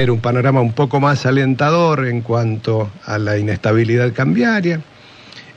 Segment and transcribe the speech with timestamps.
[0.00, 4.80] Era un panorama un poco más alentador en cuanto a la inestabilidad cambiaria.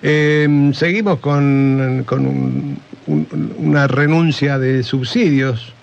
[0.01, 5.73] Eh, seguimos con, con un- un- una renuncia de subsidios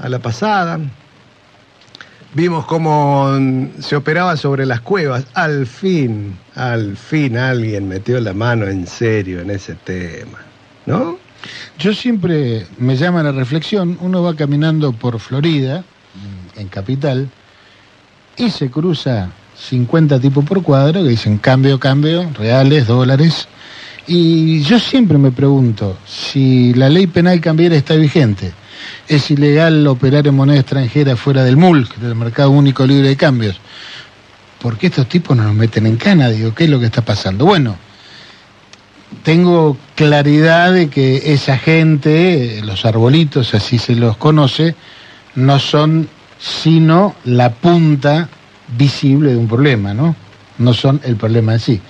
[0.00, 0.78] a la pasada.
[2.34, 3.36] Vimos cómo
[3.80, 5.26] se operaba sobre las cuevas.
[5.34, 10.38] Al fin, al fin alguien metió la mano en serio en ese tema,
[10.86, 11.18] ¿no?
[11.80, 15.82] Yo siempre me llama la reflexión, uno va caminando por Florida,
[16.54, 17.28] en Capital,
[18.38, 23.48] y se cruza 50 tipos por cuadro que dicen cambio, cambio, reales, dólares.
[24.06, 28.52] Y yo siempre me pregunto, si la ley penal cambiaria está vigente,
[29.06, 33.60] es ilegal operar en moneda extranjera fuera del MULC, del Mercado Único Libre de Cambios,
[34.60, 36.30] ¿por qué estos tipos no nos meten en cana?
[36.30, 37.44] Digo, ¿qué es lo que está pasando?
[37.44, 37.76] Bueno,
[39.22, 44.74] tengo claridad de que esa gente, los arbolitos, así se los conoce,
[45.34, 48.28] no son sino la punta
[48.76, 50.14] visible de un problema, ¿no?
[50.58, 51.80] No son el problema en sí.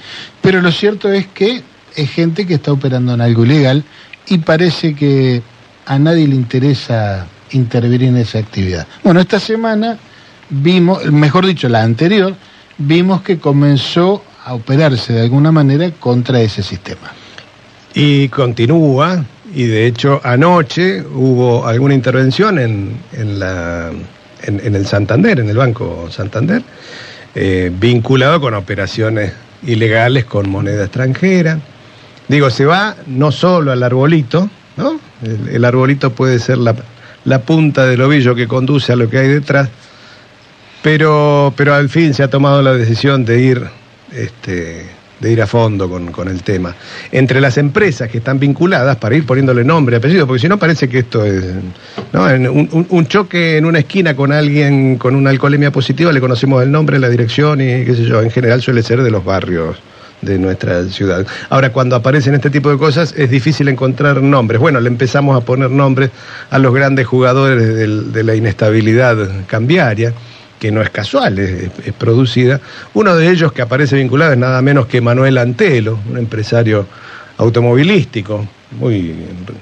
[0.40, 1.62] Pero lo cierto es que
[1.96, 3.84] es gente que está operando en algo ilegal
[4.26, 5.42] y parece que
[5.86, 8.86] a nadie le interesa intervenir en esa actividad.
[9.02, 9.98] Bueno, esta semana
[10.50, 12.34] vimos, mejor dicho, la anterior,
[12.76, 17.12] vimos que comenzó a operarse de alguna manera contra ese sistema.
[17.94, 23.90] Y continúa, y de hecho anoche hubo alguna intervención en, en la,
[24.42, 26.62] en, el Santander, en el Banco Santander,
[27.34, 31.58] eh, vinculado con operaciones ilegales con moneda extranjera.
[32.28, 35.00] Digo, se va no solo al arbolito, ¿no?
[35.22, 36.74] El, el arbolito puede ser la,
[37.24, 39.68] la punta del ovillo que conduce a lo que hay detrás,
[40.82, 43.66] pero, pero al fin se ha tomado la decisión de ir,
[44.12, 44.86] este,
[45.20, 46.74] de ir a fondo con, con el tema.
[47.10, 50.88] Entre las empresas que están vinculadas, para ir poniéndole nombre apellido, porque si no parece
[50.88, 51.44] que esto es
[52.12, 52.24] ¿no?
[52.52, 56.70] Un, un- choque en una esquina con alguien con una alcoholemia positiva, le conocemos el
[56.70, 59.76] nombre, la dirección y qué sé yo, en general suele ser de los barrios
[60.20, 61.24] de nuestra ciudad.
[61.48, 64.60] Ahora, cuando aparecen este tipo de cosas, es difícil encontrar nombres.
[64.60, 66.10] Bueno, le empezamos a poner nombres
[66.50, 69.16] a los grandes jugadores de la inestabilidad
[69.46, 70.12] cambiaria,
[70.58, 72.60] que no es casual, es, producida.
[72.94, 76.86] Uno de ellos que aparece vinculado es nada menos que Manuel Antelo, un empresario
[77.36, 79.14] automovilístico muy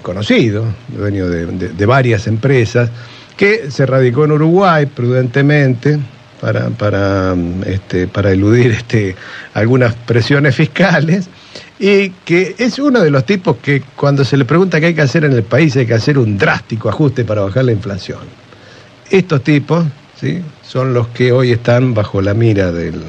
[0.02, 2.90] conocido, dueño de, varias empresas,
[3.36, 5.98] que se radicó en Uruguay prudentemente
[6.40, 7.34] para,
[7.66, 9.14] este, para eludir este,
[9.54, 11.28] algunas presiones fiscales
[11.78, 15.02] y que es uno de los tipos que cuando se le pregunta qué hay que
[15.02, 18.20] hacer en el país hay que hacer un drástico ajuste para bajar la inflación.
[19.10, 19.84] Estos tipos
[20.21, 20.43] ¿sí?
[20.62, 23.03] son los que hoy están bajo la mira del-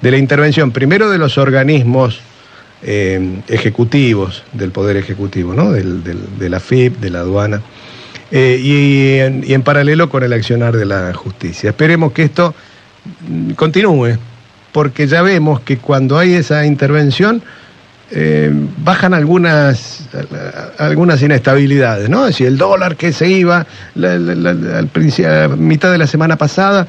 [0.00, 2.20] de la intervención, primero de los organismos
[2.84, 5.70] eh, ejecutivos del Poder Ejecutivo, ¿no?
[5.70, 7.62] del, de la FIP, de la aduana,
[8.32, 11.70] eh, y, en, y en paralelo con el accionar de la justicia.
[11.70, 12.54] Esperemos que esto
[13.56, 14.16] continúe,
[14.72, 17.42] porque ya vemos que cuando hay esa intervención,
[18.14, 20.06] eh, bajan algunas,
[20.78, 22.20] algunas inestabilidades, ¿no?
[22.26, 26.86] Es decir, el dólar que se iba la- la- a mitad de la semana pasada,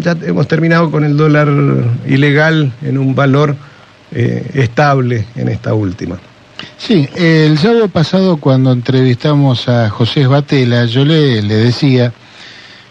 [0.00, 1.48] ya hemos terminado con el dólar
[2.06, 3.56] ilegal en un valor
[4.10, 6.18] eh, estable en esta última.
[6.76, 12.12] Sí, el sábado pasado cuando entrevistamos a José Batela, yo le, le decía,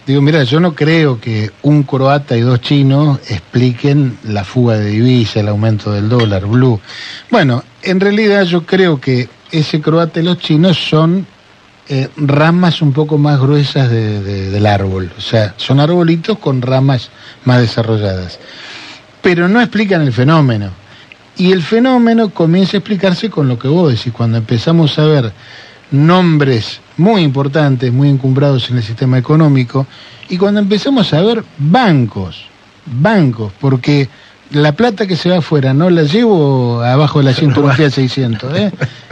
[0.07, 4.85] digo, mira, yo no creo que un croata y dos chinos expliquen la fuga de
[4.89, 6.79] divisa, el aumento del dólar blue.
[7.29, 11.25] Bueno, en realidad yo creo que ese croata y los chinos son
[11.89, 16.61] eh, ramas un poco más gruesas de- de- del árbol, o sea, son arbolitos con
[16.61, 17.09] ramas
[17.45, 18.39] más desarrolladas,
[19.21, 20.69] pero no explican el fenómeno.
[21.37, 25.31] Y el fenómeno comienza a explicarse con lo que vos decís, cuando empezamos a ver
[25.91, 29.85] nombres muy importantes, muy encumbrados en el sistema económico,
[30.29, 32.45] y cuando empezamos a ver bancos,
[32.85, 34.09] bancos, porque
[34.51, 38.71] la plata que se va afuera no la llevo abajo de un Fiat 600, ¿eh?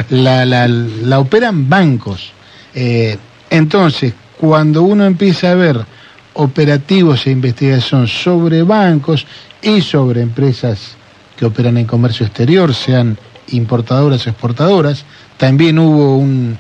[0.09, 2.31] la, la, la operan bancos.
[2.74, 3.18] Eh,
[3.50, 5.85] entonces, cuando uno empieza a ver
[6.34, 9.26] operativos e investigación sobre bancos
[9.61, 10.96] y sobre empresas
[11.38, 13.17] que operan en comercio exterior, sean
[13.49, 15.05] importadoras o exportadoras.
[15.38, 16.58] También hubo un,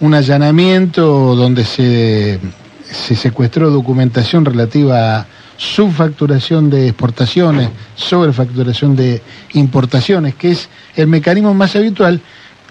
[0.00, 2.38] un allanamiento donde se,
[2.90, 5.26] se secuestró documentación relativa a
[5.56, 12.20] subfacturación de exportaciones, sobrefacturación de importaciones, que es el mecanismo más habitual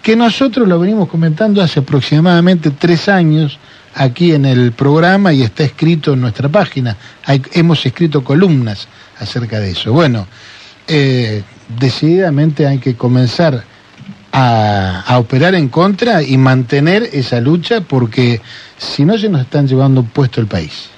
[0.02, 3.60] que nosotros lo venimos comentando hace aproximadamente tres años
[3.96, 6.96] aquí en el programa y está escrito en nuestra página.
[7.26, 8.88] Hay- hemos escrito columnas
[9.20, 9.92] acerca de eso.
[9.92, 10.26] Bueno,
[10.88, 11.44] eh,
[11.80, 13.64] decididamente hay que comenzar
[14.32, 18.42] a, operar en contra y mantener esa lucha porque
[18.78, 20.90] si no se nos están llevando puesto el país.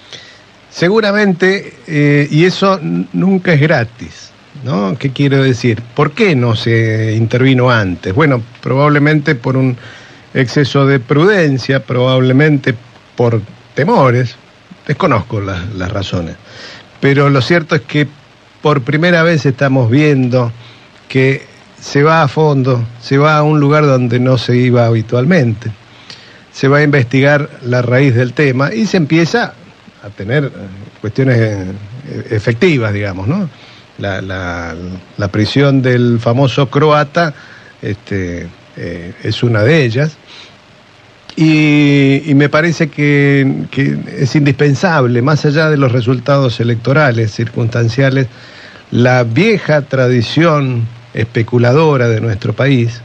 [0.69, 2.79] Seguramente, eh, y eso
[3.13, 4.31] nunca es gratis,
[4.63, 4.97] ¿no?
[4.97, 5.81] ¿Qué quiero decir?
[5.95, 8.13] ¿Por qué no se intervino antes?
[8.13, 9.75] Bueno, probablemente por un
[10.33, 12.73] exceso de prudencia, probablemente
[13.15, 13.41] por
[13.73, 14.35] temores,
[14.87, 16.35] desconozco las razones,
[17.01, 18.07] pero lo cierto es que
[18.61, 20.51] por primera vez estamos viendo
[21.09, 21.50] que
[21.81, 25.71] se va a fondo, se va a un lugar donde no se iba habitualmente,
[26.53, 29.53] se va a investigar la raíz del tema y se empieza
[30.03, 30.49] a tener eh,
[31.01, 31.73] cuestiones eh,
[32.29, 33.49] efectivas, digamos, ¿no?
[33.97, 34.75] La,
[35.31, 37.33] prisión del famoso croata
[37.81, 40.17] este, eh, es una de ellas.
[41.35, 43.67] Y, me parece que,
[44.17, 48.27] es indispensable, más allá de los resultados electorales, circunstanciales,
[48.89, 53.01] la vieja tradición especuladora de nuestro país,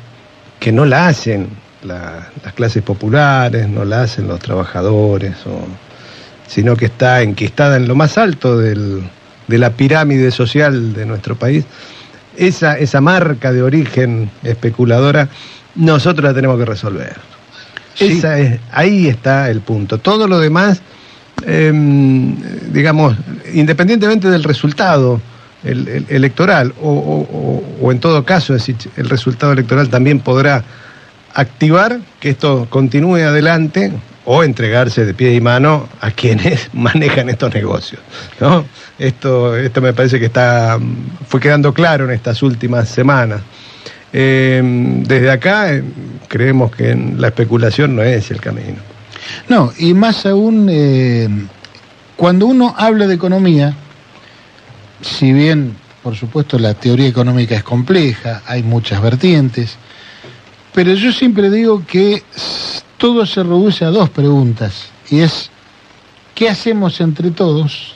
[0.60, 1.48] que no la hacen
[1.82, 5.36] las clases populares, no la hacen los trabajadores,
[6.46, 9.02] sino que está enquistada en lo más alto de
[9.48, 11.64] la pirámide social de nuestro país.
[12.36, 15.28] Esa, esa marca de origen especuladora,
[15.74, 17.16] nosotros la tenemos que resolver.
[17.98, 19.98] Esa es, ahí está el punto.
[19.98, 20.82] Todo lo demás,
[21.46, 22.36] em,
[22.72, 23.16] digamos,
[23.54, 25.20] independientemente del resultado
[25.66, 30.64] electoral, o, o, en todo caso, el resultado electoral también podrá
[31.34, 33.92] activar que esto continúe adelante
[34.24, 38.00] o entregarse de pie y mano a quienes manejan estos negocios.
[38.40, 38.64] ¿no?
[38.98, 40.78] Esto, esto me parece que está,
[41.28, 43.40] fue quedando claro en estas últimas semanas.
[44.12, 44.62] Eh,
[45.06, 45.82] desde acá eh,
[46.28, 48.78] creemos que la especulación no es el camino.
[49.48, 51.28] No, y más aún, eh,
[52.16, 53.74] cuando uno habla de economía,
[55.06, 59.76] si bien, por supuesto, la teoría económica es compleja, hay muchas vertientes,
[60.74, 62.22] pero yo siempre digo que
[62.98, 65.50] todo se reduce a dos preguntas, y es,
[66.34, 67.94] ¿qué hacemos entre todos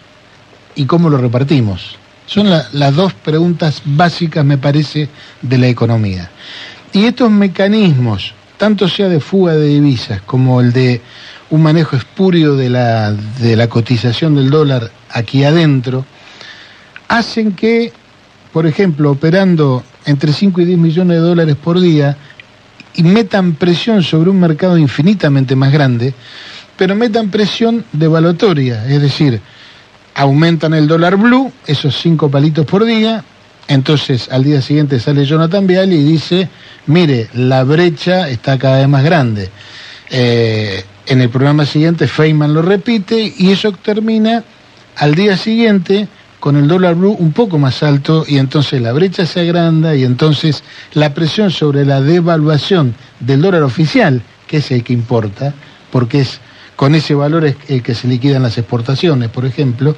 [0.74, 1.96] y cómo lo repartimos?
[2.26, 5.08] Son las dos preguntas básicas, me parece,
[5.42, 6.30] de la economía.
[6.92, 11.00] Y estos mecanismos, tanto sea de fuga de divisas como el de
[11.50, 16.04] un manejo espurio de la, de la cotización del dólar aquí adentro,
[17.10, 17.92] hacen que,
[18.52, 22.16] por ejemplo, operando entre 5 y 10 millones de dólares por día,
[22.94, 26.14] y metan presión sobre un mercado infinitamente más grande,
[26.76, 29.40] pero metan presión devaluatoria, es decir,
[30.14, 33.24] aumentan el dólar blue, esos cinco palitos por día,
[33.66, 36.48] entonces al día siguiente sale Jonathan Vial y dice,
[36.86, 39.50] mire, la brecha está cada vez más grande.
[40.10, 44.44] Eh, en el programa siguiente Feynman lo repite y eso termina
[44.96, 46.08] al día siguiente
[46.40, 50.04] con el dólar blue un poco más alto y entonces la brecha se agranda y
[50.04, 50.64] entonces
[50.94, 55.54] la presión sobre la devaluación del dólar oficial, que es el que importa,
[55.92, 56.40] porque es
[56.74, 59.94] con ese valor es el que se liquidan las exportaciones, por ejemplo.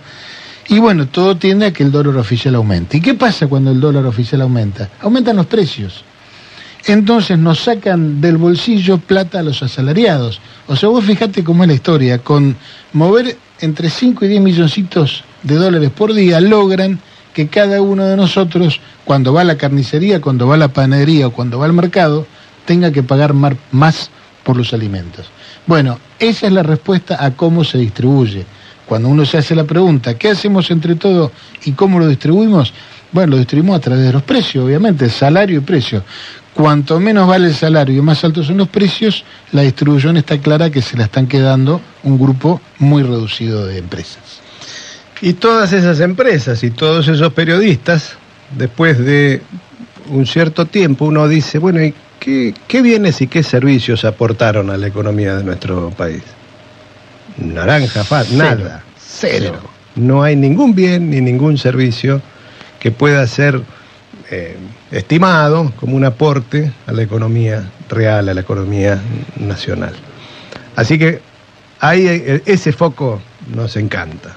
[0.69, 2.97] Y bueno, todo tiende a que el dólar oficial aumente.
[2.97, 4.91] ¿Y qué pasa cuando el dólar oficial aumenta?
[5.01, 6.05] Aumentan los precios.
[6.87, 10.41] Entonces nos sacan del bolsillo plata a los asalariados.
[10.67, 12.19] O sea, vos fijate cómo es la historia.
[12.19, 12.57] Con
[12.95, 17.01] mover entre 5 y 10 milloncitos de dólares por día, logran
[17.33, 21.27] que cada uno de nosotros, cuando va a la carnicería, cuando va a la panadería
[21.27, 22.27] o cuando va al mercado,
[22.65, 23.35] tenga que pagar
[23.73, 24.11] más
[24.43, 25.31] por los alimentos.
[25.67, 28.45] Bueno, esa es la respuesta a cómo se distribuye.
[28.87, 31.31] Cuando uno se hace la pregunta, ¿qué hacemos entre todos
[31.65, 32.73] y cómo lo distribuimos?
[33.13, 36.03] Bueno, lo distribuimos a través de los precios, obviamente, salario y precio.
[36.53, 40.71] Cuanto menos vale el salario y más altos son los precios, la distribución está clara
[40.71, 44.42] que se la están quedando un grupo muy reducido de empresas.
[45.23, 48.17] Y todas esas empresas y todos esos periodistas,
[48.59, 49.41] después de
[50.11, 54.87] un cierto tiempo, uno dice, bueno, ¿y ¿Qué, bienes y qué servicios aportaron a la
[54.87, 56.23] economía de nuestro país?
[57.37, 59.59] Naranja, fat, nada, cero.
[59.97, 62.23] No hay ningún bien ni ningún servicio
[62.79, 63.61] que pueda ser
[64.31, 64.57] eh,
[64.93, 69.03] estimado como un aporte a la economía real, a la economía
[69.35, 69.95] nacional.
[70.77, 71.21] Así que
[71.81, 73.21] ahí eh, ese foco
[73.53, 74.37] nos encanta.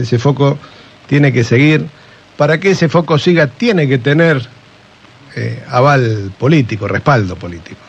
[0.00, 0.58] Ese foco
[1.06, 1.86] tiene que seguir.
[2.36, 4.46] Para que ese foco siga, tiene que tener
[5.36, 7.80] eh, aval político, respaldo político.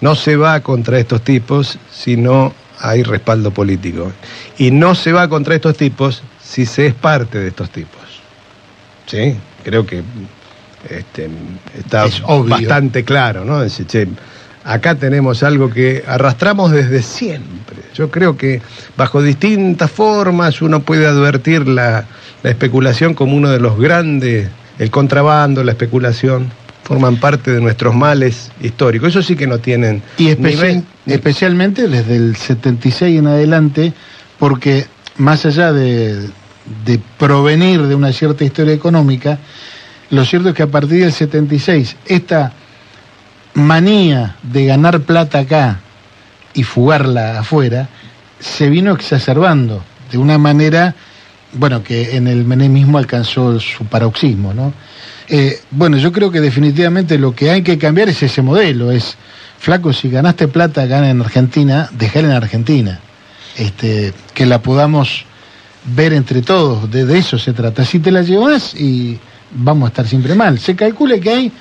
[0.00, 4.12] No se va contra estos tipos si no hay respaldo político.
[4.58, 8.02] Y no se va contra estos tipos si se es parte de estos tipos.
[9.06, 9.36] ¿Sí?
[9.64, 10.02] Creo que
[10.90, 11.28] este,
[11.78, 12.06] está
[12.46, 13.62] bastante claro, ¿no?
[14.66, 17.76] Acá tenemos algo que arrastramos desde siempre.
[17.94, 18.60] Yo creo que
[18.96, 22.04] bajo distintas formas uno puede advertir la,
[22.42, 26.50] la especulación como uno de los grandes, el contrabando, la especulación
[26.82, 29.10] forman parte de nuestros males históricos.
[29.10, 30.02] Eso sí que no tienen.
[30.18, 30.28] Y
[31.12, 33.92] especialmente desde el 76 en adelante,
[34.38, 36.28] porque más allá de,
[36.84, 39.38] de provenir de una cierta historia económica,
[40.10, 42.52] lo cierto es que a partir del 76, esta
[43.56, 45.80] manía de ganar plata acá
[46.52, 47.88] y fugarla afuera,
[48.38, 49.82] se vino exacerbando
[50.12, 50.94] de una manera,
[51.54, 54.72] bueno, que en el menemismo alcanzó su paroxismo, ¿no?
[55.28, 59.16] Eh, bueno, yo creo que definitivamente lo que hay que cambiar es ese modelo, es,
[59.58, 63.00] flaco, si ganaste plata gana en Argentina, déjala en Argentina,
[63.56, 65.24] este, que la podamos
[65.94, 67.84] ver entre todos, de, eso se trata.
[67.86, 69.18] Si te la llevas y
[69.50, 70.58] vamos a estar siempre mal.
[70.58, 71.52] Se calcula que hay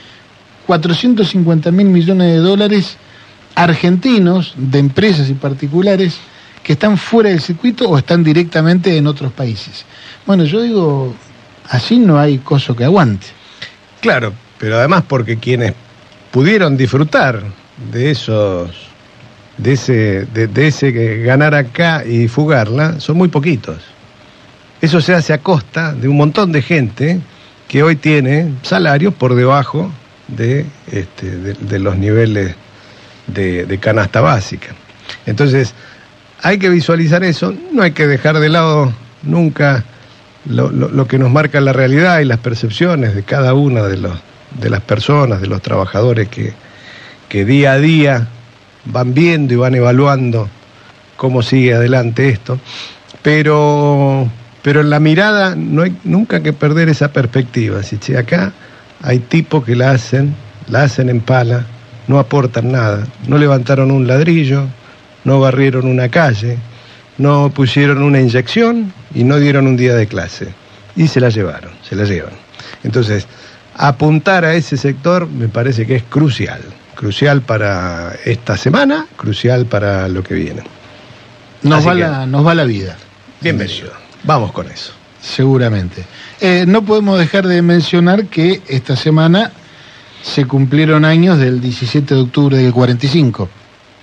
[0.66, 2.98] 450 mil millones de dólares
[3.56, 6.18] argentinos de empresas y particulares
[6.64, 9.86] que están fuera del circuito o están directamente en otros países.
[10.26, 11.16] Bueno, yo digo,
[11.70, 13.28] así no hay coso que aguante.
[14.02, 15.74] Claro, pero además porque quienes
[16.32, 17.44] pudieron disfrutar
[17.92, 18.72] de esos
[19.58, 20.92] de ese de, de ese
[21.24, 23.78] ganar acá y fugarla son muy poquitos.
[24.82, 27.22] Eso se hace a costa de un montón de gente
[27.68, 29.92] que hoy tiene salarios por debajo
[30.28, 32.56] de, este, de, los niveles
[33.28, 34.70] de, canasta básica.
[35.26, 35.74] Entonces,
[36.42, 39.84] hay que visualizar eso, no hay que dejar de lado nunca
[40.46, 44.20] lo, que nos marca la realidad y las percepciones de cada una de, los,
[44.60, 46.54] de las personas, de los trabajadores que,
[47.30, 48.28] que día a día
[48.86, 50.50] van viendo y van evaluando
[51.18, 52.60] cómo sigue adelante esto.
[53.24, 54.30] Pero
[54.66, 57.84] pero en la mirada no hay nunca que perder esa perspectiva.
[57.84, 58.52] Si che, acá
[59.06, 60.36] hay tipos que la hacen,
[60.68, 61.66] la hacen en pala,
[62.08, 64.66] no aportan nada, no levantaron un ladrillo,
[65.24, 66.58] no barrieron una calle,
[67.20, 70.48] no pusieron una inyección y no dieron un día de clase.
[70.96, 72.34] Y se la llevaron, se la llevan.
[72.84, 73.28] Entonces,
[73.76, 76.62] apuntar a ese sector me parece que es crucial.
[76.96, 80.64] Crucial para esta semana, crucial para lo que viene.
[81.62, 82.98] Nos, va, la, nos va la vida.
[83.40, 83.92] Bienvenido.
[84.24, 84.94] Vamos con eso.
[85.26, 86.06] Seguramente.
[86.40, 89.52] Eh, no podemos dejar de mencionar que esta semana
[90.22, 93.50] se cumplieron años del 17 de octubre del 45.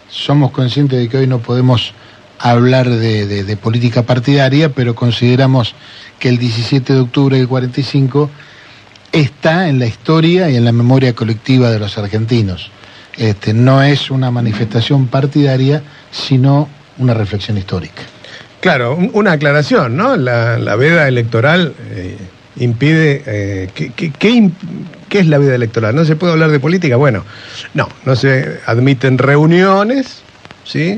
[0.09, 1.95] Somos conscientes de que hoy no podemos
[2.39, 5.75] hablar de, política partidaria, pero consideramos
[6.19, 8.29] que el 17 de octubre del 45
[9.13, 12.71] está en la historia y en la memoria colectiva de los argentinos.
[13.17, 18.03] Este, no es una manifestación partidaria, sino una reflexión histórica.
[18.63, 20.17] Claro, una aclaración, ¿no?
[20.17, 22.17] La, veda electoral eh,
[22.57, 23.21] impide...
[23.27, 25.97] Eh, ¿qué, es la veda electoral?
[25.97, 26.95] ¿No se puede hablar de política?
[26.95, 27.25] Bueno,
[27.75, 30.23] no, no se admiten reuniones,
[30.63, 30.97] ¿sí?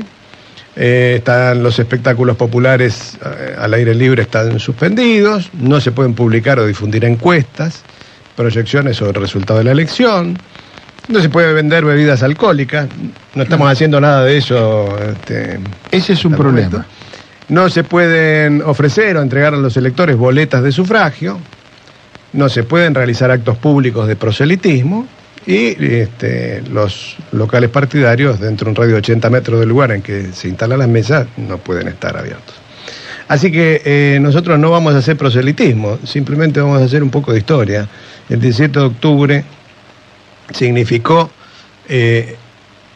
[0.75, 3.17] Eh, están los espectáculos populares
[3.57, 7.81] al aire libre están suspendidos, no se pueden publicar o difundir encuestas,
[8.35, 10.37] proyecciones sobre el resultado de la elección,
[11.07, 12.87] no se puede vender bebidas alcohólicas,
[13.33, 14.99] no estamos haciendo nada de eso.
[14.99, 16.85] Este, Ese es un problema.
[17.49, 21.39] No se pueden ofrecer o entregar a los electores boletas de sufragio,
[22.33, 25.07] no se pueden realizar actos públicos de proselitismo
[25.45, 30.01] y este, los locales partidarios dentro de un radio de 80 metros del lugar en
[30.01, 32.55] que se instalan las mesas no pueden estar abiertos.
[33.27, 37.31] Así que eh, nosotros no vamos a hacer proselitismo, simplemente vamos a hacer un poco
[37.31, 37.87] de historia.
[38.29, 39.43] El 17 de octubre
[40.51, 41.29] significó
[41.87, 42.35] eh,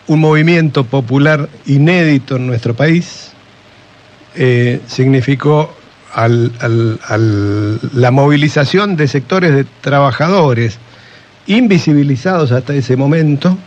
[0.07, 3.31] un movimiento popular inédito en nuestro país,
[4.35, 5.75] eh, significó
[7.93, 10.79] la movilización de sectores de trabajadores
[11.47, 13.57] invisibilizados hasta ese momento,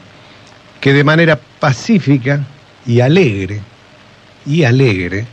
[0.81, 2.45] que de manera pacífica
[2.87, 3.61] y alegre,
[4.45, 5.27] y alegre,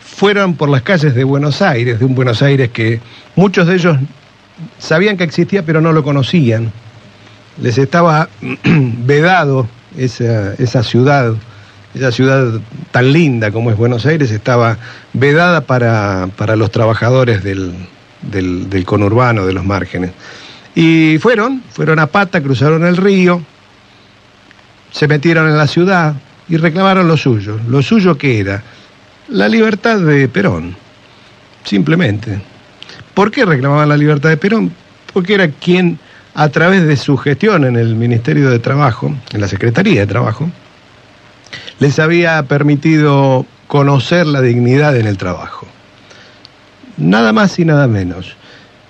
[0.00, 3.00] fueron por las calles de Buenos Aires, de un Buenos Aires que
[3.34, 3.96] muchos de ellos
[4.78, 6.72] sabían que existía pero no lo conocían.
[7.60, 8.28] Les estaba
[8.64, 11.34] vedado esa, esa ciudad
[11.94, 14.78] esa ciudad tan linda como es Buenos Aires estaba
[15.12, 17.74] vedada para, los trabajadores del,
[18.22, 20.12] del, conurbano, de los márgenes.
[20.74, 23.42] Y fueron, fueron a pata, cruzaron el río,
[24.90, 26.14] se metieron en la ciudad
[26.48, 27.58] y reclamaron lo suyo.
[27.68, 28.62] Lo suyo que era
[29.28, 30.74] la libertad de Perón,
[31.64, 32.40] simplemente.
[33.14, 34.72] ¿Por qué reclamaban la libertad de Perón?
[35.12, 35.98] Porque era quien,
[36.34, 40.50] a través de su gestión en el Ministerio de Trabajo, en la Secretaría de Trabajo,
[41.82, 45.66] les había permitido conocer la dignidad en el trabajo.
[46.96, 48.36] Nada más y nada menos.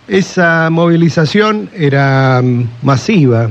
[0.08, 3.50] Esa movilización era mm, masiva,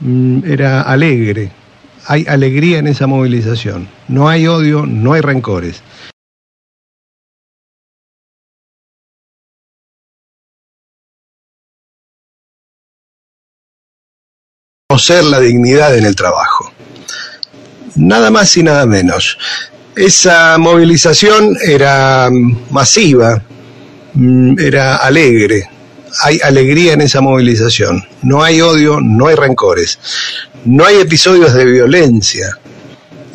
[0.00, 1.52] mm, era alegre.
[2.08, 3.86] Hay alegría en esa movilización.
[4.08, 5.84] No hay odio, no hay rencores.
[14.88, 16.72] conocer la dignidad en el trabajo
[17.96, 19.38] nada más y nada menos.
[19.94, 22.30] Esa movilización era
[22.70, 23.42] masiva,
[24.14, 25.68] mm, era alegre,
[26.22, 29.98] hay alegría en esa movilización, no hay odio, no hay rencores,
[30.64, 32.58] no hay episodios de violencia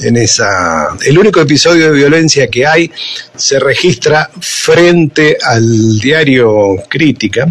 [0.01, 0.97] en esa...
[1.05, 2.91] El único episodio de violencia que hay
[3.35, 7.47] se registra frente al diario Crítica,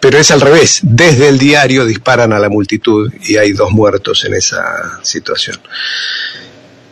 [0.00, 4.24] pero es al revés, desde el diario disparan a la multitud y hay dos muertos
[4.24, 5.58] en esa situación.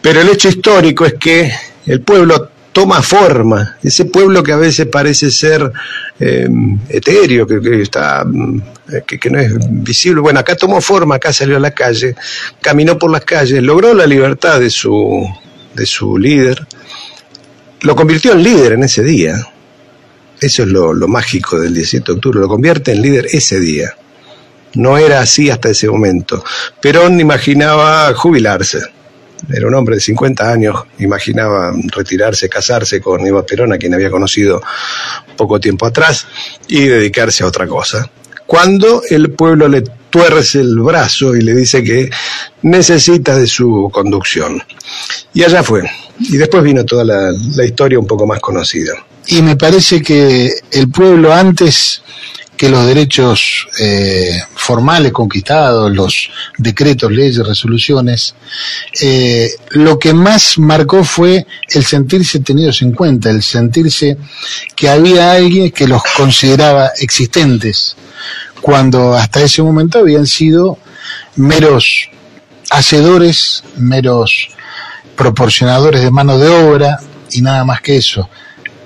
[0.01, 1.53] Pero el hecho histórico es que
[1.87, 5.73] el pueblo toma forma, ese pueblo que a veces parece ser
[6.19, 8.63] em, etéreo, que, está, mm,
[9.07, 12.15] que, no es visible, bueno, acá tomó forma, acá salió a la calle,
[12.61, 15.29] caminó por las calles, logró la libertad de su,
[15.75, 16.67] de su líder,
[17.83, 19.35] lo convirtió en líder en ese día.
[20.41, 23.95] Eso es lo, mágico del 17 de octubre, lo convierte en líder ese día.
[24.75, 26.45] No era así hasta ese momento.
[26.81, 28.81] Perón imaginaba jubilarse
[29.49, 34.11] era un hombre de 50 años, imaginaba retirarse, casarse con Eva Perón, a quien había
[34.11, 34.61] conocido
[35.37, 36.27] poco tiempo atrás,
[36.69, 38.11] y dedicarse a otra cosa.
[38.47, 42.11] Cuando el pueblo le tuerce el brazo y le dice que
[42.63, 44.63] necesita de su conducción.
[45.33, 45.89] Y allá fue.
[46.19, 48.93] Y después vino toda la historia un poco más conocida.
[49.31, 52.03] Y me parece que el pueblo antes
[52.57, 58.35] que los derechos eh, formales conquistados, los decretos, leyes, resoluciones,
[59.01, 64.19] eh, lo que más marcó fue el sentirse tenidos en cuenta, el sentirse
[64.77, 67.97] que había alguien que los consideraba existentes,
[68.61, 70.77] cuando hasta ese momento habían sido
[71.37, 72.11] meros
[72.71, 74.49] hacedores, meros
[75.17, 78.29] proporcionadores de mano de obra y nada más que eso.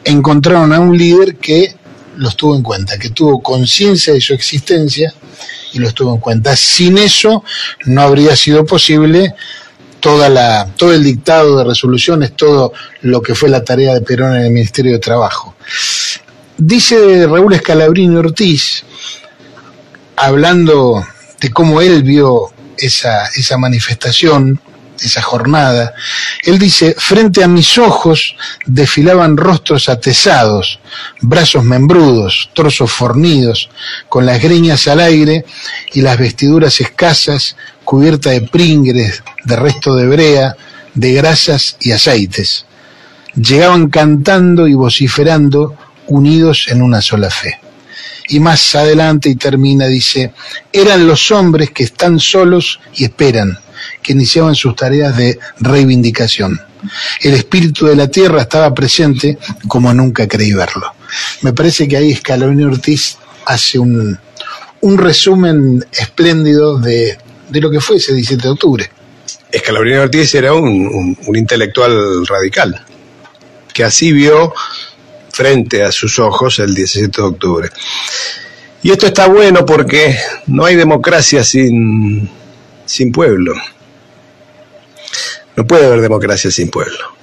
[0.05, 1.75] Encontraron a un líder que
[2.17, 5.13] los tuvo en cuenta, que tuvo conciencia de su existencia
[5.73, 6.57] y los tuvo en cuenta.
[6.57, 7.45] Sin eso
[7.87, 9.35] no habría sido posible
[10.01, 14.37] toda la, todo el dictado de resoluciones, todo lo que fue la tarea de Perón
[14.37, 15.57] en el Ministerio de Trabajo.
[16.59, 18.85] Dice Raúl Escalabrini Ortiz,
[20.17, 21.05] hablando
[21.41, 24.61] de cómo él vio esa, esa manifestación,
[25.01, 25.95] esa jornada,
[26.43, 30.79] él dice, frente a mis ojos desfilaban rostros atesados,
[31.21, 33.71] brazos membrudos, trozos fornidos,
[34.09, 35.45] con las greñas al aire
[35.93, 40.57] y las vestiduras escasas, cubiertas de pringres, de resto de brea,
[40.95, 42.67] de grasas y aceites.
[43.35, 45.77] Llegaban cantando y vociferando,
[46.07, 47.59] unidos en una sola fe.
[48.29, 50.33] Y más adelante y termina, dice,
[50.73, 53.59] eran los hombres que están solos y esperan,
[54.05, 56.61] que iniciaban sus tareas de reivindicación.
[57.23, 60.93] El espíritu de la tierra estaba presente como nunca creí verlo.
[61.41, 64.19] Me parece que ahí Escalabrini Ortiz hace un,
[64.83, 67.17] un resumen espléndido de,
[67.49, 68.91] de, lo que fue ese 17 de octubre.
[69.51, 72.85] Escalabrini Ortiz era un, un intelectual radical,
[73.73, 74.53] que así vio
[75.33, 77.71] frente a sus ojos el 17 de octubre.
[78.83, 80.15] Y esto está bueno porque
[80.47, 82.29] no hay democracia sin,
[82.85, 83.55] sin pueblo.
[85.57, 87.15] No puede haber democracia sin pueblo.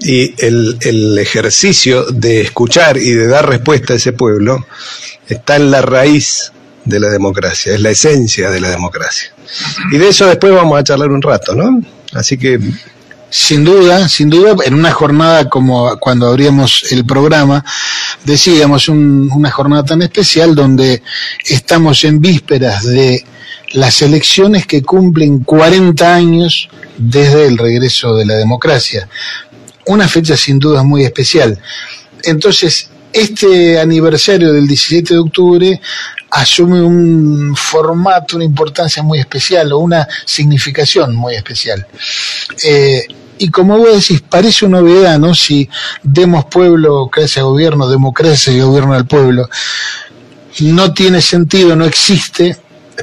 [0.00, 4.66] Y el, ejercicio de escuchar y de dar respuesta a ese pueblo
[5.26, 6.52] está en la raíz
[6.84, 9.32] de la democracia, es la esencia de la democracia.
[9.90, 11.80] Y de eso después vamos a charlar un rato, ¿no?
[12.12, 12.58] Así que...
[13.30, 17.62] Sin duda, sin duda, en una jornada como cuando abríamos el programa,
[18.24, 21.02] decíamos una jornada tan especial donde
[21.44, 23.24] estamos en vísperas de
[23.72, 29.08] las elecciones que cumplen 40 años desde el regreso de la democracia.
[29.86, 31.58] Una fecha sin duda muy especial.
[32.22, 35.80] Entonces, este aniversario del 17 de octubre
[36.30, 41.86] asume un formato, una importancia muy especial o una significación muy especial.
[42.64, 43.06] Eh,
[43.38, 45.34] y como vos decís, parece una novedad, ¿no?
[45.34, 45.68] Si
[46.02, 49.48] demos pueblo, clase gobierno, democracia y gobierno del pueblo,
[50.60, 52.56] no tiene sentido, no existe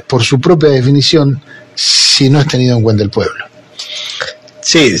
[0.06, 1.40] por su propia definición
[1.74, 3.46] si no es tenido en cuenta el pueblo.
[4.60, 4.96] Sí,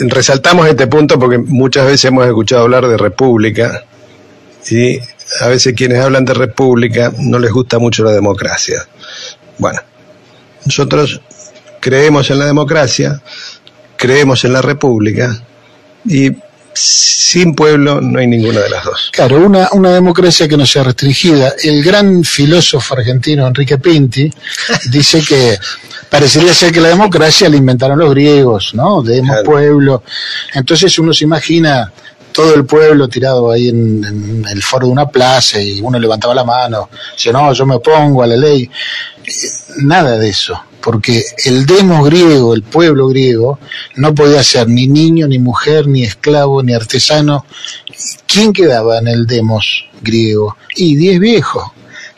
[0.00, 3.84] resaltamos este punto porque muchas veces hemos escuchado hablar de república
[4.70, 5.00] y
[5.40, 8.86] a veces quienes hablan de república no les gusta mucho la democracia.
[9.58, 9.80] Bueno,
[10.64, 11.20] nosotros
[11.80, 13.20] creemos en la democracia,
[13.96, 15.42] creemos en la república
[16.04, 16.30] y
[16.74, 19.10] sin pueblo no hay ninguna de las dos.
[19.12, 21.54] Claro, una, una democracia que no sea restringida.
[21.62, 24.30] El gran filósofo argentino Enrique Pinti
[24.90, 25.58] dice que
[26.08, 29.02] parecería ser que la democracia la inventaron los griegos, ¿no?
[29.02, 30.04] Demos pueblo.
[30.54, 31.92] Entonces uno se imagina
[32.38, 36.44] todo el pueblo tirado ahí en, el foro de una plaza y uno levantaba la
[36.44, 38.70] mano, decía, no, yo me opongo a la ley.
[39.78, 43.58] Nada de eso, porque el demos griego, el pueblo griego,
[43.96, 47.44] no podía ser ni niño, ni mujer, ni esclavo, ni artesano.
[48.28, 50.56] ¿Quién quedaba en el demos griego?
[50.76, 51.64] Y diez viejos,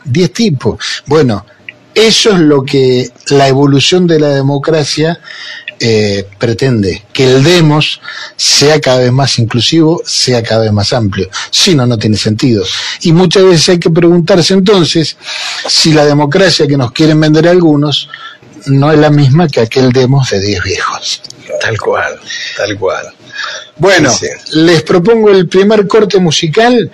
[0.05, 1.03] diez tipos.
[1.07, 1.47] Bueno,
[1.95, 5.19] eso es lo que la evolución de la democracia
[5.83, 8.03] eh, pretende, que el demos
[8.37, 11.31] sea cada vez más inclusivo, sea cada vez más amplio.
[11.51, 12.65] Si no, no tiene sentido.
[13.01, 15.17] Y muchas veces hay que preguntarse entonces
[15.67, 18.11] si la democracia que nos quieren vender algunos
[18.67, 21.23] no es la misma que aquel demos de 10 viejos.
[21.61, 22.21] Tal cual,
[22.57, 23.07] tal cual.
[23.79, 24.15] Bueno,
[24.53, 26.91] les propongo el primer corte musical.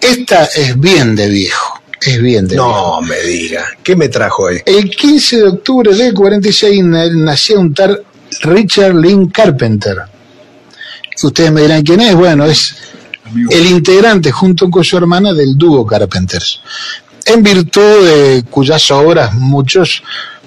[0.00, 1.82] Esta es bien de viejo.
[2.00, 3.66] Es bien de No me diga.
[3.82, 4.62] ¿Qué me trajo hoy?
[4.64, 8.04] El 15 de octubre del 46 nació un tal
[8.42, 9.98] Richard Lynn Carpenter.
[11.22, 12.14] Ustedes me dirán quién es.
[12.14, 12.76] Bueno, es
[13.50, 16.60] el integrante junto con su hermana del dúo Carpenters.
[17.26, 20.02] En virtud de cuyas obras muchos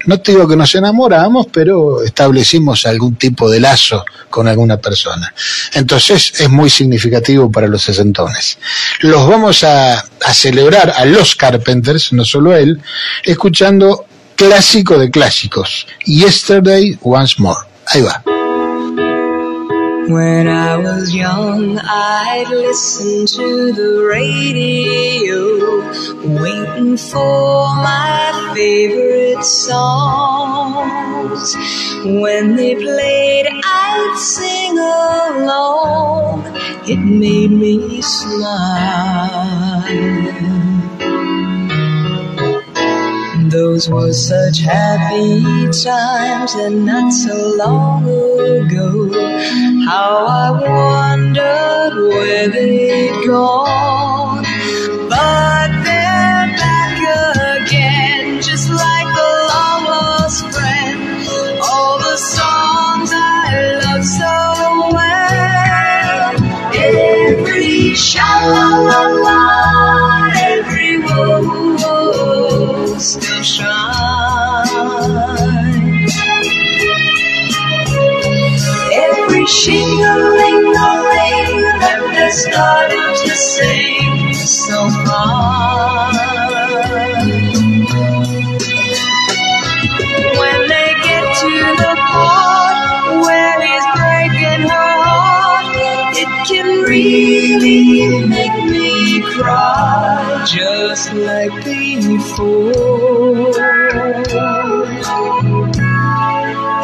[0.06, 5.32] no te digo que nos enamoramos, pero establecimos algún tipo de lazo con alguna persona.
[5.74, 8.58] Entonces es muy significativo para los sesentones.
[9.02, 12.82] Los vamos a, a celebrar a los Carpenters, no solo a él,
[13.24, 17.71] escuchando clásico de clásicos, Yesterday Once More.
[17.94, 18.24] Ahí va.
[20.08, 25.82] When I was young, I'd listen to the radio,
[26.42, 30.74] waiting for my favorite songs.
[32.06, 36.46] When they played, I'd sing along.
[36.88, 39.82] It made me smile.
[43.52, 45.44] Those were such happy
[45.84, 49.12] times and not so long ago.
[49.86, 54.44] How I wondered where they'd gone.
[55.10, 56.98] But they're back
[57.60, 61.28] again, just like a long lost friend.
[61.62, 66.40] All the songs I love so well.
[66.74, 69.71] Every sha la la la,
[73.44, 73.68] still
[78.94, 86.31] Every shingling-a-ling that they're starting to sing so far.
[96.52, 103.52] Can really make me cry just like before.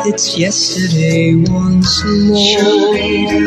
[0.09, 2.37] It's yesterday once more.
[2.63, 3.37] Looking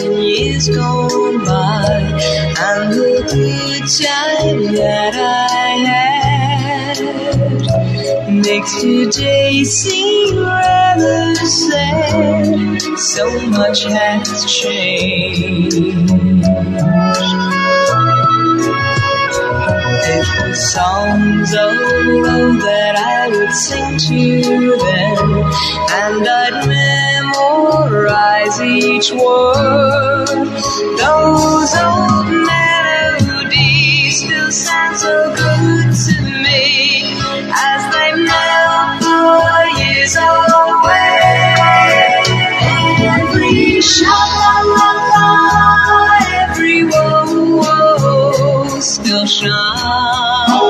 [0.00, 1.86] it was years gone by,
[2.58, 6.98] and the good time that I had
[8.32, 12.80] makes today seem rather sad.
[12.98, 15.74] So much has changed.
[20.06, 25.42] Was songs of love that I would sing to them,
[25.90, 26.66] and I'd
[27.94, 30.26] memorize each word.
[30.98, 37.14] Those old melodies still sound so good to me
[37.54, 39.18] as they melt the
[39.78, 41.20] years away.
[43.00, 43.80] Every.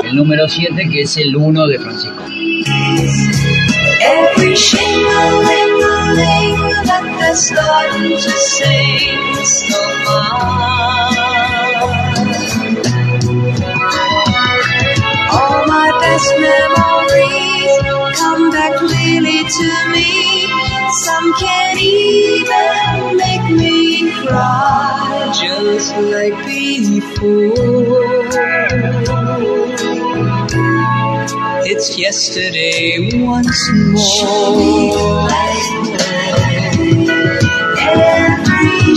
[0.03, 2.23] El número 7 que es el 1 de Francisco.
[4.01, 4.55] Every
[7.25, 11.09] they're starting to sing so far.
[15.37, 17.73] All my best memories
[18.19, 20.11] come back clearly to me.
[21.05, 27.55] Some can't even make me cry, just like before.
[31.67, 35.25] It's yesterday once more.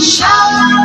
[0.01, 0.78] Every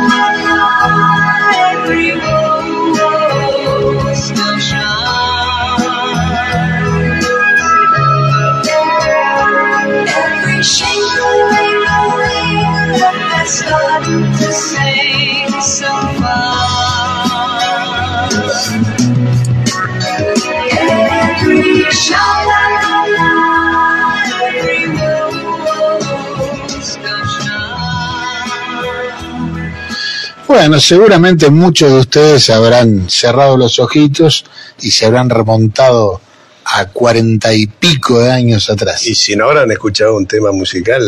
[30.65, 34.45] Bueno, seguramente muchos de ustedes habrán cerrado los ojitos
[34.81, 36.19] y se habrán remontado
[36.65, 39.05] a cuarenta y pico de años atrás.
[39.05, 41.03] Y si no habrán escuchado un tema musical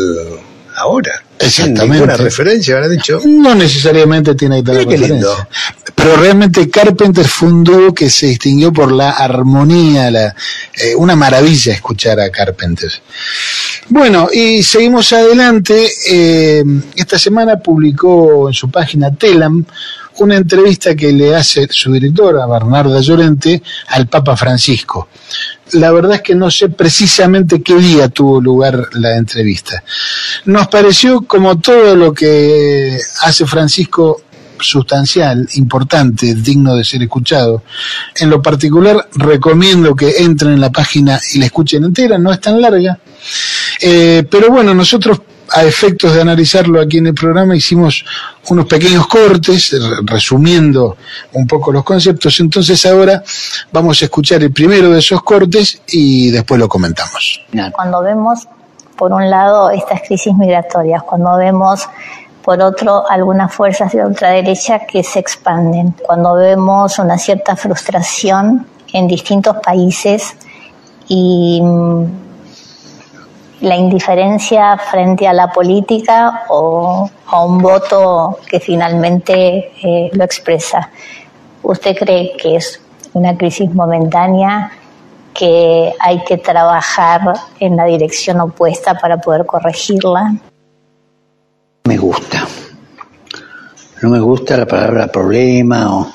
[0.75, 1.23] ahora.
[1.39, 2.03] Exactamente.
[2.03, 3.21] Una referencia, habrá dicho.
[3.25, 5.29] No necesariamente tiene que tener Mira referencia.
[5.29, 5.47] lindo.
[5.95, 10.35] Pero realmente Carpenter fue un dúo que se distinguió por la armonía, la,
[10.75, 12.91] eh, una maravilla escuchar a Carpenter.
[13.89, 15.89] Bueno, y seguimos adelante.
[16.09, 16.63] Eh,
[16.95, 19.65] esta semana publicó en su página Telam
[20.19, 25.09] una entrevista que le hace su directora, Bernarda Llorente, al Papa Francisco.
[25.73, 29.83] La verdad es que no sé precisamente qué día tuvo lugar la entrevista.
[30.45, 34.21] Nos pareció como todo lo que hace Francisco
[34.59, 37.63] sustancial, importante, digno de ser escuchado.
[38.15, 42.41] En lo particular, recomiendo que entren en la página y la escuchen entera, no es
[42.41, 42.97] tan larga.
[43.81, 45.19] Eh, pero bueno, nosotros
[45.53, 48.03] a efectos de analizarlo aquí en el programa hicimos
[48.49, 50.97] unos pequeños cortes, re- resumiendo
[51.33, 52.39] un poco los conceptos.
[52.39, 53.23] Entonces ahora
[53.71, 57.41] vamos a escuchar el primero de esos cortes y después lo comentamos.
[57.73, 58.47] Cuando vemos,
[58.97, 61.87] por un lado, estas crisis migratorias, cuando vemos,
[62.43, 69.07] por otro, algunas fuerzas de ultraderecha que se expanden, cuando vemos una cierta frustración en
[69.07, 70.35] distintos países
[71.09, 71.61] y
[73.61, 80.89] la indiferencia frente a la política o a un voto que finalmente eh, lo expresa.
[81.63, 82.79] ¿Usted cree que es
[83.13, 84.71] una crisis momentánea
[85.33, 90.35] que hay que trabajar en la dirección opuesta para poder corregirla?
[91.87, 92.45] me gusta.
[94.01, 96.11] No me gusta la palabra problema o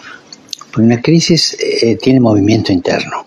[0.76, 3.24] una crisis eh, tiene movimiento interno.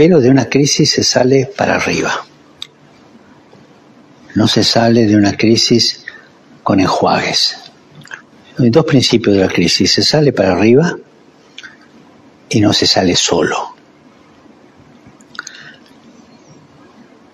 [0.00, 2.24] Pero de una crisis se sale para arriba.
[4.34, 6.06] No se sale de una crisis
[6.62, 7.58] con enjuagues.
[8.58, 9.92] Hay dos principios de la crisis.
[9.92, 10.96] Se sale para arriba
[12.48, 13.74] y no se sale solo.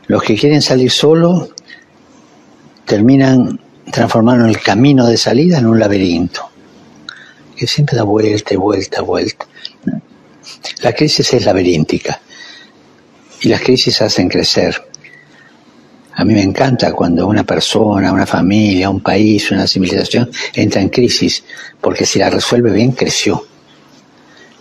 [0.08, 1.50] Los que quieren salir solo
[2.84, 3.60] terminan
[3.92, 6.50] transformando el camino de salida en un laberinto,
[7.56, 9.46] que siempre da vuelta y vuelta, vuelta.
[10.82, 12.22] La crisis es laberíntica
[13.40, 14.82] y las crisis hacen crecer.
[16.14, 20.88] A mí me encanta cuando una persona, una familia, un país, una civilización entra en
[20.88, 21.44] crisis,
[21.80, 23.46] porque si la resuelve bien, creció.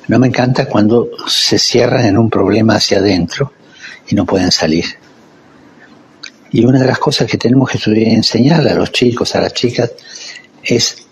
[0.08, 3.54] No me encanta cuando se cierran en un problema hacia adentro
[4.08, 4.86] y no pueden salir.
[6.52, 7.80] Y una de las cosas que tenemos que
[8.14, 9.92] enseñarle a los chicos, a las chicas,
[10.64, 11.06] es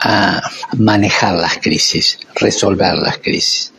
[0.00, 0.42] a
[0.78, 3.71] manejar las crisis, resolver las crisis.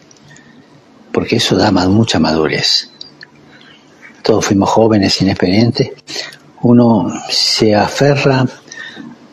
[1.14, 2.90] Porque eso da mucha madurez.
[4.22, 5.92] Todos fuimos jóvenes, inexperientes.
[6.64, 8.46] Uno se aferra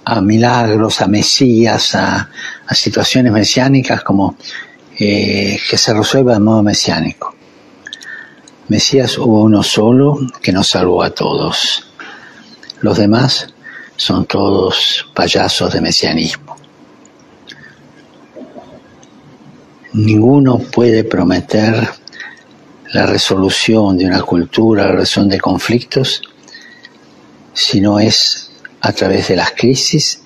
[0.05, 2.29] a milagros, a mesías, a,
[2.67, 4.37] a situaciones mesiánicas como
[4.99, 7.35] eh, que se resuelva de modo mesiánico.
[8.69, 11.89] Mesías hubo uno solo que nos salvó a todos.
[12.81, 13.49] Los demás
[13.97, 16.50] son todos payasos de mesianismo.
[19.93, 21.89] Ninguno puede prometer
[22.93, 26.23] la resolución de una cultura, la resolución de conflictos,
[27.53, 28.51] si no es
[28.81, 30.23] a través de las crisis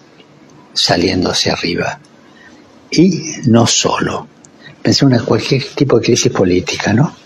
[0.73, 1.99] saliendo hacia arriba.
[2.91, 4.29] Y no solo.
[4.83, 7.17] Pensé en cualquier tipo de crisis política, ¿no?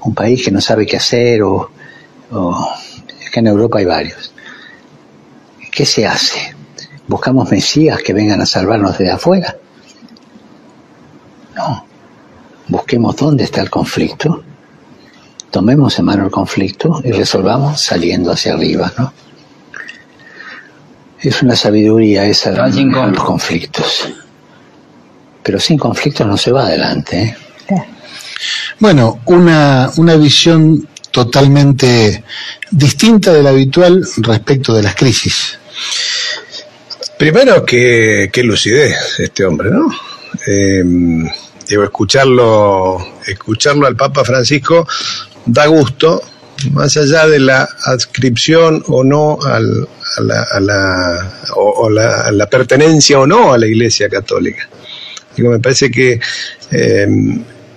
[0.00, 1.70] Un país que no sabe qué hacer o,
[2.30, 2.68] o
[3.28, 4.32] acá en Europa hay varios.
[5.70, 6.54] ¿Qué se hace?
[7.06, 9.56] ¿Buscamos mesías que vengan a salvarnos de afuera?
[11.56, 11.86] No.
[12.68, 14.42] Busquemos dónde está el conflicto,
[15.50, 19.12] tomemos en mano el conflicto y resolvamos saliendo hacia arriba, ¿no?
[21.20, 24.08] Es una sabiduría esa de los conflictos.
[25.42, 27.36] Pero sin conflictos no se va adelante,
[27.68, 27.84] ¿eh?
[28.78, 32.24] Bueno, una, una visión totalmente
[32.70, 35.58] distinta de la habitual respecto de las crisis.
[37.18, 39.86] Primero, qué, qué lucidez este hombre, ¿no?
[40.46, 40.82] Eh,
[41.68, 44.86] escucharlo, escucharlo al Papa Francisco
[45.46, 46.22] da gusto,
[46.72, 52.32] más allá de la adscripción o no al- a, la, la- o, o la, a
[52.32, 54.68] la pertenencia o no a la Iglesia Católica.
[55.36, 56.20] Digo, me parece que
[56.70, 57.08] eh,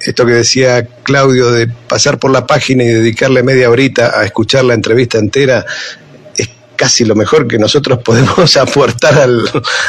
[0.02, 4.66] esto que decía Claudio de pasar por la página y dedicarle media horita a escuchar
[4.66, 5.66] la entrevista entera
[6.76, 9.42] casi lo mejor que nosotros podemos aportar al,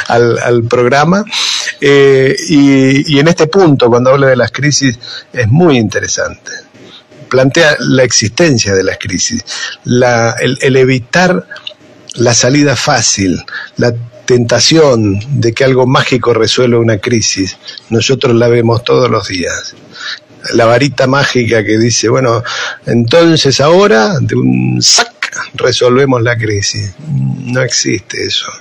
[0.07, 1.23] al, al programa.
[1.79, 4.97] Eh, y, y en este punto, cuando habla de las crisis,
[5.31, 6.51] es muy interesante.
[7.29, 9.43] Plantea la existencia de las crisis,
[9.83, 11.45] la, el, evitar
[12.15, 13.43] la salida fácil,
[13.75, 13.93] la
[14.25, 17.57] tentación de que algo mágico resuelva una crisis.
[17.89, 19.75] Nosotros la vemos todos los días.
[20.53, 22.43] La varita mágica que dice, bueno,
[22.85, 25.16] entonces ahora de un sac
[25.55, 26.93] resolvemos la crisis.
[26.99, 28.51] No existe eso.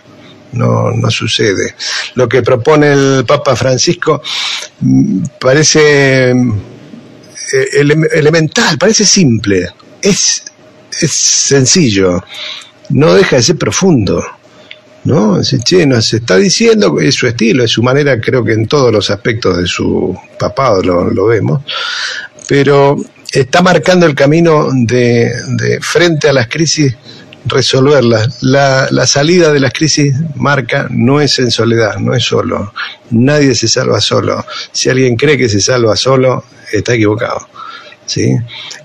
[0.53, 1.75] No, no sucede.
[2.15, 4.23] Lo que propone el Papa Francisco
[4.81, 7.69] mm, parece eh,
[8.13, 9.69] elemental, parece simple,
[10.01, 10.45] es,
[11.01, 12.25] es sencillo,
[12.91, 14.25] no deja de ser profundo.
[15.05, 15.41] ¿no?
[15.43, 19.57] Che, está diciendo, es su estilo, es su manera, creo que en todos los aspectos
[19.59, 21.63] de su papado lo vemos,
[22.49, 22.97] pero
[23.41, 26.95] está marcando el camino de, frente a las crisis
[27.45, 28.43] resolverlas.
[28.43, 32.73] La, la, salida de las crisis marca no es en soledad, no es solo.
[33.11, 34.45] Nadie se salva solo.
[34.73, 37.49] Si alguien cree que se salva solo, está equivocado.
[38.07, 38.37] ¿sí?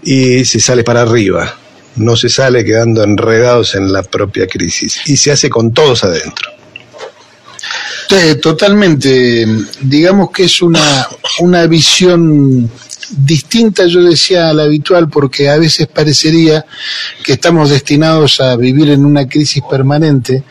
[0.03, 1.55] Y se sale para arriba.
[1.95, 5.01] No se sale quedando enredados en la propia crisis.
[5.05, 6.51] Y se hace con todos adentro.
[8.41, 9.47] Totalmente.
[9.79, 11.07] Digamos que es una,
[11.39, 12.69] una visión
[13.11, 16.65] distinta, yo decía, a la habitual, porque a veces parecería
[17.23, 20.43] que estamos destinados a vivir en una crisis permanente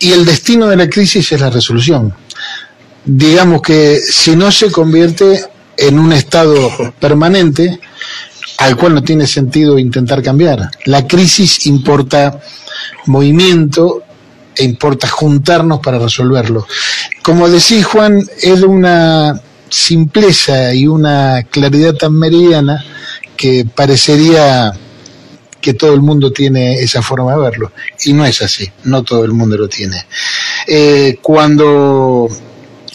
[0.00, 2.14] y el destino de la crisis es la resolución.
[3.04, 5.44] Digamos que si no se convierte
[5.76, 7.80] en un estado permanente,
[8.58, 10.70] al cual no tiene sentido intentar cambiar.
[10.84, 12.40] La crisis importa
[13.06, 14.02] movimiento
[14.54, 16.66] e importa juntarnos para resolverlo.
[17.22, 22.84] Como decís, Juan, es una simpleza y una claridad tan meridiana
[23.36, 24.72] que parecería
[25.60, 27.72] que todo el mundo tiene esa forma de verlo.
[28.04, 30.06] Y no es así, no todo el mundo lo tiene.
[30.66, 32.28] Eh, cuando,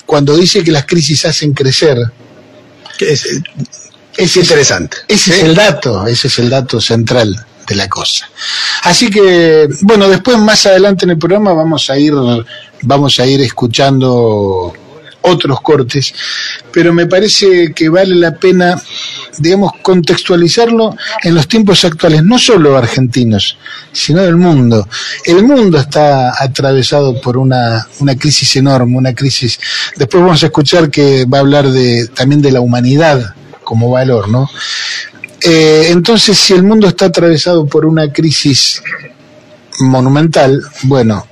[0.05, 1.97] cuando dice que las crisis hacen crecer,
[2.99, 3.27] es,
[4.17, 4.97] es interesante.
[5.07, 8.29] Ese es el dato, ese es el dato central de la cosa.
[8.83, 12.13] Así que, bueno, después más adelante en el programa vamos a ir,
[12.81, 14.73] vamos a ir escuchando
[15.23, 16.13] otros cortes,
[16.71, 18.81] pero me parece que vale la pena,
[19.39, 23.57] digamos, contextualizarlo en los tiempos actuales, no solo argentinos,
[23.91, 24.88] sino del mundo.
[25.25, 29.59] El mundo está atravesado por una, una crisis enorme, una crisis.
[29.95, 33.33] Después vamos a escuchar que va a hablar de, también de la humanidad
[33.63, 34.49] como valor, ¿no?
[35.41, 38.81] Eh, entonces, si el mundo está atravesado por una crisis
[39.79, 41.27] monumental, bueno,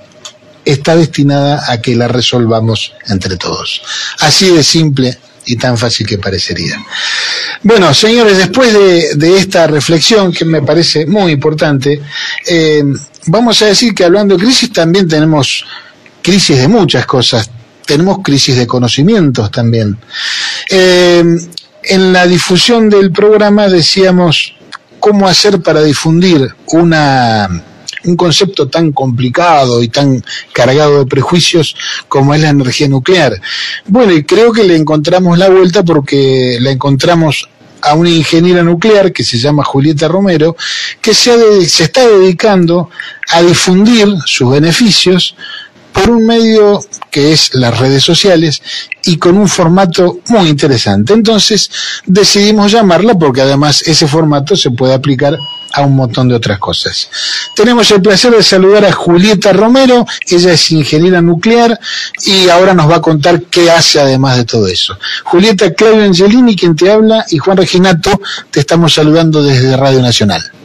[0.64, 3.82] está destinada a que la resolvamos entre todos.
[4.20, 6.80] Así de simple y tan fácil que parecería.
[7.62, 12.00] Bueno, señores, después de, esta reflexión que me parece muy importante,
[12.46, 12.84] eh,
[13.26, 15.64] vamos a decir que hablando de crisis también tenemos
[16.22, 17.50] crisis de muchas cosas.
[17.84, 19.98] Tenemos crisis de conocimientos también.
[20.70, 21.24] Eh,
[21.84, 24.54] en la difusión del programa decíamos
[25.00, 27.48] cómo hacer para difundir una
[28.04, 31.76] un concepto tan complicado y tan cargado de prejuicios
[32.08, 33.40] como es la energía nuclear.
[33.86, 37.48] Bueno, y creo que le encontramos la vuelta porque la encontramos
[37.82, 40.56] a una ingeniera nuclear que se llama Julieta Romero,
[41.00, 42.90] que se, se está dedicando
[43.30, 45.34] a difundir sus beneficios
[45.92, 46.80] por un medio
[47.12, 48.62] que es las redes sociales
[49.04, 51.12] y con un formato muy interesante.
[51.12, 51.70] Entonces
[52.06, 55.38] decidimos llamarla porque además ese formato se puede aplicar
[55.74, 57.08] a un montón de otras cosas.
[57.54, 61.78] Tenemos el placer de saludar a Julieta Romero, ella es ingeniera nuclear
[62.24, 64.98] y ahora nos va a contar qué hace además de todo eso.
[65.24, 68.20] Julieta, Claudio Angelini, quien te habla, y Juan Reginato,
[68.50, 70.61] te estamos saludando desde Radio Nacional.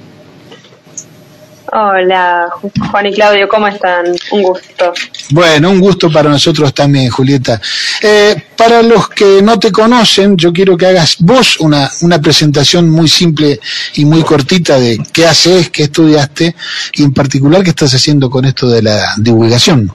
[1.73, 2.49] Hola,
[2.91, 4.05] Juan y Claudio, ¿cómo están?
[4.31, 4.93] Un gusto.
[5.31, 7.59] Bueno, un gusto para nosotros también, Julieta.
[8.01, 12.89] Eh, para los que no te conocen, yo quiero que hagas vos una, una presentación
[12.89, 13.59] muy simple
[13.95, 16.55] y muy cortita de qué haces, qué estudiaste
[16.93, 19.91] y en particular qué estás haciendo con esto de la divulgación.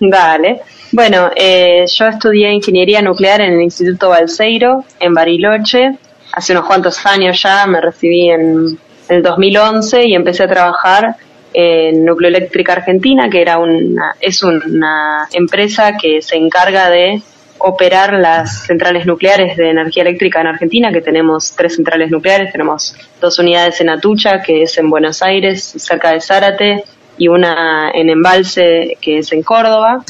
[0.00, 0.60] Dale.
[0.92, 5.96] Bueno, eh, yo estudié ingeniería nuclear en el Instituto Balseiro, en Bariloche.
[6.32, 8.78] Hace unos cuantos años ya me recibí en
[9.10, 11.16] en el 2011 y empecé a trabajar
[11.52, 17.20] en Nucleoeléctrica Argentina, que era una, es una empresa que se encarga de
[17.58, 22.94] operar las centrales nucleares de energía eléctrica en Argentina, que tenemos tres centrales nucleares, tenemos
[23.20, 26.84] dos unidades en Atucha, que es en Buenos Aires, cerca de Zárate,
[27.18, 30.02] y una en Embalse, que es en Córdoba.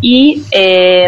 [0.00, 1.06] Y eh,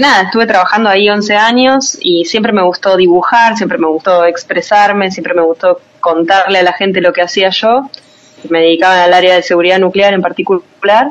[0.00, 5.10] nada, estuve trabajando ahí 11 años y siempre me gustó dibujar, siempre me gustó expresarme,
[5.10, 7.88] siempre me gustó contarle a la gente lo que hacía yo.
[8.50, 11.08] Me dedicaba al área de seguridad nuclear en particular.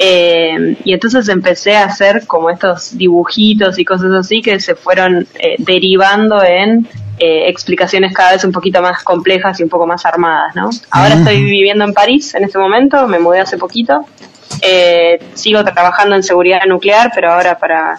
[0.00, 5.26] Eh, y entonces empecé a hacer como estos dibujitos y cosas así que se fueron
[5.40, 6.86] eh, derivando en
[7.18, 10.70] eh, explicaciones cada vez un poquito más complejas y un poco más armadas, ¿no?
[10.92, 14.06] Ahora estoy viviendo en París en este momento, me mudé hace poquito
[14.62, 17.98] Eh, sigo trabajando en seguridad nuclear, pero ahora para,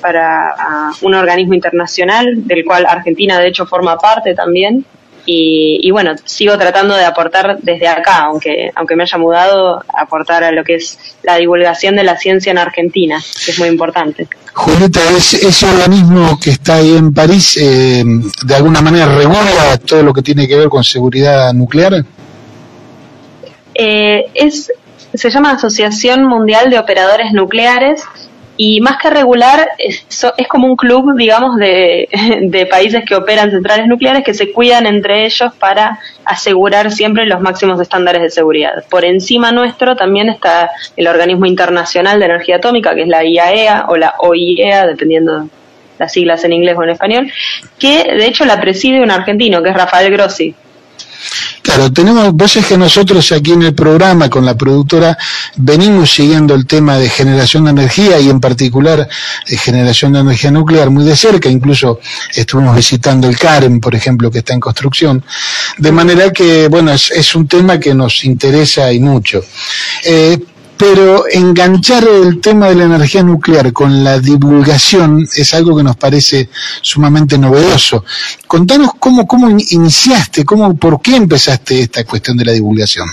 [0.00, 4.84] para ah, un organismo internacional del cual Argentina de hecho forma parte también.
[5.26, 10.44] Y, y, bueno, sigo tratando de aportar desde acá, aunque, aunque me haya mudado, aportar
[10.44, 14.28] a lo que es la divulgación de la ciencia en Argentina, que es muy importante.
[14.52, 18.02] Julieta, ese organismo que está ahí en París, eh,
[18.44, 22.04] ¿de alguna manera regula todo lo que tiene que ver con seguridad nuclear?
[23.74, 24.72] Eh, es,
[25.14, 28.02] se llama Asociación Mundial de Operadores Nucleares
[28.62, 30.04] y más que regular, es,
[30.46, 32.10] como un club, digamos, de,
[32.42, 37.40] de, países que operan centrales nucleares que se cuidan entre ellos para asegurar siempre los
[37.40, 38.84] máximos estándares de seguridad.
[38.90, 43.86] Por encima nuestro también está el Organismo Internacional de Energía Atómica, que es la IAEA
[43.88, 45.48] o la OIEA, dependiendo
[45.98, 47.32] las siglas en inglés o en español,
[47.78, 50.54] que de hecho la preside un argentino, que es Rafael Grossi,
[51.62, 55.16] Claro, tenemos, vos es que nosotros aquí en el programa con la productora
[55.56, 59.08] venimos siguiendo el tema de generación de energía y en particular
[59.46, 62.00] eh, generación de energía nuclear muy de cerca, incluso
[62.34, 65.24] estuvimos visitando el CAREM, por ejemplo, que está en construcción,
[65.78, 69.42] de manera que, bueno, es, es un tema que nos interesa y mucho.
[70.04, 70.38] Eh,
[70.80, 75.96] pero enganchar el tema de la energía nuclear con la divulgación es algo que nos
[75.96, 76.48] parece
[76.80, 78.02] sumamente novedoso.
[78.46, 83.06] Contanos cómo, cómo iniciaste, cómo, por qué empezaste esta cuestión de la divulgación.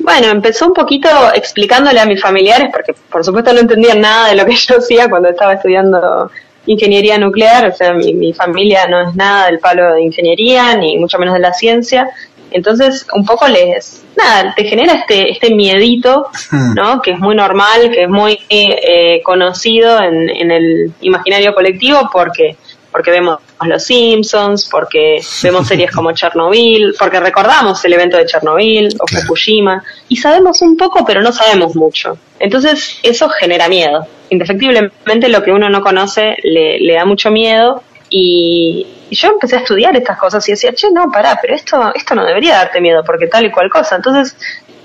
[0.00, 4.34] Bueno, empezó un poquito explicándole a mis familiares, porque por supuesto no entendían nada de
[4.34, 6.32] lo que yo hacía cuando estaba estudiando
[6.66, 10.98] ingeniería nuclear, o sea, mi, mi familia no es nada del palo de ingeniería, ni
[10.98, 12.08] mucho menos de la ciencia,
[12.50, 16.74] entonces, un poco les, nada, te genera este, este miedito, hmm.
[16.74, 17.02] ¿no?
[17.02, 22.56] Que es muy normal, que es muy eh, conocido en, en el imaginario colectivo porque
[22.90, 28.88] porque vemos Los Simpsons, porque vemos series como Chernobyl, porque recordamos el evento de Chernobyl
[28.98, 32.18] o Fukushima, y sabemos un poco, pero no sabemos mucho.
[32.38, 34.06] Entonces, eso genera miedo.
[34.30, 39.60] Indefectiblemente, lo que uno no conoce le, le da mucho miedo, y, yo empecé a
[39.60, 43.02] estudiar estas cosas y decía, che, no, pará, pero esto, esto no debería darte miedo
[43.04, 43.96] porque tal y cual cosa.
[43.96, 44.36] Entonces,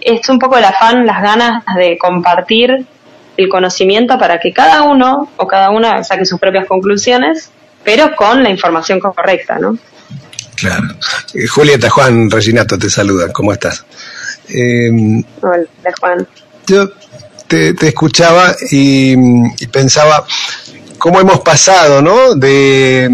[0.01, 2.85] es un poco el afán, las ganas de compartir
[3.37, 7.49] el conocimiento para que cada uno o cada una saque sus propias conclusiones,
[7.83, 9.77] pero con la información correcta, ¿no?
[10.55, 10.87] Claro.
[11.33, 13.85] Eh, Julieta, Juan Reginato te saluda, ¿cómo estás?
[14.49, 14.89] Eh,
[15.41, 16.27] Hola, Juan.
[16.65, 16.89] Yo
[17.47, 20.25] te, te escuchaba y, y pensaba,
[21.05, 22.33] cómo hemos pasado, ¿no?
[22.33, 23.07] De,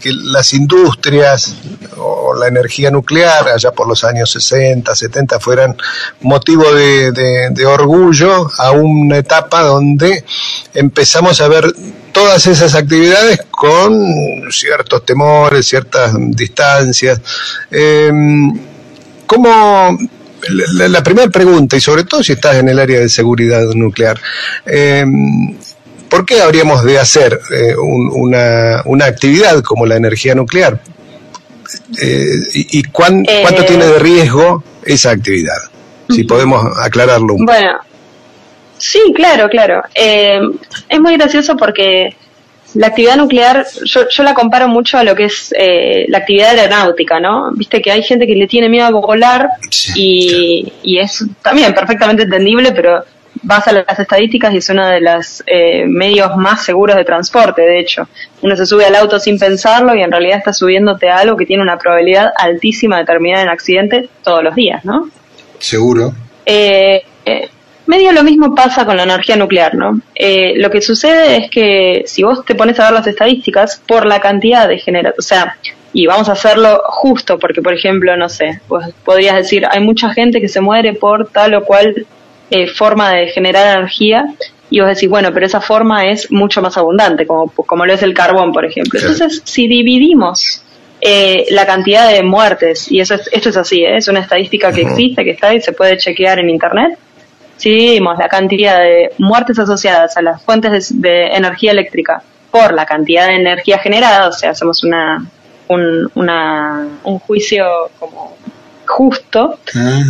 [0.00, 1.54] que las industrias
[1.96, 5.76] o la energía nuclear, allá por los años 60, 70, fueran
[6.22, 10.24] motivo de, orgullo a una etapa donde
[10.74, 11.72] empezamos a ver
[12.10, 17.20] todas esas actividades con ciertos temores, ciertas distancias.
[17.70, 18.58] Em,
[19.24, 19.96] ¿Cómo
[20.72, 24.20] la, primera pregunta, y sobre todo si estás en el área de seguridad nuclear,
[24.66, 25.04] eh,
[26.08, 30.80] ¿por qué habríamos de hacer eh, una, una, actividad como la energía nuclear?
[32.00, 35.58] Eh, ¿Y, cuánto eh, tiene de riesgo esa actividad?
[36.08, 37.52] Si podemos aclararlo un poco.
[37.52, 37.78] Bueno,
[38.78, 39.82] sí, claro, claro.
[39.94, 42.16] es muy gracioso porque
[42.74, 45.52] la actividad nuclear, yo, yo la comparo mucho a lo que es
[46.08, 47.50] la actividad aeronáutica, ¿no?
[47.52, 49.50] Viste que hay gente que le tiene miedo a volar
[49.94, 53.04] y, y es también perfectamente entendible, pero
[53.42, 57.62] vas a las estadísticas y es uno de los eh, medios más seguros de transporte,
[57.62, 58.08] de hecho.
[58.42, 61.46] Uno se sube al auto sin pensarlo y en realidad está subiéndote a algo que
[61.46, 65.10] tiene una probabilidad altísima de terminar en accidente todos los días, ¿no?
[65.58, 66.12] Seguro.
[66.46, 67.48] Eh, eh,
[67.86, 70.00] medio lo mismo pasa con la energía nuclear, ¿no?
[70.56, 74.20] lo que sucede es que si vos te pones a ver las estadísticas, por la
[74.20, 75.56] cantidad de genera o sea,
[75.92, 80.10] y vamos a hacerlo justo, porque por ejemplo, no sé, vos podrías decir, hay mucha
[80.10, 82.06] gente que se muere por tal o cual
[82.50, 84.24] eh, forma de generar energía
[84.70, 88.02] y vos decís, bueno, pero esa forma es mucho más abundante, como, como lo es
[88.02, 89.00] el carbón, por ejemplo.
[89.00, 90.62] Entonces, si dividimos
[91.00, 93.96] eh, la cantidad de muertes, y eso es, esto es así, ¿eh?
[93.96, 96.98] es una estadística que existe, que está y se puede chequear en Internet,
[97.56, 102.84] si dividimos la cantidad de muertes asociadas a las fuentes de, energía eléctrica por la
[102.84, 105.24] cantidad de energía generada, o sea, hacemos una,
[105.68, 107.64] un, una, un juicio
[107.98, 108.36] como
[108.86, 109.58] justo,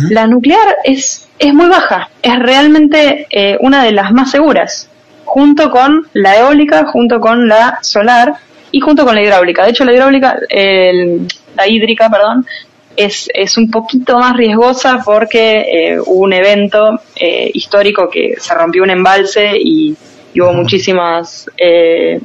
[0.09, 4.89] la nuclear es es muy baja, es realmente eh, una de las más seguras,
[5.23, 8.33] junto con la eólica, junto con la solar
[8.71, 9.63] y junto con la hidráulica.
[9.63, 10.37] De hecho, la hidráulica,
[11.55, 12.45] la hídrica, perdón,
[12.95, 18.53] es, es un poquito más riesgosa porque eh, hubo un evento eh, histórico que se
[18.53, 19.95] rompió un embalse y,
[20.35, 21.49] hubo muchísimas,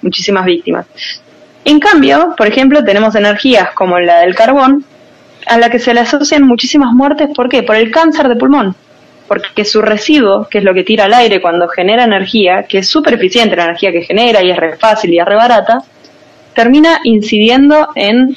[0.02, 0.86] muchísimas víctimas.
[1.64, 4.84] En cambio, por ejemplo, tenemos energías como la del carbón,
[5.46, 7.30] a la que se le asocian muchísimas muertes.
[7.34, 7.62] ¿Por qué?
[7.64, 8.76] Por el cáncer de pulmón.
[9.26, 12.88] Porque su residuo, que es lo que tira al aire cuando genera energía, que es
[12.88, 15.78] súper eficiente la energía que genera y es re fácil y es re barata,
[16.54, 18.36] termina incidiendo en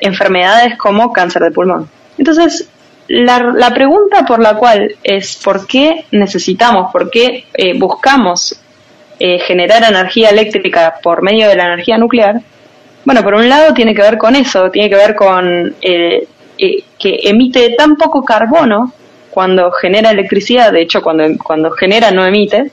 [0.00, 1.88] enfermedades como cáncer de pulmón.
[2.18, 2.68] Entonces,
[3.08, 8.58] la, la pregunta por la cual es por qué necesitamos, por qué eh, buscamos
[9.18, 12.40] eh, generar energía eléctrica por medio de la energía nuclear,
[13.04, 16.26] bueno, por un lado tiene que ver con eso, tiene que ver con eh,
[16.56, 18.92] que emite tan poco carbono
[19.34, 22.70] cuando genera electricidad, de hecho cuando, cuando genera no emite,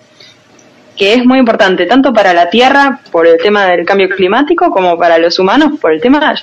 [0.95, 4.95] que es muy importante tanto para la Tierra por el tema del cambio climático como
[4.95, 6.35] para los humanos por el tema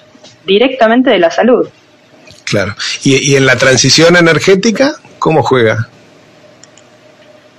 [0.45, 1.69] directamente de la salud.
[2.43, 2.75] Claro.
[3.05, 5.89] ¿Y, y en la transición energética, cómo juega?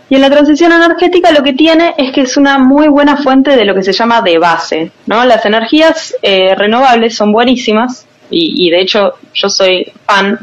[0.09, 3.55] Y en la transición energética lo que tiene es que es una muy buena fuente
[3.55, 4.91] de lo que se llama de base.
[5.05, 5.23] ¿no?
[5.23, 10.37] Las energías eh, renovables son buenísimas y, y, de hecho yo soy fan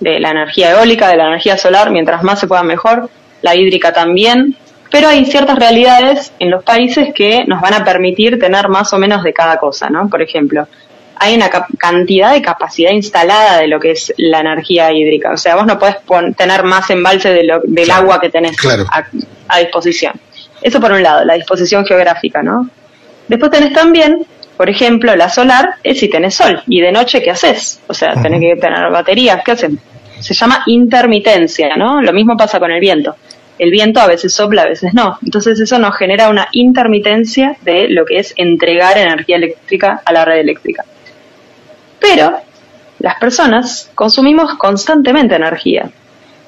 [0.00, 3.08] de la energía eólica, de la energía solar, mientras más se pueda mejor,
[3.42, 4.56] la hídrica también,
[4.90, 8.98] pero hay ciertas realidades en los países que nos van a permitir tener más o
[8.98, 10.08] menos de cada cosa, ¿no?
[10.08, 10.66] Por ejemplo,
[11.14, 15.32] hay una cantidad de capacidad instalada de lo que es la energía hídrica.
[15.32, 15.96] O sea, vos no podés
[16.36, 18.56] tener más embalse de lo, del agua que tenés
[18.90, 19.04] a,
[19.48, 20.14] a, disposición.
[20.62, 22.68] Eso por un lado, la disposición geográfica, ¿no?
[23.28, 24.26] Después tenés también,
[24.60, 26.62] por ejemplo, la solar, es si tenés sol.
[26.66, 27.80] ¿Y de noche qué haces?
[27.86, 29.80] O sea, tenés que tener baterías, ¿qué hacen?
[30.18, 32.02] Se llama intermitencia, ¿no?
[32.02, 33.16] Lo mismo pasa con el viento.
[33.58, 35.18] El viento a veces sopla, a veces no.
[35.24, 40.26] Entonces eso nos genera una intermitencia de lo que es entregar energía eléctrica a la
[40.26, 40.84] red eléctrica.
[41.98, 42.36] Pero
[42.98, 45.90] las personas consumimos constantemente energía.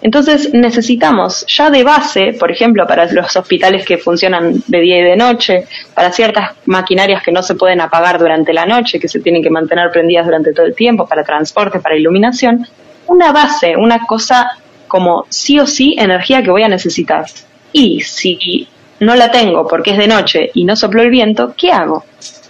[0.03, 5.03] Entonces necesitamos ya de base, por ejemplo, para los hospitales que funcionan de día y
[5.03, 9.21] de noche, para ciertas maquinarias que no se pueden apagar durante la noche, que se
[9.21, 12.67] tienen que mantener prendidas durante todo el tiempo, para transporte, para iluminación,
[13.07, 17.27] una base, una cosa como sí o sí energía que voy a necesitar.
[17.73, 18.69] Y si
[19.01, 22.05] no la tengo porque es de noche y no sopló el viento, ¿qué hago?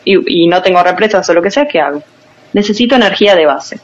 [0.04, 2.02] Y, y no tengo represas o lo que sea, ¿qué hago?
[2.52, 3.80] necesito energía de base.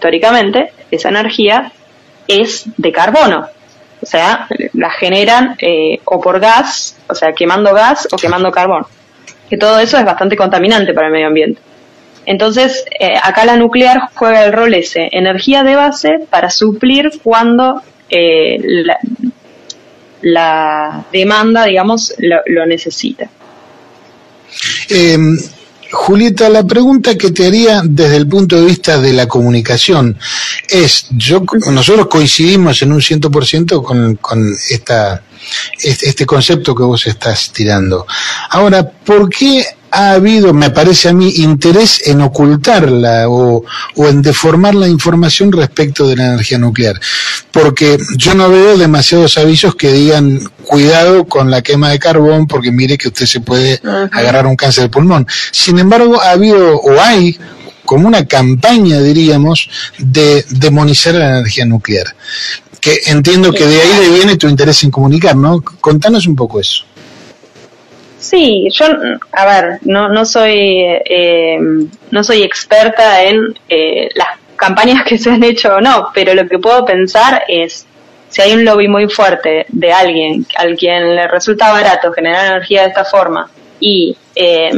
[0.00, 1.72] Teóricamente, esa energía
[2.26, 3.48] es de carbono,
[4.00, 8.84] o sea, la generan eh, o por gas, o sea, quemando gas o quemando carbón,
[9.48, 11.60] que todo eso es bastante contaminante para el medio ambiente.
[12.24, 17.82] Entonces, eh, acá la nuclear juega el rol ese, energía de base para suplir cuando
[18.08, 18.58] eh,
[20.20, 23.28] la, demanda, digamos, lo, lo necesita.
[25.92, 30.18] Julieta, la pregunta que te haría desde el punto de vista de la comunicación
[30.68, 35.22] es, yo, nosotros coincidimos en un 100% con, con esta,
[35.82, 38.06] este concepto que vos estás tirando.
[38.50, 43.62] Ahora, ¿por qué ha habido, me parece a mí, interés en ocultarla o,
[43.94, 46.98] o, en deformar la información respecto de la energía nuclear.
[47.50, 52.72] Porque yo no veo demasiados avisos que digan cuidado con la quema de carbón porque
[52.72, 53.80] mire que usted se puede
[54.10, 55.26] agarrar un cáncer de pulmón.
[55.50, 57.38] Sin embargo, ha habido o hay
[57.84, 59.68] como una campaña, diríamos,
[59.98, 62.16] de demonizar la energía nuclear.
[62.80, 65.60] Que entiendo que de ahí le viene tu interés en comunicar, ¿no?
[65.60, 66.84] Contanos un poco eso.
[68.22, 68.86] Sí, yo,
[69.32, 71.58] a ver, no, no soy eh,
[72.12, 76.46] no soy experta en eh, las campañas que se han hecho o no, pero lo
[76.46, 77.84] que puedo pensar es
[78.28, 82.82] si hay un lobby muy fuerte de alguien al quien le resulta barato generar energía
[82.82, 83.50] de esta forma
[83.80, 84.70] y eh,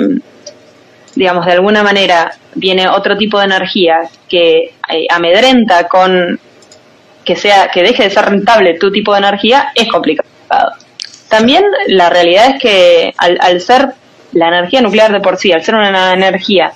[1.15, 6.41] digamos de alguna manera viene otro tipo de energía que eh, amedrenta con
[7.25, 10.31] que sea que deje de ser rentable tu tipo de energía es complicado
[11.37, 13.95] también la realidad es que al, al, ser
[14.33, 16.73] la energía nuclear de por sí, al ser una energía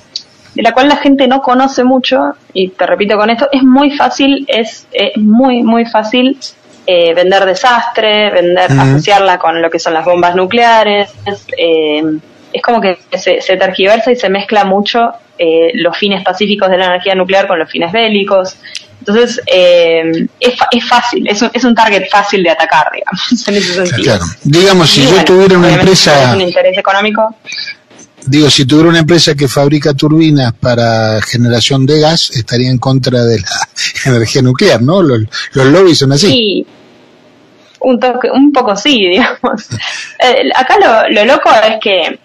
[0.54, 3.96] de la cual la gente no conoce mucho, y te repito con esto, es muy
[3.96, 6.36] fácil, es, es muy, muy fácil
[6.84, 8.94] eh, vender desastre, vender, uh -huh.
[8.94, 11.12] asociarla con lo que son las bombas nucleares,
[11.56, 12.02] eh,
[12.52, 16.78] es como que se, se, tergiversa y se mezcla mucho eh, los fines pacíficos de
[16.78, 18.56] la energía nuclear con los fines bélicos.
[19.00, 23.54] Entonces, eh, es, es, fácil, es un, es un target fácil de atacar, digamos, en
[23.54, 24.16] ese sentido.
[24.16, 24.24] Claro.
[24.42, 26.32] Digamos, si y yo bueno, tuviera una empresa...
[26.34, 27.36] un interés económico.
[28.26, 33.24] Digo, si tuviera una empresa que fabrica turbinas para generación de gas, estaría en contra
[33.24, 33.46] de la
[34.06, 35.02] energía nuclear, ¿no?
[35.02, 35.20] Los,
[35.52, 36.26] los lobbies son así.
[36.26, 36.66] Sí,
[37.80, 39.68] un, toque, un poco sí, digamos.
[40.18, 42.18] Eh, acá lo, lo loco es que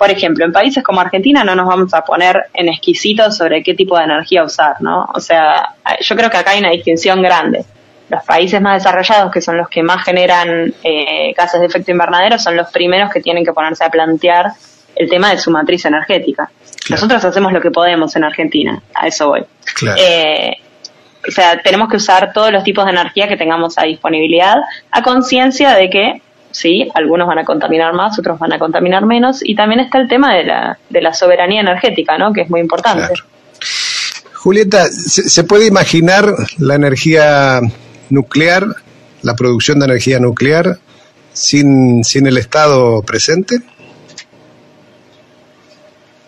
[0.00, 3.74] por ejemplo, en países como Argentina no nos vamos a poner en exquisitos sobre qué
[3.74, 5.06] tipo de energía usar, ¿no?
[5.14, 7.66] O sea, yo creo que acá hay una distinción grande.
[8.08, 12.38] Los países más desarrollados, que son los que más generan eh, gases de efecto invernadero,
[12.38, 14.52] son los primeros que tienen que ponerse a plantear
[14.96, 16.46] el tema de su matriz energética.
[16.46, 17.02] Claro.
[17.02, 19.44] Nosotros hacemos lo que podemos en Argentina, a eso voy.
[19.74, 20.00] Claro.
[20.02, 20.56] Eh,
[21.28, 24.56] o sea, tenemos que usar todos los tipos de energía que tengamos a disponibilidad,
[24.90, 29.40] a conciencia de que sí, algunos van a contaminar más, otros van a contaminar menos,
[29.42, 32.32] y también está el tema de la, de la soberanía energética, ¿no?
[32.32, 33.14] Que es muy importante.
[34.34, 37.60] Julieta, ¿se, puede imaginar la energía
[38.08, 38.64] nuclear,
[39.22, 40.78] la producción de energía nuclear,
[41.34, 43.58] sin, sin el Estado presente?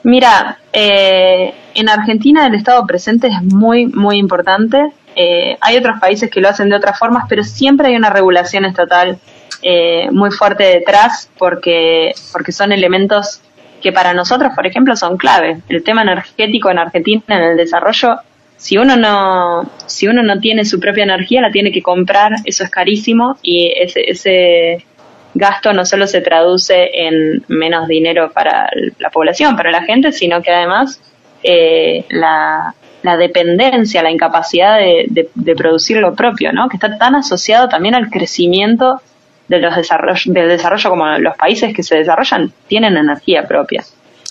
[0.02, 4.92] Mira, eh, en Argentina el Estado presente es muy, muy importante.
[5.16, 8.64] Eh, hay otros países que lo hacen de otras formas, pero siempre hay una regulación
[8.64, 9.18] estatal
[9.62, 13.40] eh, muy fuerte detrás porque, porque son elementos
[13.80, 15.58] que para nosotros, por ejemplo, son clave.
[15.68, 18.16] El tema energético en Argentina, en el desarrollo,
[18.56, 22.62] si uno no, si uno no tiene su propia energía, la tiene que comprar, eso
[22.62, 24.86] es carísimo y ese, ese
[25.34, 30.42] gasto no solo se traduce en menos dinero para la población, para la gente, sino
[30.42, 31.00] que además
[31.42, 36.68] eh, la, la, dependencia, la incapacidad de, de, producir lo propio, ¿no?
[36.68, 39.00] que está tan asociado también al crecimiento
[39.48, 43.84] de los desarrollo, del desarrollo como los países que se desarrollan tienen energía propia.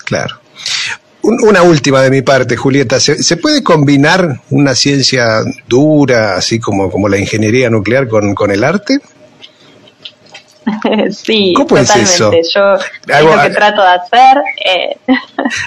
[0.04, 0.40] Claro.
[1.22, 2.98] Una última de mi parte, Julieta.
[2.98, 8.64] ¿Se, puede combinar una ciencia dura, así como, como la ingeniería nuclear, con, con el
[8.64, 8.98] arte?
[11.10, 12.02] sí, ¿Cómo totalmente.
[12.02, 12.32] Es eso?
[12.32, 14.42] Yo es lo que trato de hacer.
[14.64, 14.96] Eh.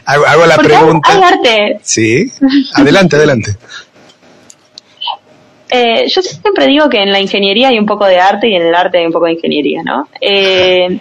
[0.05, 1.09] Hago, la pregunta.
[1.11, 1.79] Hay, arte.
[1.83, 2.31] Sí,
[2.73, 3.55] adelante, adelante.
[5.69, 8.63] Eh, yo siempre digo que en la ingeniería hay un poco de arte y en
[8.63, 10.07] el arte hay un poco de ingeniería, ¿no?
[10.21, 10.99] Eh,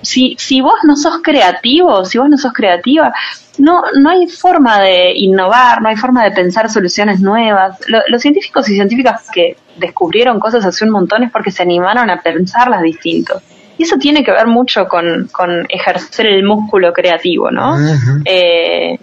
[0.00, 3.12] si, si vos no sos creativo, si vos no sos creativa,
[3.58, 7.78] no, no hay forma de innovar, no hay forma de pensar soluciones nuevas.
[8.08, 12.20] los científicos y científicas que descubrieron cosas hace un montón es porque se animaron a
[12.20, 13.40] pensarlas distinto.
[13.78, 17.76] Y eso tiene que ver mucho con, con ejercer el músculo creativo, ¿no?
[18.24, 18.98] eh,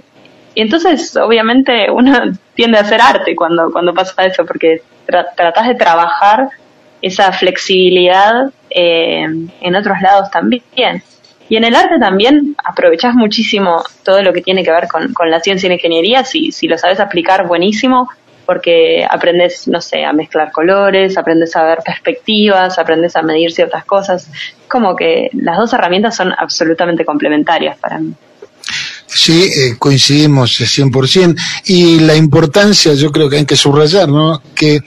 [0.59, 2.19] y entonces, obviamente, uno
[2.53, 6.49] tiende a hacer arte cuando, cuando pasa eso, porque tratas de trabajar
[7.01, 9.25] esa flexibilidad eh,
[9.61, 11.01] en otros lados también.
[11.47, 15.31] Y en el arte también aprovechas muchísimo todo lo que tiene que ver con, con
[15.31, 18.09] la ciencia y la ingeniería, si, si lo sabes aplicar buenísimo,
[18.45, 23.85] porque aprendes, no sé, a mezclar colores, aprendes a ver perspectivas, aprendes a medir ciertas
[23.85, 24.29] cosas.
[24.67, 28.13] Como que las dos herramientas son absolutamente complementarias para mí.
[29.11, 31.35] Sí, eh, coincidimos 100%.
[31.65, 34.41] Y la importancia, yo creo que hay que subrayar, ¿no?
[34.53, 34.83] Que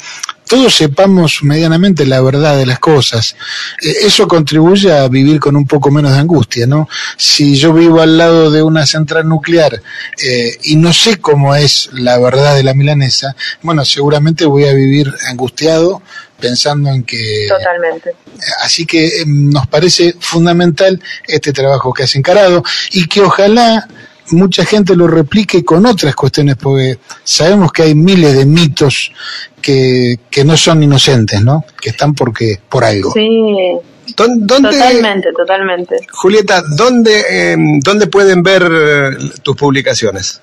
[0.52, 3.34] todos sepamos medianamente la verdad de las cosas.
[3.80, 6.88] Eh, eso contribuye a vivir con un poco menos de angustia, ¿no?
[7.16, 9.82] Si yo vivo al lado de una central nuclear
[10.22, 14.74] eh, y no sé cómo es la verdad de la milanesa, bueno, seguramente voy a
[14.74, 16.02] vivir angustiado
[16.38, 17.46] pensando en que...
[17.48, 18.14] Totalmente.
[18.62, 23.88] Así que nos parece fundamental este trabajo que has encarado y que ojalá
[24.32, 29.12] mucha gente lo replique con otras cuestiones, porque sabemos que hay miles de mitos
[29.60, 31.64] que, que no son inocentes, ¿no?
[31.80, 33.12] Que están porque por algo.
[33.12, 33.78] Sí.
[34.14, 35.96] totalmente, totalmente.
[36.10, 39.10] Julieta, ¿dónde, em, ¿dónde pueden ver eh,
[39.42, 40.42] tus publicaciones?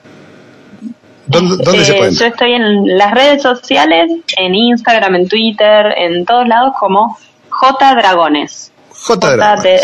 [1.28, 2.16] ¿Dónde, dónde se pueden?
[2.16, 7.18] Yo estoy en las redes sociales, en Instagram, en Twitter, en todos lados como
[7.50, 8.72] J Dragones.
[8.90, 9.82] J Dragones.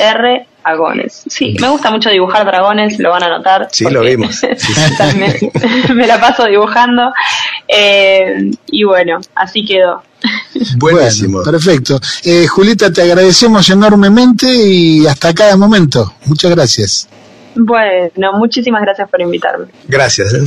[0.66, 1.24] Dragones.
[1.28, 3.68] Sí, me gusta mucho dibujar dragones, lo van a notar.
[3.72, 4.41] Sí, lo vimos.
[5.93, 7.13] me, la paso dibujando.
[7.68, 10.03] Eh, y bueno, así quedó.
[10.78, 11.43] Buenísimo.
[11.43, 11.99] perfecto.
[12.24, 16.16] Eh, Julieta, te agradecemos enormemente y hasta cada momento.
[16.26, 17.07] Muchas gracias.
[17.55, 19.68] Bueno, muchísimas gracias por invitarme.
[19.88, 20.34] Gracias.
[20.34, 20.43] ¿eh?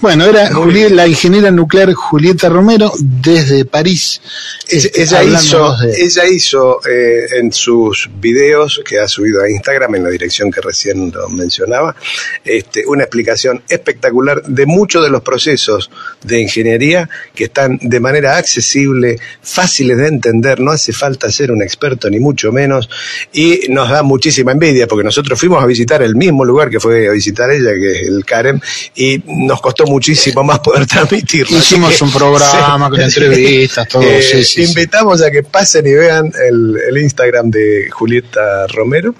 [0.00, 0.50] Bueno, era
[0.90, 4.20] la ingeniera nuclear Julieta Romero desde París.
[4.68, 10.10] ella, hizo, ella hizo eh, en sus videos que ha subido a Instagram en la
[10.10, 11.96] dirección que recién lo mencionaba,
[12.44, 15.90] este, una explicación espectacular de muchos de los procesos
[16.22, 21.60] de ingeniería que están de manera accesible, fáciles de entender, no hace falta ser un
[21.60, 22.88] experto ni mucho menos
[23.32, 27.08] y nos da muchísima envidia porque nosotros fuimos a visitar el mismo lugar que fue
[27.08, 28.60] a visitar ella, que es el Carem,
[28.94, 31.58] y nos costó muchísimo más poder transmitirlo.
[31.58, 34.02] Hicimos un programa con entrevistas, todo.
[34.02, 39.14] Eh, invitamos a que pasen y vean el, Instagram de Julieta Romero,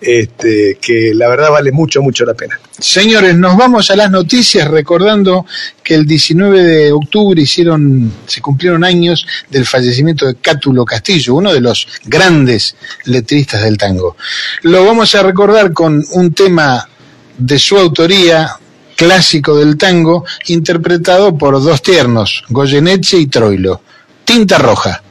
[0.00, 2.58] este, que la verdad vale mucho, mucho la pena.
[2.78, 5.46] Señores, nos vamos a las noticias recordando
[5.82, 11.52] que el 19 de octubre hicieron, se cumplieron años del fallecimiento de Cátulo Castillo, uno
[11.52, 14.16] de los grandes letristas del tango.
[14.62, 16.88] Lo vamos a recordar con un tema
[17.38, 18.50] de su autoría,
[19.02, 23.80] clásico del tango interpretado por dos tiernos, Goyeneche y Troilo.
[24.24, 25.02] Tinta roja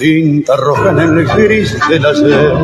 [0.00, 2.54] tinta roja en el gris del ayer,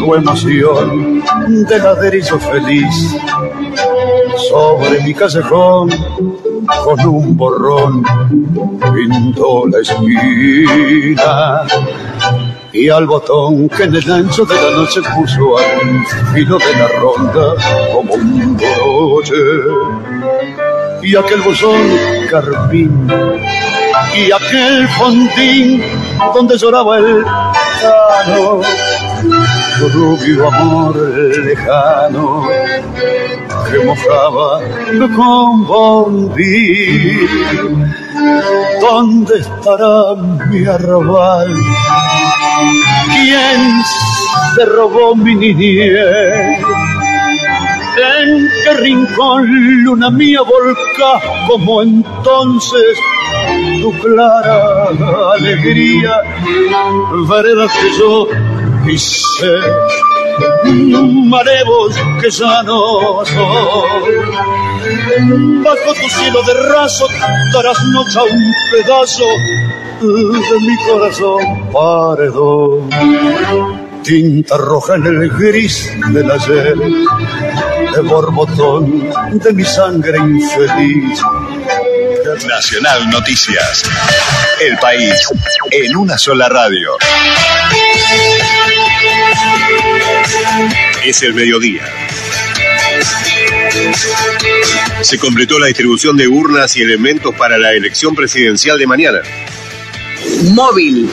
[0.00, 3.14] tu emoción de ladrillo feliz.
[4.50, 5.90] Sobre mi callejón,
[6.84, 8.02] con un borrón,
[8.92, 11.62] pintó la esquina.
[12.72, 16.88] Y al botón que en el ancho de la noche puso al filo de la
[16.88, 17.54] ronda
[17.92, 19.34] como un broche.
[21.04, 21.86] Y aquel buzón
[22.28, 23.06] carpín
[24.14, 25.82] y aquel fondín
[26.34, 28.60] donde lloraba el cano,
[29.78, 32.48] su rubio amor lejano
[33.70, 34.60] que mojaba
[35.16, 37.28] con bombín.
[38.80, 40.14] ¿Dónde estará
[40.50, 41.56] mi arrabal?
[43.12, 43.82] ¿Quién
[44.54, 46.58] se robó mi niñez?
[47.94, 49.46] ¿En qué rincón,
[49.84, 52.98] luna mía, volca como entonces
[53.80, 54.88] tu clara
[55.34, 56.20] alegría?
[57.28, 58.26] Veredas que yo
[58.84, 59.56] pisé,
[61.26, 63.18] marevos que ya no.
[65.64, 67.06] Bajo tu cielo de raso
[67.52, 69.24] darás noche a un pedazo
[70.00, 72.90] de mi corazón paredón
[74.02, 81.22] tinta roja en el gris del ayer, de borbotón de mi sangre infeliz.
[82.24, 83.82] Nacional Noticias.
[84.60, 85.28] El país
[85.70, 86.96] en una sola radio.
[91.04, 91.82] Es el mediodía.
[95.00, 99.22] Se completó la distribución de urnas y elementos para la elección presidencial de mañana.
[100.44, 101.10] Móvil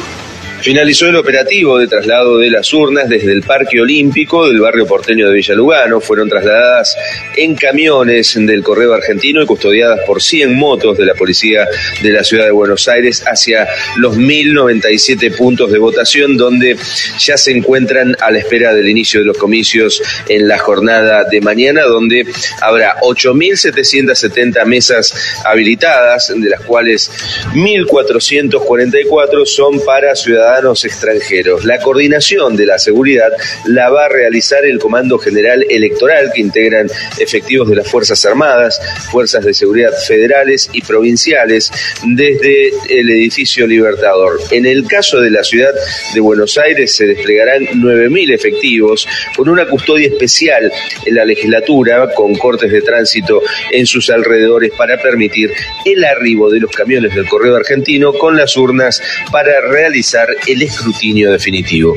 [0.62, 5.30] Finalizó el operativo de traslado de las urnas desde el Parque Olímpico del barrio porteño
[5.30, 6.01] de Villa Lugano.
[6.01, 6.97] Fueron trasladadas
[7.38, 11.66] en camiones del Correo Argentino y custodiadas por 100 motos de la Policía
[12.03, 16.76] de la Ciudad de Buenos Aires hacia los 1097 puntos de votación donde
[17.20, 21.39] ya se encuentran a la espera del inicio de los comicios en la jornada de
[21.39, 22.28] mañana, donde
[22.62, 25.14] habrá 8.770 mesas
[25.45, 27.10] habilitadas, de las cuales
[27.53, 31.64] 1.444 son para ciudadanos extranjeros.
[31.64, 33.32] La coordinación de la seguridad
[33.66, 36.89] la va a realizar el Comando General Electoral, que integran
[37.20, 38.80] efectivos de las Fuerzas Armadas,
[39.12, 41.72] Fuerzas de Seguridad federales y provinciales,
[42.04, 44.39] desde el edificio Libertador.
[44.52, 45.74] En el caso de la ciudad
[46.14, 50.72] de Buenos Aires se desplegarán 9.000 efectivos con una custodia especial
[51.06, 53.41] en la legislatura, con cortes de tránsito
[53.72, 55.52] en sus alrededores para permitir
[55.86, 61.32] el arribo de los camiones del correo argentino con las urnas para realizar el escrutinio
[61.32, 61.96] definitivo.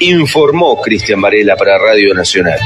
[0.00, 2.58] Informó Cristian Varela para Radio Nacional.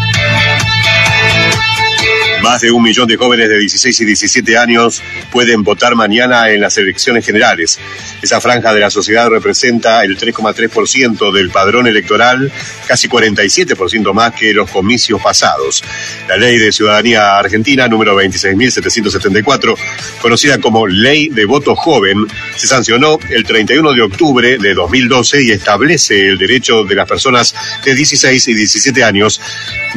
[2.47, 6.61] Más de un millón de jóvenes de 16 y 17 años pueden votar mañana en
[6.61, 7.80] las elecciones generales.
[8.22, 12.53] Esa franja de la sociedad representa el 3,3% del padrón electoral,
[12.86, 15.82] casi 47% más que los comicios pasados.
[16.28, 19.76] La Ley de Ciudadanía Argentina, número 26.774,
[20.22, 25.51] conocida como Ley de Voto Joven, se sancionó el 31 de octubre de 2012 y
[25.51, 29.40] establece el derecho de las personas de 16 y 17 años,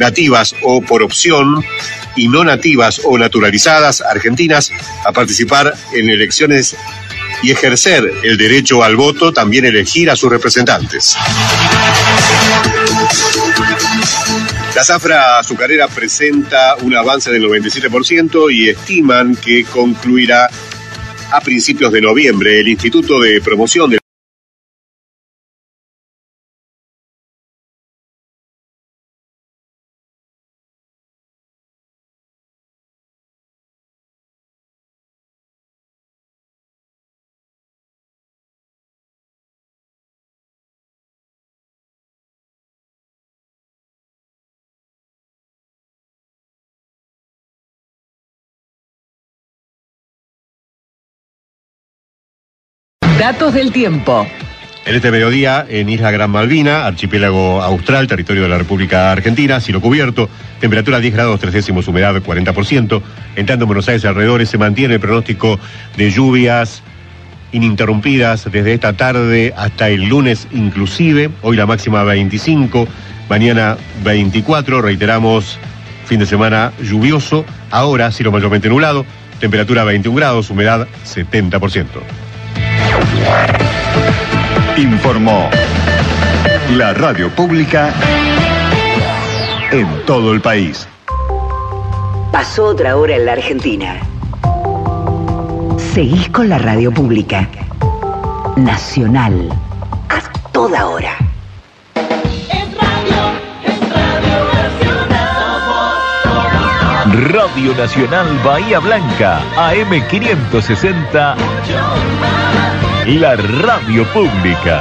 [0.00, 1.64] nativas o por opción,
[2.16, 4.72] y no nativas o naturalizadas argentinas
[5.04, 6.76] a participar en elecciones
[7.42, 11.16] y ejercer el derecho al voto, también elegir a sus representantes.
[14.74, 20.48] La zafra azucarera presenta un avance del 97% y estiman que concluirá
[21.32, 22.60] a principios de noviembre.
[22.60, 23.99] El Instituto de Promoción de
[53.20, 54.26] Datos del tiempo.
[54.86, 59.82] En este mediodía, en Isla Gran Malvina, archipiélago austral, territorio de la República Argentina, cielo
[59.82, 63.02] cubierto, temperatura 10 grados 3 décimos, humedad 40%.
[63.36, 65.60] Entrando en Buenos Aires alrededores se mantiene el pronóstico
[65.98, 66.82] de lluvias
[67.52, 71.28] ininterrumpidas desde esta tarde hasta el lunes inclusive.
[71.42, 72.88] Hoy la máxima 25,
[73.28, 75.58] mañana 24, reiteramos,
[76.06, 77.44] fin de semana lluvioso.
[77.70, 79.04] Ahora cielo mayormente nublado,
[79.40, 81.84] temperatura 21 grados, humedad 70%.
[84.76, 85.50] Informó
[86.70, 87.92] la radio pública
[89.70, 90.86] en todo el país.
[92.32, 93.96] Pasó otra hora en la Argentina.
[95.92, 97.48] Seguís con la radio pública.
[98.56, 99.50] Nacional.
[100.52, 101.16] toda hora.
[107.32, 111.34] Radio Nacional Bahía Blanca, AM560,
[113.06, 114.80] la radio pública.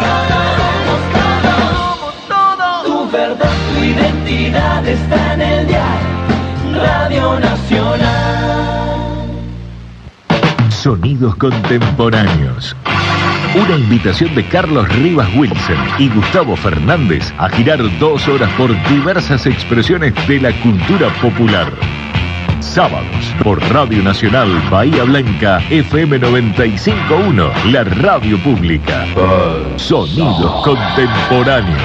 [2.85, 8.09] Tu verdad, tu identidad está en el diario Radio Nacional.
[10.69, 12.75] Sonidos contemporáneos.
[13.55, 19.45] Una invitación de Carlos Rivas Wilson y Gustavo Fernández a girar dos horas por diversas
[19.45, 21.71] expresiones de la cultura popular.
[22.59, 29.05] Sábados por Radio Nacional Bahía Blanca FM 951, la radio pública.
[29.77, 31.79] Sonidos contemporáneos.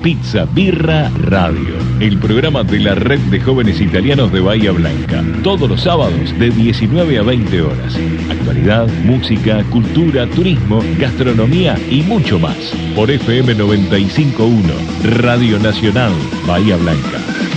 [0.00, 5.24] Pizza Birra Radio, el programa de la red de jóvenes italianos de Bahía Blanca.
[5.42, 7.98] Todos los sábados de 19 a 20 horas.
[8.30, 12.56] Actualidad, música, cultura, turismo, gastronomía y mucho más.
[12.94, 14.72] Por FM 951,
[15.20, 16.12] Radio Nacional
[16.46, 17.47] Bahía Blanca.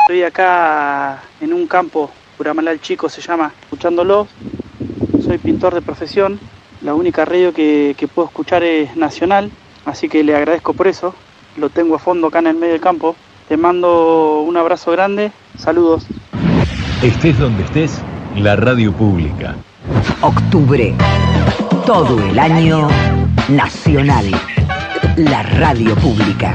[0.00, 4.28] Estoy acá en un campo, Puramalal Chico se llama, escuchándolo.
[5.24, 6.38] Soy pintor de profesión.
[6.82, 9.50] La única radio que, que puedo escuchar es nacional,
[9.86, 11.14] así que le agradezco por eso.
[11.56, 13.16] Lo tengo a fondo acá en el medio del campo.
[13.48, 15.32] Te mando un abrazo grande.
[15.56, 16.06] Saludos.
[17.02, 18.02] Estés donde estés,
[18.36, 19.54] la radio pública.
[20.20, 20.94] Octubre.
[21.86, 22.88] Todo el año
[23.48, 24.26] nacional.
[25.16, 26.52] La radio pública.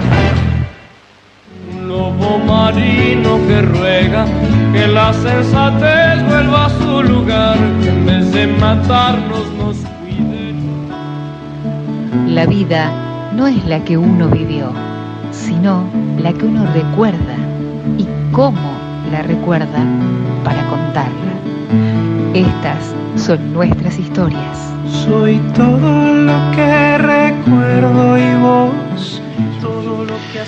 [1.87, 4.25] Lobo marino que ruega
[4.73, 10.53] que la sensatez vuelva a su lugar, que en vez de matarnos nos cuide.
[12.27, 12.91] La vida
[13.33, 14.73] no es la que uno vivió,
[15.31, 15.85] sino
[16.17, 17.37] la que uno recuerda
[17.97, 18.73] y cómo
[19.09, 19.85] la recuerda
[20.43, 21.33] para contarla.
[22.33, 24.73] Estas son nuestras historias.
[25.05, 26.97] Soy todo lo que
[27.45, 29.21] recuerdo y vos,
[29.61, 30.43] todo lo que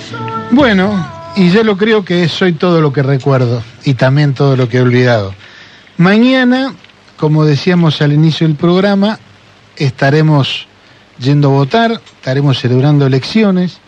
[0.52, 4.68] Bueno, y yo lo creo que soy todo lo que recuerdo y también todo lo
[4.68, 5.34] que he olvidado.
[5.98, 6.74] Mañana,
[7.18, 9.20] como decíamos al inicio del programa,
[9.78, 10.68] estaremos
[11.20, 13.80] yendo a votar, estaremos celebrando elecciones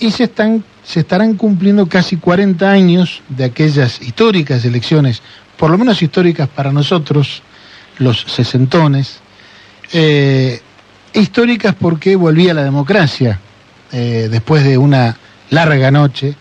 [0.00, 5.22] y se, están, se estarán cumpliendo casi 40 años de aquellas históricas elecciones,
[5.56, 7.42] por lo menos históricas para nosotros,
[7.98, 9.20] los sesentones,
[9.92, 10.60] eh,
[11.14, 13.38] históricas porque volvía la democracia
[13.92, 15.16] eh, después de una
[15.50, 16.34] larga noche.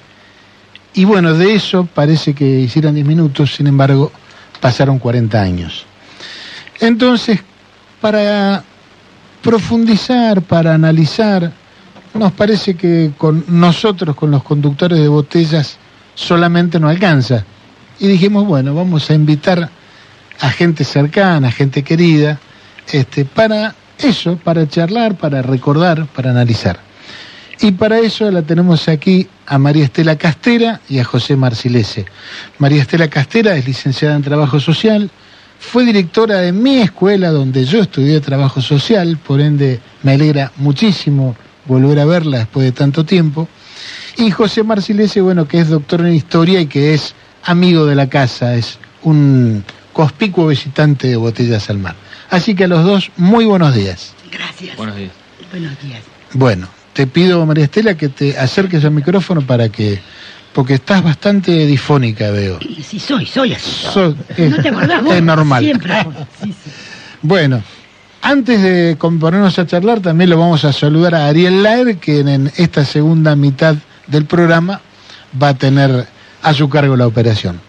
[0.93, 4.11] Y bueno, de eso parece que hicieran 10 minutos, sin embargo,
[4.59, 5.85] pasaron 40 años.
[6.79, 7.39] Entonces,
[8.01, 8.63] para
[9.41, 11.51] profundizar, para analizar,
[12.13, 15.77] nos parece que con nosotros, con los conductores de botellas,
[16.15, 17.43] solamente no alcanza.
[17.99, 19.69] Y dijimos, bueno, vamos a invitar
[20.39, 22.39] a gente cercana, a gente querida,
[22.91, 26.79] este, para eso, para charlar, para recordar, para analizar.
[27.61, 32.05] Y para eso la tenemos aquí a María Estela Castera y a José Marcilese.
[32.57, 35.09] María Estela Castera es licenciada en Trabajo Social,
[35.59, 41.35] fue directora de mi escuela donde yo estudié Trabajo Social, por ende me alegra muchísimo
[41.65, 43.47] volver a verla después de tanto tiempo.
[44.17, 48.09] Y José Marcilese, bueno, que es doctor en Historia y que es amigo de la
[48.09, 51.95] casa, es un conspicuo visitante de Botellas al Mar.
[52.29, 54.13] Así que a los dos, muy buenos días.
[54.31, 54.75] Gracias.
[54.77, 55.11] Buenos días.
[55.51, 56.01] Buenos días.
[56.33, 60.01] Bueno, te pido, María Estela, que te acerques al micrófono para que...
[60.53, 62.59] Porque estás bastante difónica, veo.
[62.87, 63.87] Sí, soy, soy así.
[64.37, 65.15] Es, ¿No te acordás vos?
[65.15, 65.63] es normal.
[65.63, 66.03] Siempre.
[66.03, 66.13] fue.
[66.43, 66.71] Sí, sí.
[67.23, 67.63] Bueno,
[68.21, 72.27] antes de ponernos a charlar, también lo vamos a saludar a Ariel Laer, que en,
[72.27, 74.79] en esta segunda mitad del programa
[75.41, 76.07] va a tener
[76.43, 77.59] a su cargo la operación.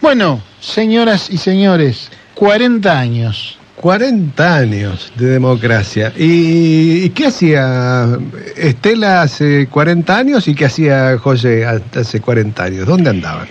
[0.00, 3.58] Bueno, señoras y señores, 40 años.
[3.80, 6.12] 40 años de democracia.
[6.16, 8.18] ¿Y, qué hacía
[8.56, 12.86] Estela hace 40 años y qué hacía José hace 40 años?
[12.86, 13.48] ¿Dónde andaban?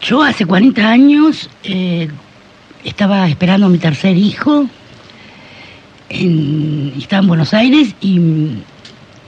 [0.00, 2.08] Yo hace 40 años eh,
[2.84, 4.66] estaba esperando a mi tercer hijo.
[6.08, 8.62] Estaba en Buenos Aires y,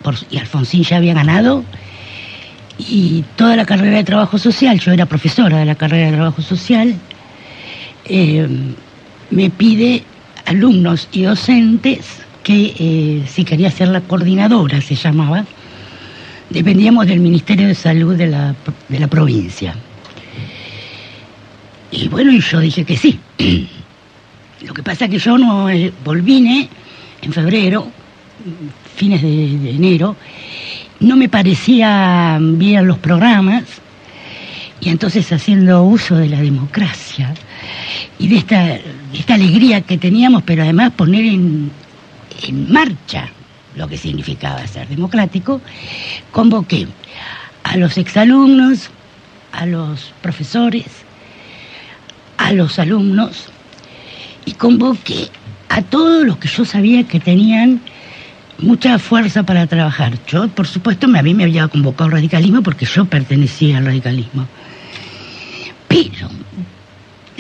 [0.03, 1.63] por- Alfonsín ya había ganado.
[2.79, 6.41] Y toda la carrera de trabajo social, yo era profesora de la carrera de trabajo
[6.41, 6.95] social,
[8.07, 8.49] eh,
[9.31, 10.03] me pide
[10.47, 15.45] alumnos y docentes que eh, si quería ser la coordinadora, se llamaba,
[16.49, 18.55] dependíamos del Ministerio de Salud de la,
[18.89, 19.75] de la provincia.
[21.93, 23.19] Y bueno, y yo dije que sí.
[24.67, 26.69] Lo que pasa es que yo no eh, volvine
[27.23, 27.89] en febrero,
[28.97, 30.17] fines de, de enero,
[31.01, 33.65] no me parecían bien los programas,
[34.81, 37.35] y entonces haciendo uso de la democracia,
[38.19, 38.79] y de esta,
[39.15, 41.71] esta alegría que teníamos, pero además poner en,
[42.43, 43.29] en marcha
[43.77, 45.61] lo que significaba ser democrático,
[46.31, 46.87] convoqué
[47.65, 48.91] a los exalumnos,
[49.53, 50.87] a los profesores,
[52.37, 53.47] a los alumnos
[54.45, 55.29] y convoqué
[55.69, 57.81] a todos los que yo sabía que tenían
[58.59, 60.19] mucha fuerza para trabajar.
[60.27, 64.47] Yo, por supuesto, a mí me había convocado el radicalismo porque yo pertenecía al radicalismo.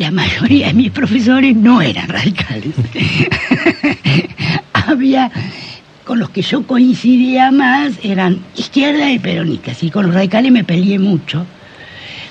[0.00, 2.74] La mayoría de mis profesores no eran radicales.
[4.72, 5.30] Había
[6.04, 9.82] con los que yo coincidía más eran izquierda y peronistas.
[9.82, 11.44] Y con los radicales me peleé mucho,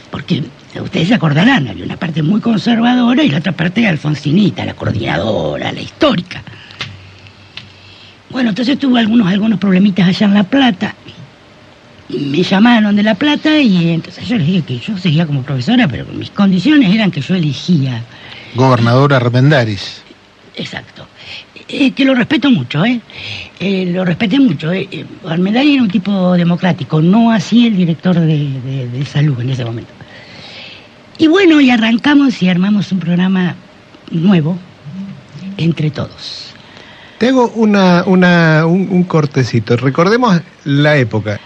[0.09, 0.43] porque
[0.82, 5.72] ustedes se acordarán, había una parte muy conservadora y la otra parte alfonsinita, la coordinadora,
[5.72, 6.41] la histórica.
[8.32, 10.95] Bueno, entonces tuve algunos, algunos problemitas allá en La Plata.
[12.10, 15.88] Me llamaron de La Plata y entonces yo les dije que yo seguía como profesora,
[15.88, 18.03] pero mis condiciones eran que yo elegía.
[18.55, 20.01] Gobernadora Armendáriz.
[20.55, 21.05] Exacto.
[21.68, 22.99] Eh, que lo respeto mucho, ¿eh?
[23.60, 24.72] Eh, lo respeté mucho.
[24.72, 24.88] Eh.
[24.91, 28.26] Eh, era un tipo democrático, no así el director de,
[28.60, 29.91] de- de salud en ese momento.
[31.20, 33.55] Y bueno, y arrancamos y armamos un programa
[34.10, 34.57] nuevo
[35.57, 36.53] entre todos.
[37.20, 39.78] Te hago una, una, un, un cortecito.
[39.78, 41.39] Recordemos la época.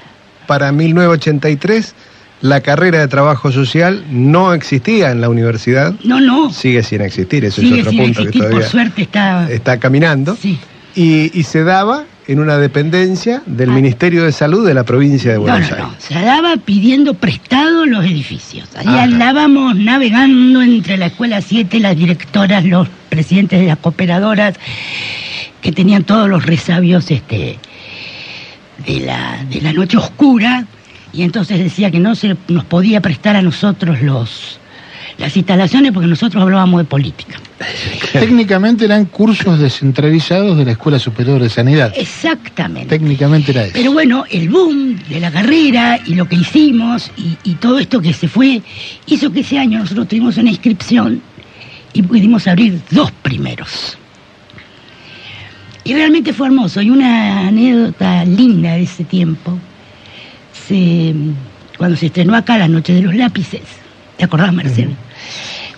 [0.48, 1.94] Para 1983,
[2.42, 5.94] la carrera de trabajo social no existía en la universidad.
[6.04, 6.52] No, no.
[6.52, 9.52] Sigue sin existir, eso Sigue es otro sin punto que existir, por todavía suerte está...
[9.52, 10.38] está caminando.
[10.96, 15.38] Y, y se daba en una dependencia del Ministerio de Salud de la provincia de
[15.38, 15.40] Ah.
[15.40, 15.90] No, Buenos no, Aires.
[15.92, 16.18] no.
[16.18, 18.70] Se daba pidiendo prestado los edificios.
[18.76, 19.04] Ahí Ajá.
[19.04, 24.56] andábamos navegando entre la escuela 7, las directoras, los presidentes de las cooperadoras,
[25.62, 27.58] que tenían todos los resabios este,
[28.86, 30.66] de, la, de la noche oscura.
[31.12, 34.60] Y entonces decía que no se nos podía prestar a nosotros los
[35.18, 37.40] las instalaciones porque nosotros hablábamos de política.
[38.14, 41.94] Técnicamente eran cursos descentralizados de la Escuela Superior de Sanidad.
[41.96, 42.90] Exactamente.
[42.90, 43.74] Técnicamente era eso.
[43.74, 48.02] Pero bueno, el boom de la carrera y lo que hicimos y, y todo esto
[48.02, 48.62] que se fue,
[49.08, 51.22] hizo que ese año nosotros tuvimos una inscripción
[51.94, 53.98] y pudimos abrir dos primeros.
[55.84, 56.82] Y realmente fue hermoso.
[56.82, 59.58] Y una anécdota linda de ese tiempo,
[60.68, 61.14] se,
[61.78, 63.62] cuando se estrenó acá La Noche de los Lápices,
[64.18, 64.92] ¿te acordás, Marcelo?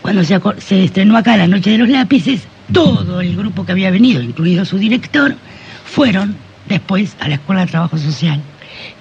[0.02, 2.42] Cuando se estrenó acá La Noche de los Lápices,
[2.72, 5.36] todo el grupo que había venido, incluido su director,
[5.86, 6.36] fueron
[6.68, 8.42] después a la Escuela de Trabajo Social,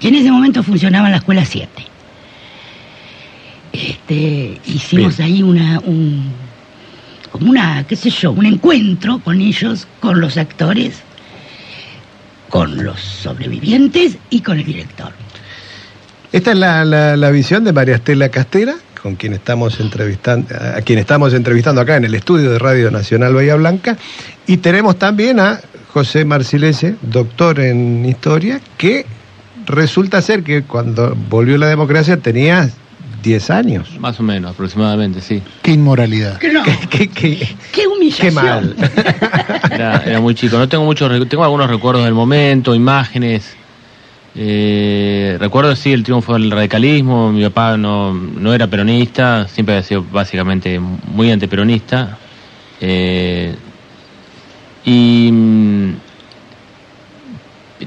[0.00, 1.68] que en ese momento funcionaba en la Escuela 7.
[3.72, 6.30] Este, hicimos ahí una, un,
[7.34, 11.02] como una, qué sé yo, un encuentro con ellos, con los actores,
[12.48, 15.10] con los sobrevivientes y con el director.
[16.30, 21.00] Esta es la, la- visión de María Estela Castera, con quien estamos entrevistando, a quien
[21.00, 23.98] estamos entrevistando acá en el estudio de Radio Nacional Bahía Blanca.
[24.46, 25.58] Y tenemos también a
[25.92, 29.06] José Marcilese, doctor en historia, que
[29.66, 32.70] resulta ser que cuando volvió la democracia tenía
[33.24, 33.98] 10 años.
[33.98, 35.42] Más o menos, aproximadamente, sí.
[35.62, 36.38] Qué inmoralidad.
[36.38, 38.28] Que no, qué, qué, qué humillación.
[38.28, 38.76] qué mal.
[39.72, 40.56] Era, era muy chico.
[40.58, 43.56] No tengo muchos, tengo algunos recuerdos del momento, imágenes.
[44.36, 47.32] Eh, recuerdo sí el triunfo del radicalismo.
[47.32, 52.18] Mi papá no, no era peronista, siempre había sido básicamente muy antiperonista.
[52.80, 53.54] Eh,
[54.84, 55.94] y mm,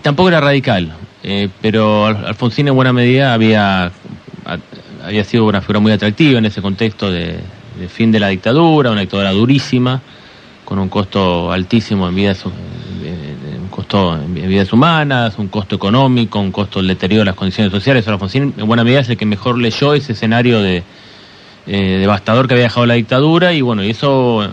[0.02, 3.92] tampoco era radical, eh, pero Al- Alfonsín en buena medida había,
[5.08, 7.39] había sido una figura muy atractiva en ese contexto de,
[7.80, 10.01] de fin de la dictadura, una dictadura durísima,
[10.66, 16.51] con un costo altísimo en vidas, un costo en vidas humanas, un costo económico, un
[16.51, 18.05] costo del deterioro de las condiciones sociales.
[18.08, 20.84] Alfonsín en buena medida es el que mejor leyó ese escenario de
[21.68, 24.49] eh, devastador que había dejado la dictadura y bueno, y eso,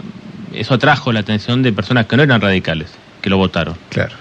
[0.52, 3.74] eso atrajo la atención de personas que no eran radicales, que lo votaron.
[3.88, 4.14] Claro.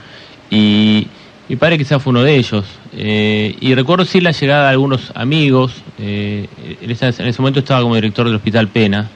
[0.49, 1.07] Y
[1.49, 2.65] mi padre quizás fue uno de ellos.
[2.95, 5.73] Eh, y recuerdo sí la llegada de algunos amigos.
[5.99, 6.47] eh,
[6.81, 9.09] en, ese, en ese momento estaba como director del Hospital Pena.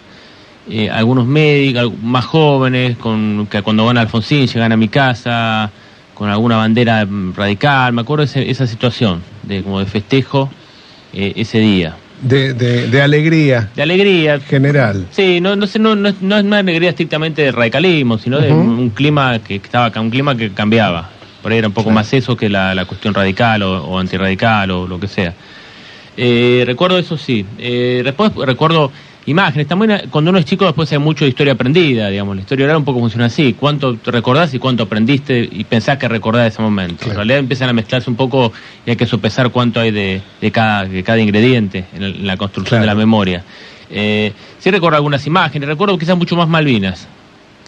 [0.69, 5.71] eh, algunos médicos, más jóvenes, con, que cuando van a Alfonsín llegan a mi casa
[6.13, 7.93] con alguna bandera mm, radical.
[7.93, 10.49] Me acuerdo ese- esa situación de como de festejo
[11.13, 11.95] eh, ese día.
[12.21, 14.39] De, de- de alegría De alegría.
[14.41, 15.05] general.
[15.11, 18.39] Sí, no, no, sé, no, no, es- no es una alegría estrictamente de radicalismo, sino
[18.39, 21.11] de un clima que estaba un clima que cambiaba.
[21.47, 24.69] Por ahí era un poco más eso que la, la cuestión radical o, o antirradical
[24.69, 25.33] o lo que sea.
[26.17, 27.45] Eh, recuerdo eso sí.
[27.57, 28.91] Eh, después recuerdo
[29.27, 29.65] imágenes.
[29.65, 32.35] También cuando uno es chico después hay mucho de historia aprendida, digamos.
[32.35, 33.53] La historia oral un poco funciona así.
[33.57, 37.05] ¿Cuánto te recordás y cuánto aprendiste y pensás que recordás ese momento?
[37.09, 38.51] En realidad empiezan a mezclarse un poco
[38.85, 42.27] y hay que sopesar cuánto hay de, de cada, de cada ingrediente en, el- en
[42.27, 43.43] la construcción de la memoria.
[43.89, 47.07] Eh, sí recuerdo algunas imágenes, recuerdo quizás mucho más Malvinas.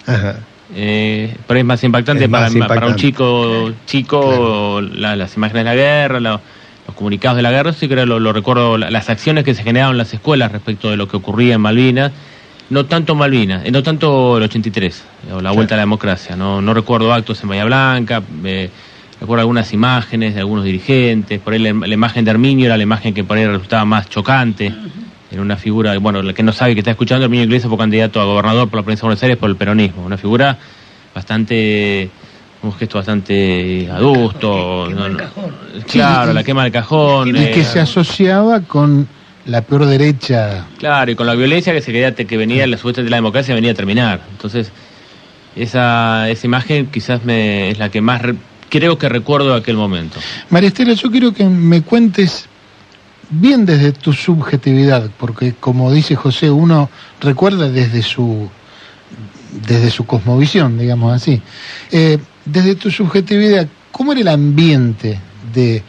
[0.05, 0.39] Ajá.
[0.75, 2.45] Eh, pero es más impactante, Es para,
[2.87, 6.39] un chico chico la- las imágenes de la guerra, la-
[6.87, 9.63] los comunicados de la guerra, sí creo lo, lo recuerdo, la- las acciones que se
[9.63, 12.11] generaron en las escuelas respecto de lo que ocurría en Malvinas,
[12.69, 16.35] no tanto Malvinas, eh, no tanto el 83, eh, o la vuelta a la democracia,
[16.35, 18.69] no, no recuerdo actos en Bahía Blanca, eh,
[19.19, 22.83] recuerdo algunas imágenes de algunos dirigentes, por ahí la, la imagen de Herminio era la
[22.83, 24.71] imagen que por ahí resultaba más chocante,
[25.31, 28.19] era una figura, bueno, la que no sabe que está escuchando, Herminio Iglesias fue candidato
[28.19, 30.57] a gobernador por la provincia de Buenos Aires por el peronismo, una figura
[31.13, 32.09] bastante,
[32.63, 35.17] un gesto bastante adusto, no, no,
[35.87, 39.07] claro, Sí, y- la quema del cajón, Y que eh, se asociaba con
[39.45, 40.65] la peor derecha.
[40.77, 43.53] Claro, y con la violencia que se quería, que venía, la suerte de la democracia
[43.55, 44.21] venía a terminar.
[44.31, 44.71] Entonces,
[45.55, 48.35] esa, esa imagen quizás me, es la que más re-
[48.69, 50.19] creo que recuerdo de aquel momento.
[50.49, 52.48] María Estela, yo quiero que me cuentes
[53.29, 58.49] bien desde tu subjetividad, porque como dice José, uno recuerda desde su
[59.51, 61.41] desde su cosmovisión, digamos así.
[61.91, 65.19] Eh, desde tu subjetividad, ¿cómo era el ambiente
[65.53, 65.83] de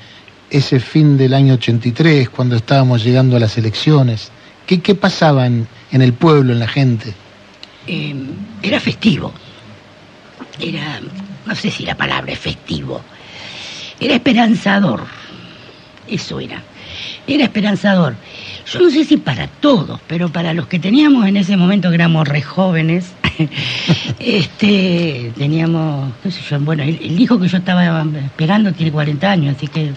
[0.48, 4.30] ese fin del año 83, cuando estábamos llegando a las elecciones?
[4.66, 7.14] ¿Qué, qué pasaba en, en el pueblo, en la gente?
[7.86, 8.14] Eh,
[8.62, 9.32] era festivo.
[10.58, 11.00] Era,
[11.46, 13.00] no sé si la palabra es festivo.
[13.98, 15.04] Era esperanzador.
[16.06, 16.62] Eso era.
[17.26, 18.14] Era esperanzador.
[18.72, 21.96] Yo no sé si para todos, pero para los que teníamos en ese momento que
[21.96, 23.12] éramos re jóvenes,
[24.18, 29.30] este, teníamos, qué sé yo, bueno, el, el hijo que yo estaba esperando tiene 40
[29.30, 29.92] años, así que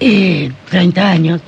[0.00, 1.40] eh, 30 años.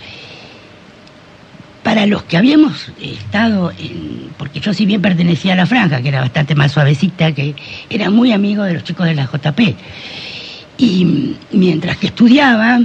[1.83, 6.09] Para los que habíamos estado en, porque yo si bien pertenecía a la franja, que
[6.09, 7.55] era bastante más suavecita, que
[7.89, 9.61] era muy amigo de los chicos de la JP.
[10.79, 12.81] Y mientras que estudiaba,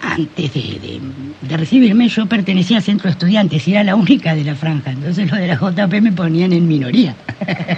[0.00, 1.00] antes de,
[1.56, 4.90] recibirme, yo pertenecía al centro de estudiantes y era la única de la franja.
[4.90, 7.14] Entonces los de la JP me ponían en minoría.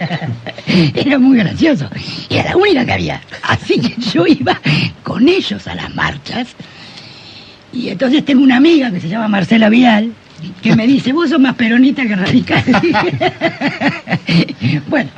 [0.94, 1.88] era muy gracioso.
[2.28, 3.20] Y era la única que había.
[3.42, 4.60] Así que yo iba
[5.02, 6.48] con ellos a las marchas.
[7.72, 10.12] Y entonces tengo una amiga que se llama Marcela Vial,
[10.62, 12.64] que me dice, vos sos más peronista que radical.
[14.88, 15.10] bueno,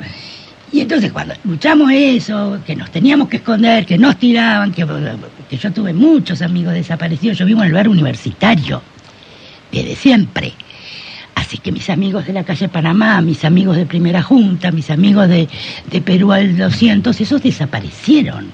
[0.73, 4.87] y entonces cuando luchamos eso, que nos teníamos que esconder, que nos tiraban, que,
[5.47, 8.81] que yo tuve muchos amigos desaparecidos, yo vivo en el lugar universitario,
[9.71, 10.51] desde siempre.
[11.35, 15.29] Así que mis amigos de la calle Panamá, mis amigos de Primera Junta, mis amigos
[15.29, 15.47] de,
[15.91, 18.47] de Perú al 200, esos desaparecieron.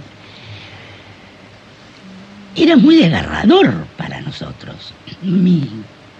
[2.53, 4.93] Era muy desgarrador para nosotros.
[5.21, 5.67] Mis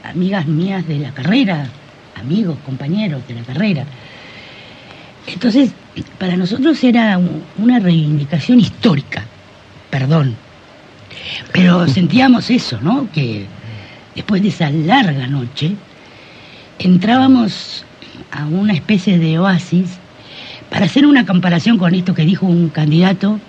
[0.04, 1.68] amigas mías de la carrera,
[2.16, 3.86] amigos, compañeros de la carrera.
[5.34, 5.72] Entonces,
[6.18, 9.24] para nosotros era un- una reivindicación histórica,
[9.90, 10.36] perdón.
[11.52, 13.10] Pero sentíamos eso, ¿no?
[13.12, 13.46] Que
[14.16, 15.76] después de esa larga noche,
[16.80, 17.84] entrábamos
[18.32, 19.98] a una especie de oasis
[20.70, 23.40] para hacer una comparación con esto que dijo un candidato,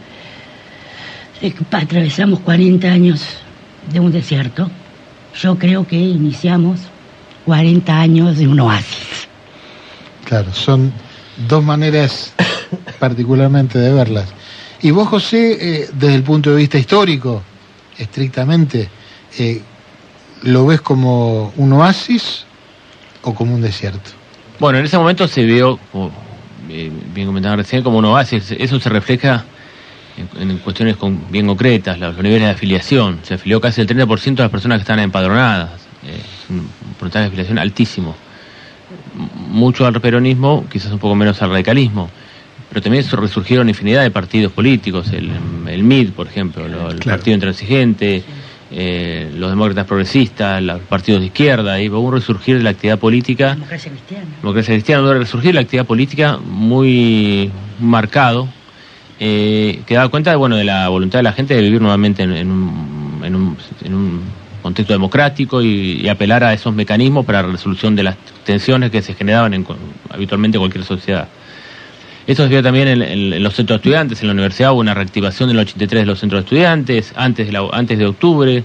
[1.71, 3.25] atravesamos 40 años
[3.93, 4.71] de un desierto.
[5.41, 6.81] Yo creo que iniciamos
[7.45, 9.29] 40 años de un oasis.
[10.25, 10.93] Claro, son
[11.49, 12.33] dos maneras
[12.99, 14.27] particularmente de verlas.
[14.83, 17.43] Y vos, José, eh, desde el punto de vista histórico,
[17.99, 18.89] estrictamente,
[19.39, 19.61] eh,
[20.43, 22.45] ¿lo ves como un oasis
[23.23, 24.11] o como un desierto?
[24.59, 26.11] Bueno, en ese momento se vio, como
[26.71, 28.53] eh, bien comentaba recién, como un oasis.
[28.59, 29.45] Eso se refleja
[30.39, 33.21] en, en cuestiones con- bien concretas, los, los niveles de afiliación.
[33.23, 35.71] Se afilió casi el 30% de las personas que están empadronadas.
[36.05, 36.69] Eh, un
[36.99, 38.17] porcentaje de afiliación altísimo.
[39.51, 42.09] Mucho al peronismo, quizás un poco menos al radicalismo.
[42.69, 45.31] Pero también resurgieron infinidad de partidos políticos, el,
[45.69, 47.19] el MID, por ejemplo, lo- el Claro.
[47.19, 48.23] Partido Intransigente,
[48.71, 52.99] eh, los demócratas progresistas, los partidos de izquierda, y hubo un resurgir de la actividad
[53.01, 54.25] política Democracia cristiana.
[54.41, 58.47] democracia cristiana, un resurgir de la actividad política muy marcado,
[59.19, 62.23] eh, que daba cuenta de, bueno, de la voluntad de la gente de vivir nuevamente
[62.23, 64.21] en, en un, en un- en un
[64.61, 69.15] contexto democrático y, apelar a esos mecanismos para la resolución de las tensiones que se
[69.15, 69.67] generaban en,
[70.11, 71.29] habitualmente en cualquier sociedad.
[72.27, 75.51] Esto se vio también en, los centros de estudiantes, en la universidad hubo una reactivación
[75.51, 78.63] en el 83 de los centros de estudiantes, antes de, la- antes de octubre.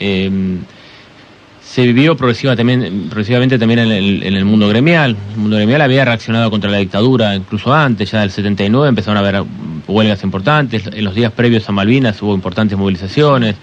[0.00, 0.30] eh,
[1.62, 5.16] se vivió progresiva también, progresivamente también en el, en el mundo gremial.
[5.32, 9.20] El mundo gremial había reaccionado contra la dictadura incluso antes, ya del 79 empezaron a
[9.20, 9.42] haber
[9.86, 10.86] huelgas importantes.
[10.86, 13.56] En los días previos a Malvinas hubo importantes movilizaciones.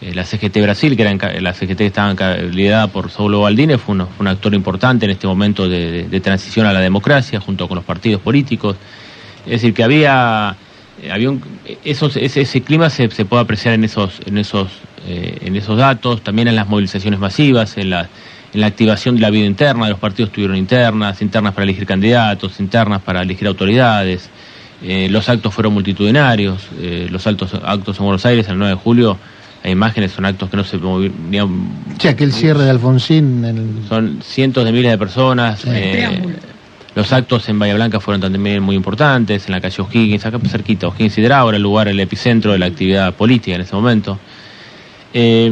[0.00, 3.78] Eh, la CGT Brasil, que era en la CGT que estaba liderada por Saulo Baldini,
[3.78, 7.84] fue, un actor importante en este momento de, transición a la democracia junto con los
[7.84, 8.76] partidos políticos.
[9.46, 10.56] Es decir, que había
[11.02, 11.42] eh, había un,
[11.84, 14.68] esos, ese, clima se, puede apreciar en esos, en esos,
[15.06, 18.08] eh, en esos datos, también en las movilizaciones masivas, en la,
[18.52, 22.60] en la activación de la vida interna, los partidos tuvieron internas, internas para elegir candidatos,
[22.60, 24.28] internas para elegir autoridades,
[24.82, 26.68] los actos fueron multitudinarios,
[27.10, 29.18] los altos, actos en Buenos Aires el 9 de julio,
[29.70, 31.46] imágenes, son actos que no se movían,
[31.96, 33.44] O sea, que el cierre de Alfonsín...
[33.44, 35.62] el- son cientos de miles de personas.
[35.66, 36.20] eh,
[36.94, 40.88] los actos en Bahía Blanca fueron también muy importantes, en la calle O'Higgins, acá cerquita,
[40.88, 44.18] O'Higgins y Drau, era el lugar, el epicentro de la actividad política en ese momento.
[45.12, 45.50] Eh,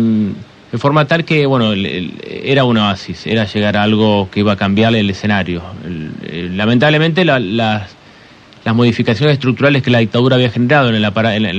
[0.72, 2.12] de forma tal que, bueno, el- el-
[2.44, 5.62] era un oasis, era llegar a algo que iba a cambiar el escenario.
[5.84, 7.90] El- eh, lamentablemente, la- las,
[8.64, 11.04] las modificaciones estructurales que la dictadura había generado en, el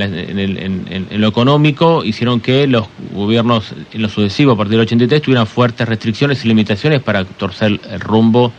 [0.02, 4.82] en, el- en- lo económico hicieron que los gobiernos en lo sucesivo, a partir del
[4.82, 8.52] 83, tuvieran fuertes restricciones y limitaciones para torcer el rumbo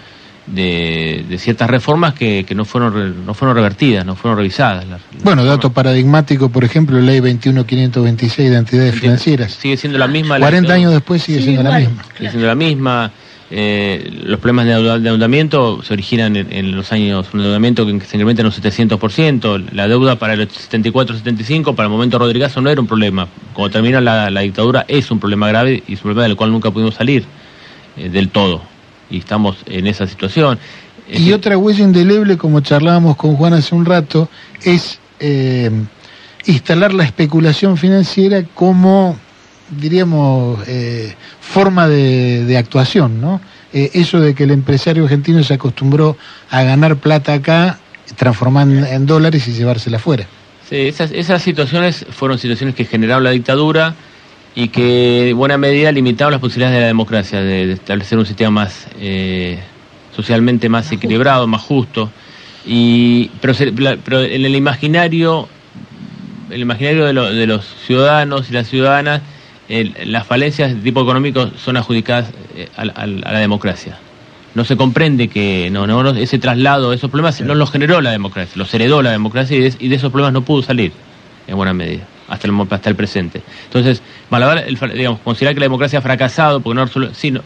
[0.47, 4.87] de, de ciertas reformas que, que no, fueron re- no fueron revertidas, no fueron revisadas.
[4.87, 9.53] Las- Bueno, dato paradigmático, por ejemplo, ley 21526 de entidades financieras.
[9.55, 10.39] sigue siendo la misma.
[10.39, 10.75] la 40 dictadura.
[10.77, 12.05] años después sigue siendo la misma.
[12.17, 13.11] sigue siendo la misma.
[13.51, 17.87] Eh, los problemas de endeuda- de endeudamiento se originan en, en los años, un endeudamiento
[17.87, 19.71] que se incrementa en un 700%.
[19.73, 23.29] La deuda para el 74-75, para el momento Rodríguez no era un problema.
[23.53, 26.51] Cuando termina la, la dictadura es un problema grave y es un problema del cual
[26.51, 27.25] nunca pudimos salir
[27.97, 28.63] eh, del todo.
[29.11, 30.59] Y estamos en esa situación.
[31.09, 34.29] Y otra huella indeleble, como charlábamos con Juan hace un rato,
[34.65, 35.71] es eh,
[36.47, 39.17] instalar la especulación financiera como,
[39.71, 43.41] diríamos, eh, forma de, de actuación, ¿no?
[43.73, 46.17] Eh, eso de que el empresario argentino se acostumbró
[46.51, 47.79] a ganar plata acá,
[48.17, 50.27] transformar en, dólares y llevársela afuera.
[50.69, 53.95] Sí, esas, esas situaciones fueron situaciones que generaron la dictadura
[54.55, 58.27] y que en buena medida limitaron las posibilidades de la democracia, de, de establecer un
[58.27, 59.59] sistema más eh,
[60.15, 62.11] socialmente más, equilibrado, más justo.
[62.65, 65.47] Y, pero, se- la- pero en el imaginario,
[66.51, 69.21] el imaginario de, lo- de los ciudadanos y las ciudadanas,
[69.69, 73.99] el- las falencias de tipo económico son adjudicadas eh, a, la democracia.
[74.55, 78.55] No se comprende que no, no, ese traslado, esos problemas no los generó la democracia,
[78.57, 80.93] los heredó la democracia y de, y de esos problemas no pudo salir
[81.47, 83.43] en buena medida hasta el, hasta el presente.
[83.65, 87.43] Entonces, malabar, el, digamos, considerar que la democracia ha fracasado porque no resuelve, sí, no,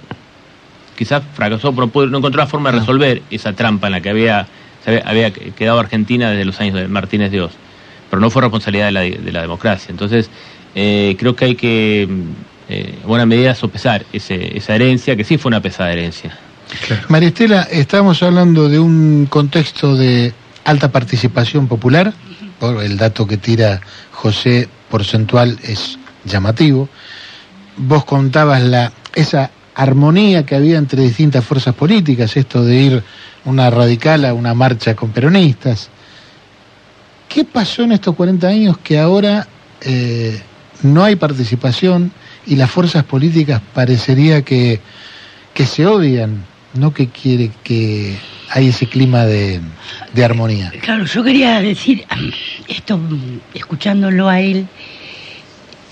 [0.96, 4.46] quizás fracasó, pero no, encontró la forma de resolver esa trampa en la que había,
[4.84, 7.52] se había, había quedado Argentina desde los años de Martínez de Oz.
[8.08, 9.90] Pero no fue responsabilidad de la, de la democracia.
[9.90, 10.30] Entonces,
[10.74, 12.22] eh, creo que hay que, mm,
[12.68, 16.36] eh, en buena medida, sopesar ese, esa herencia, que sí fue una pesada herencia.
[17.08, 20.32] María Estela, estamos hablando de un contexto de
[20.64, 22.12] alta participación popular,
[22.58, 23.80] por el dato que tira
[24.12, 26.88] José porcentual es llamativo.
[27.76, 33.02] Vos contabas la esa armonía que había entre distintas fuerzas políticas, esto de ir
[33.44, 35.88] una radical a una marcha con peronistas.
[37.28, 39.46] ¿Qué pasó en estos 40 años que ahora
[39.80, 40.40] eh,
[40.82, 42.12] no hay participación
[42.46, 44.80] y las fuerzas políticas parecería que,
[45.54, 46.42] que se odian,
[46.74, 48.16] no que quiere que
[48.50, 49.60] hay ese clima de,
[50.14, 50.72] de armonía?
[50.82, 52.04] Claro, yo quería decir
[52.68, 52.98] esto,
[53.54, 54.66] escuchándolo a él,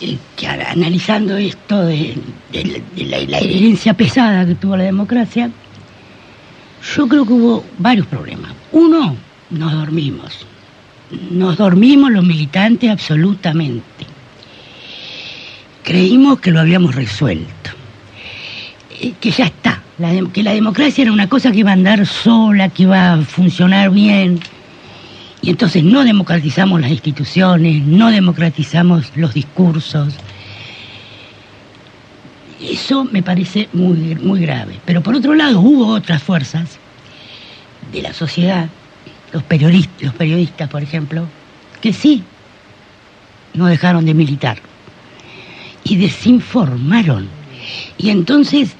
[0.00, 2.16] eh, que analizando esto de,
[2.52, 5.50] de- de la, la herencia pesada que tuvo la democracia,
[6.96, 8.52] yo creo que hubo varios problemas.
[8.72, 9.16] Uno,
[9.50, 10.46] nos dormimos.
[11.30, 13.82] Nos dormimos los militantes absolutamente.
[15.88, 17.70] Creímos que lo habíamos resuelto.
[19.22, 19.80] Que ya está.
[20.34, 23.88] Que la democracia era una cosa que iba a andar sola, que iba a funcionar
[23.90, 24.38] bien.
[25.40, 30.12] Y entonces no democratizamos las instituciones, no democratizamos los discursos.
[32.60, 34.78] Eso me parece muy, muy grave.
[34.84, 36.78] Pero por otro lado hubo otras fuerzas
[37.90, 38.68] de la sociedad,
[39.32, 41.26] los periodistas, los periodistas por ejemplo,
[41.80, 42.22] que sí
[43.54, 44.67] no dejaron de militar
[45.88, 47.28] y desinformaron.
[47.96, 48.70] Y entonces,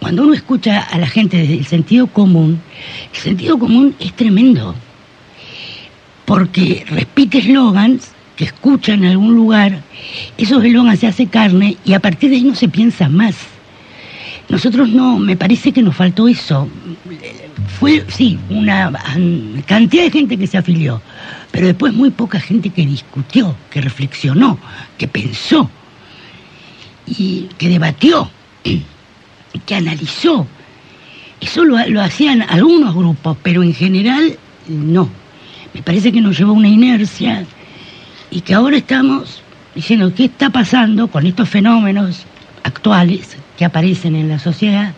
[0.00, 2.60] cuando uno escucha a la gente desde el sentido común,
[3.14, 4.74] el sentido común es tremendo,
[6.24, 9.82] porque repite eslogans que escucha en algún lugar,
[10.36, 13.34] esos eslogans se hace carne y a partir de ahí no se piensa más.
[14.48, 16.68] Nosotros no, me parece que nos faltó eso.
[17.80, 21.00] Fue, sí, una an- cantidad de gente que se afilió,
[21.50, 24.58] pero después muy poca gente que discutió, que reflexionó,
[24.98, 25.68] que pensó
[27.06, 28.30] y que debatió,
[29.64, 30.46] que analizó.
[31.40, 34.38] Eso lo, lo hacían algunos grupos, pero en general
[34.68, 35.08] no.
[35.74, 37.44] Me parece que nos llevó una inercia
[38.30, 39.42] y que ahora estamos
[39.74, 42.24] diciendo qué está pasando con estos fenómenos
[42.62, 44.94] actuales que aparecen en la sociedad.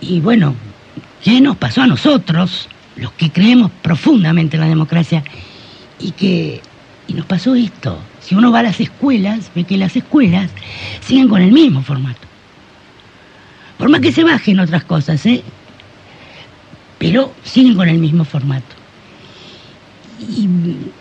[0.00, 0.54] Y bueno,
[1.22, 5.24] ¿qué nos pasó a nosotros, los que creemos profundamente en la democracia
[5.98, 6.60] Y que
[7.08, 7.98] y nos pasó esto.
[8.24, 10.50] Si uno va a las escuelas, ve que las escuelas
[11.06, 12.20] siguen con el mismo formato.
[13.78, 15.42] Por más que se bajen otras cosas, ¿eh?
[16.98, 18.76] Pero siguen con el mismo formato.
[20.20, 20.46] Y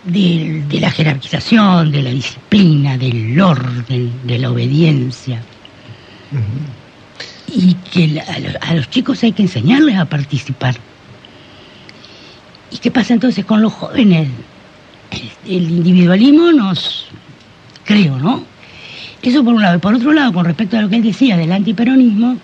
[0.05, 5.39] de, de la jerarquización, de la disciplina, del orden, de la obediencia.
[7.53, 10.75] Y que la- a, lo- a los chicos hay que enseñarles a participar.
[12.71, 14.27] ¿Y qué pasa entonces con los jóvenes?
[15.45, 17.07] El, individualismo nos,
[17.83, 18.43] creo, ¿no?
[19.21, 19.75] Eso por un lado.
[19.75, 22.37] Y por otro lado, con respecto a lo que él decía del antiperonismo,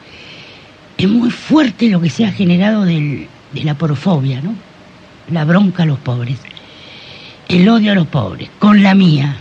[0.98, 4.53] es muy fuerte lo que se ha generado del- de la porofobia, ¿no?
[5.31, 6.38] La bronca a los pobres,
[7.48, 9.38] el odio a los pobres, con la mía,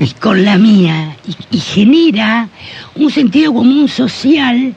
[0.00, 1.16] y con la mía,
[1.50, 2.48] y, y genera
[2.96, 4.74] un sentido común social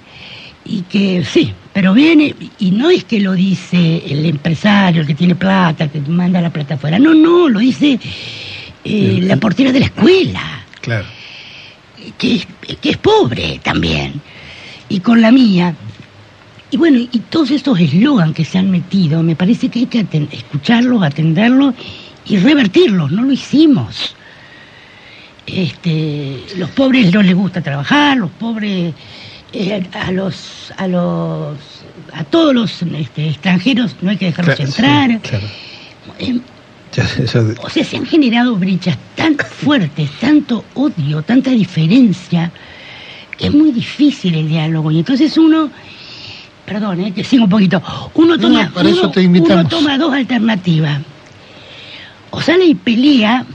[0.65, 5.13] y que sí, pero viene, y no es que lo dice el empresario, el que
[5.13, 7.99] tiene plata, que manda la plata afuera, no, no, lo dice
[8.83, 10.41] eh, la portera de la escuela,
[10.81, 11.05] Claro.
[12.17, 12.47] que es,
[12.81, 14.19] que es pobre también,
[14.89, 15.75] y con la mía.
[16.71, 20.03] Y bueno, y todos estos eslogans que se han metido, me parece que hay que
[20.31, 21.75] escucharlos, atenderlos
[22.25, 24.15] y revertirlos, no lo hicimos.
[25.45, 28.95] Este, los pobres no les gusta trabajar, los pobres
[29.53, 31.57] eh, a los a los
[32.13, 35.21] a todos los este, extranjeros no hay que dejarlos Claro, sí, entrar.
[35.21, 35.47] claro.
[36.19, 36.39] Eh,
[37.61, 42.51] o sea, se han generado brechas tan fuertes, tanto odio, tanta diferencia,
[43.37, 44.89] que es muy difícil el diálogo.
[44.89, 45.69] Y entonces uno,
[46.65, 47.81] perdón, eh, que sigo un poquito,
[48.15, 49.65] uno toma, No, para eso uno- te invitamos.
[49.65, 51.01] uno toma dos alternativas.
[52.31, 53.45] O sale y pelea,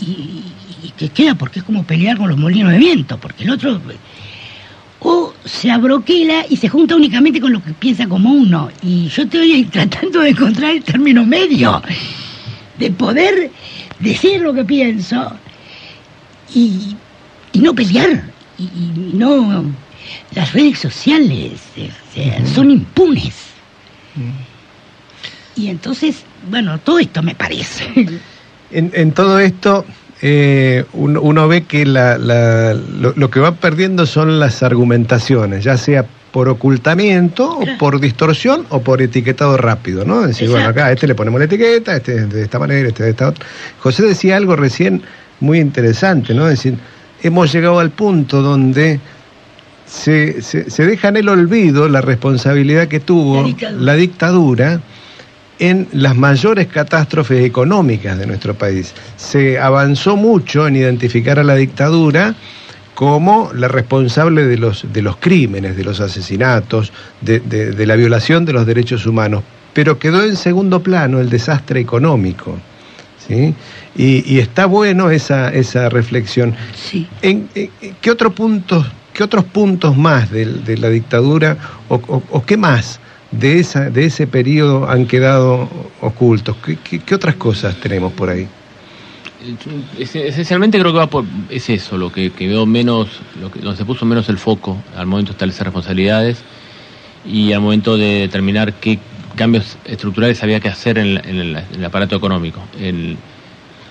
[0.00, 0.42] y,
[0.84, 3.80] y que queda porque es como pelear con los molinos de viento, porque el otro...
[5.00, 8.70] O se abroquela y se junta únicamente con lo que piensa como uno.
[8.82, 11.82] Y yo estoy tratando de encontrar el término medio
[12.78, 13.50] de poder
[13.98, 15.32] decir lo que pienso
[16.54, 16.96] y,
[17.52, 18.24] y no pelear.
[18.58, 19.64] Y, y no.
[20.34, 23.34] Las redes sociales eh, eh, son impunes.
[25.56, 27.84] Y entonces, bueno, todo esto me parece.
[28.72, 29.84] En, en todo esto,
[30.22, 35.64] eh, uno, uno ve que la- la- lo, lo que va perdiendo son las argumentaciones,
[35.64, 40.20] ya sea por ocultamiento, o por distorsión o por etiquetado rápido, ¿no?
[40.26, 43.02] Decir, bueno, acá a este le ponemos la etiqueta, este es de esta manera, este
[43.02, 43.44] de esta otra.
[43.80, 45.02] José decía algo recién
[45.40, 46.44] muy interesante, ¿no?
[46.48, 46.74] Es decir,
[47.22, 49.00] hemos llegado al punto donde
[49.86, 53.82] se, se, se deja en el olvido la responsabilidad que tuvo La dictadura.
[53.82, 54.80] la dictadura
[55.60, 58.92] en las mayores catástrofes económicas de nuestro país.
[59.16, 62.34] Se avanzó mucho en identificar a la dictadura
[62.94, 67.94] como la responsable de los, de los crímenes, de los asesinatos, de, de- de la
[67.96, 69.42] violación de los derechos humanos,
[69.72, 72.58] pero quedó en segundo plano el desastre económico.
[73.28, 73.54] ¿sí?
[73.96, 76.54] Y, y está bueno esa, esa reflexión.
[77.22, 81.56] ¿En, en- en qué, otro punto, ¿Qué otros puntos más de, la dictadura
[81.88, 82.98] o, o- o qué más
[83.32, 85.68] de, esa, de ese periodo han quedado
[86.00, 86.56] ocultos?
[86.64, 88.46] ¿Qué, qué- otras cosas tenemos por ahí?
[89.98, 93.08] Es- Esencialmente creo que va por, es eso, lo que, que veo menos,
[93.40, 96.38] lo que, donde se puso menos el foco al momento de establecer responsabilidades
[97.24, 98.98] y al momento de determinar qué
[99.36, 103.16] cambios estructurales había que hacer en, el, aparato económico, el-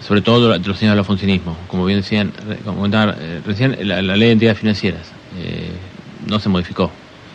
[0.05, 1.55] sobre todo durante los años del alfonsinismo.
[1.67, 2.31] Como bien decían,
[2.63, 5.69] como comentaban, eh, recién, la, la ley de entidades financieras eh,
[6.27, 6.91] no se modificó.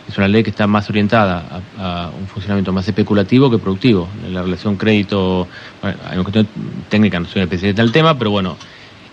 [0.07, 4.07] Es una ley que está más orientada a, un funcionamiento más especulativo que productivo.
[4.29, 5.47] La relación crédito,
[5.81, 6.47] bueno, hay una cuestión
[6.89, 8.55] técnica, no soy especialista en el tema, pero bueno,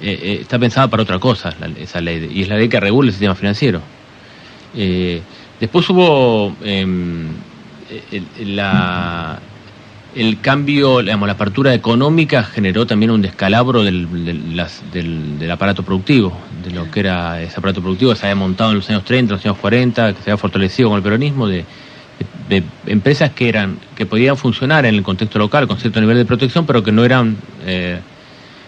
[0.00, 3.08] eh, eh, está pensada para otra cosa esa ley, y es la ley que regula
[3.08, 3.80] el sistema financiero.
[4.76, 5.22] Eh,
[5.60, 7.28] después hubo em,
[8.10, 9.38] el, la,
[10.14, 16.90] el cambio, digamos, la apertura económica generó también un descalabro del aparato productivo, de lo
[16.90, 19.58] que era ese aparato productivo que se había montado en los años 30, los años
[19.58, 21.64] 40, que se había fortalecido con el peronismo, de,
[22.86, 26.66] empresas que eran que podían funcionar en el contexto local con cierto nivel de protección,
[26.66, 27.98] pero que no eran eh,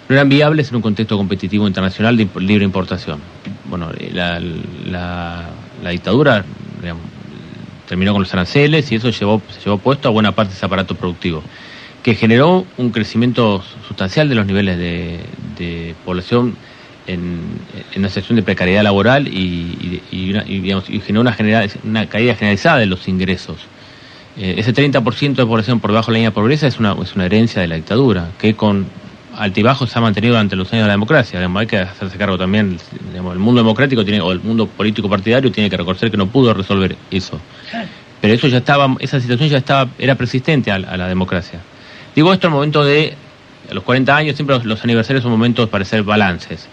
[0.08, 3.20] no eran viables en un contexto competitivo internacional de libre importación.
[3.68, 5.50] Bueno, la, la-
[5.82, 6.44] la dictadura
[7.88, 10.66] terminó con los aranceles y eso llevó, se llevó puesto a buena parte de ese
[10.66, 11.42] aparato productivo,
[12.02, 16.54] que generó un crecimiento sustancial de los niveles de población
[17.06, 17.40] en,
[17.96, 22.34] una situación de precariedad laboral y, y- una- y, digamos, generó una, general- una caída
[22.34, 23.56] generalizada de los ingresos.
[24.36, 27.14] Eh, ese 30% de población por debajo de la línea de pobreza es una, es
[27.14, 28.86] una herencia de la dictadura, que con
[29.36, 31.38] altibajos se ha mantenido durante los años de la democracia.
[31.38, 32.78] Digamos, hay que hacerse cargo también,
[33.14, 36.52] el mundo democrático tiene, o el mundo político partidario tiene que reconocer que no pudo
[36.54, 37.40] resolver eso.
[38.20, 41.60] Pero eso ya estaba, esa situación ya estaba, era persistente a, a la democracia.
[42.16, 43.14] Digo esto al momento de
[43.70, 46.68] a los 40 años siempre los, los aniversarios son momentos para hacer balances.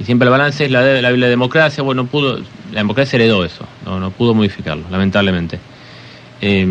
[0.00, 2.38] Y siempre el balance es la de la, la democracia, bueno, no pudo,
[2.72, 5.58] la democracia heredó eso, no, no pudo modificarlo, lamentablemente.
[6.40, 6.66] Eh,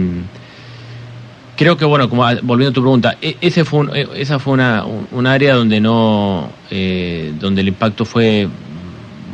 [1.56, 4.54] creo que, bueno, como volviendo a tu pregunta, e- ese fue un- e- esa fue
[4.54, 8.48] una, un, área donde no, eh, donde el impacto fue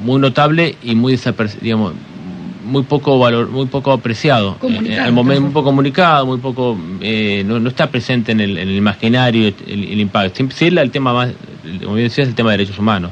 [0.04, 1.18] muy notable y muy
[1.62, 1.94] digamos,
[2.66, 4.58] muy poco valor, muy poco apreciado.
[4.90, 8.58] Eh, al momento, muy poco comunicado, muy poco, eh, no, no está presente en el,
[8.58, 10.36] en el imaginario el, el impacto.
[10.36, 11.30] Siempre sí el tema más,
[11.82, 13.12] como bien decías, el tema de derechos humanos.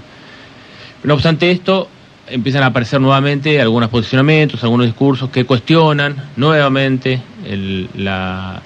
[1.04, 1.88] No obstante esto,
[2.30, 8.62] empiezan a aparecer nuevamente algunos posicionamientos, algunos discursos que cuestionan nuevamente el- la,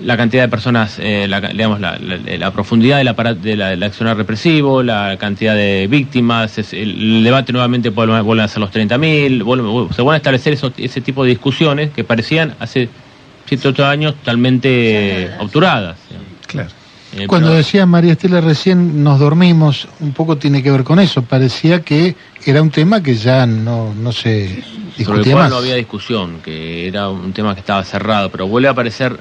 [0.00, 3.68] la cantidad de personas, eh, la, digamos, la, la- la profundidad del aparato de la,
[3.70, 8.48] del accionar represivo, la cantidad de víctimas, es- el, el debate nuevamente vuelve, vuelven a
[8.48, 12.54] ser los 30.000, vuelve- se van a establecer esos- ese tipo de discusiones que parecían
[12.60, 12.88] hace
[13.46, 15.96] 7 8 años totalmente obturadas.
[16.46, 16.68] Claro.
[17.16, 20.98] Eh, Cuando pero- decía María Estela recién nos dormimos, un poco tiene que ver con
[21.00, 21.22] eso.
[21.22, 22.14] Parecía que
[22.44, 25.50] era un tema que ya no, no se sobre el discutía cual más.
[25.50, 29.18] no había discusión, que era un tema que estaba cerrado, pero vuelve a aparecer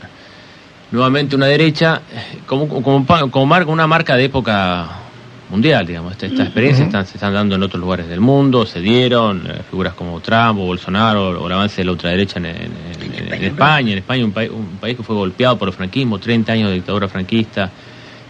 [0.91, 2.01] nuevamente una derecha
[2.45, 4.87] como, como, como marca, una marca de época
[5.49, 6.11] mundial, digamos.
[6.13, 6.89] Esta, esta experiencia Ujú.
[6.89, 10.59] están, se están dando en otros lugares del mundo, se dieron eh, figuras como Trump
[10.59, 13.91] o Bolsonaro o el avance de la ultraderecha en, en- en- en España.
[13.93, 16.75] En España, un, país un país que fue golpeado por el franquismo, 30 años de
[16.75, 17.69] dictadura franquista,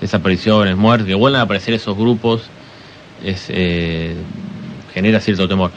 [0.02, 2.42] desapariciones, muertes, que vuelvan a aparecer esos grupos,
[3.26, 4.16] es, eh,
[4.94, 5.72] genera cierto temor.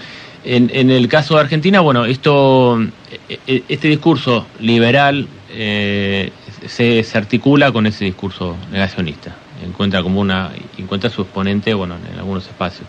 [0.44, 6.30] En, en el caso de Argentina, bueno, esto, eh, eh, este discurso liberal eh,
[6.66, 9.34] se, se articula con ese discurso negacionista.
[9.64, 12.86] Encuentra como una, encuentra su exponente, bueno, en algunos espacios.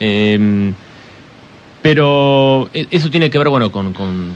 [0.00, 0.72] Eh,
[1.82, 4.32] pero eh, eso tiene que ver, bueno, con, con,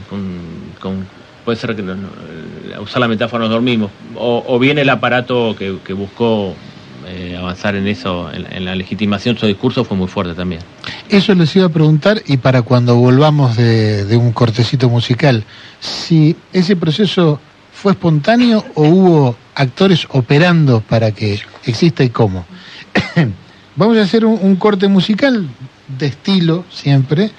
[1.45, 1.95] puede ser que no-
[2.81, 6.53] usar la metáfora nos dormimos, o, o bien el aparato que, que buscó
[7.07, 10.61] eh, avanzar en eso, en, la legitimación su discurso fue muy fuerte también.
[11.09, 15.43] Eso les iba a preguntar y para cuando volvamos de un cortecito musical,
[15.79, 17.39] si ese proceso
[17.81, 22.45] fue espontáneo o hubo actores operando para que exista y cómo.
[23.75, 25.47] Vamos a hacer un, corte musical
[25.87, 27.29] de estilo siempre,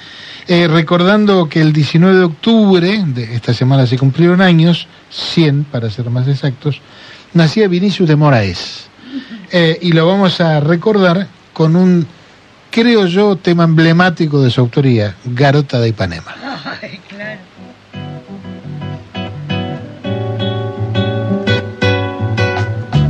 [0.46, 5.90] eh, recordando que el 19 de octubre de esta semana se cumplieron años, 100 para
[5.90, 6.80] ser más exactos,
[7.34, 8.86] nacía Vinicius de Moraes.
[9.50, 12.06] Eh, y lo vamos a recordar con un,
[12.70, 16.36] creo yo, tema emblemático de su autoría, Garota de Ipanema.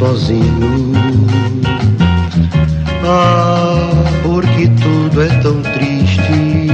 [0.00, 0.92] Sozinho.
[3.04, 3.90] Ah,
[4.22, 6.68] porque tudo é tão triste.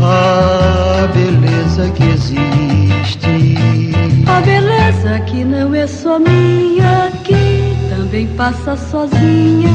[0.00, 3.58] Ah, beleza que existe.
[4.26, 9.68] A beleza que não é só minha, que também passa sozinha.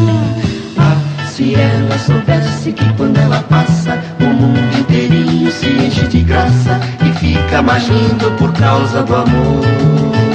[0.79, 0.97] Ah,
[1.27, 7.13] se ela soubesse que quando ela passa, o mundo inteirinho se enche de graça e
[7.19, 10.26] fica mais lindo por causa do amor.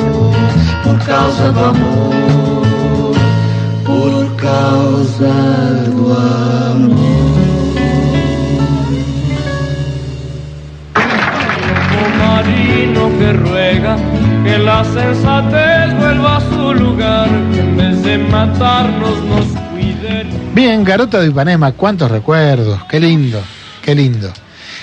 [0.84, 3.14] Por causa do amor.
[3.84, 5.32] Por causa
[5.86, 7.32] do amor.
[11.92, 13.96] como marino que ruega
[14.44, 20.26] que la sensatez vuelva a su lugar, que en vez de matarnos nos cuide.
[20.54, 23.40] Bien, Garota de Ipanema, cuántos recuerdos, qué lindo,
[23.82, 24.32] qué lindo.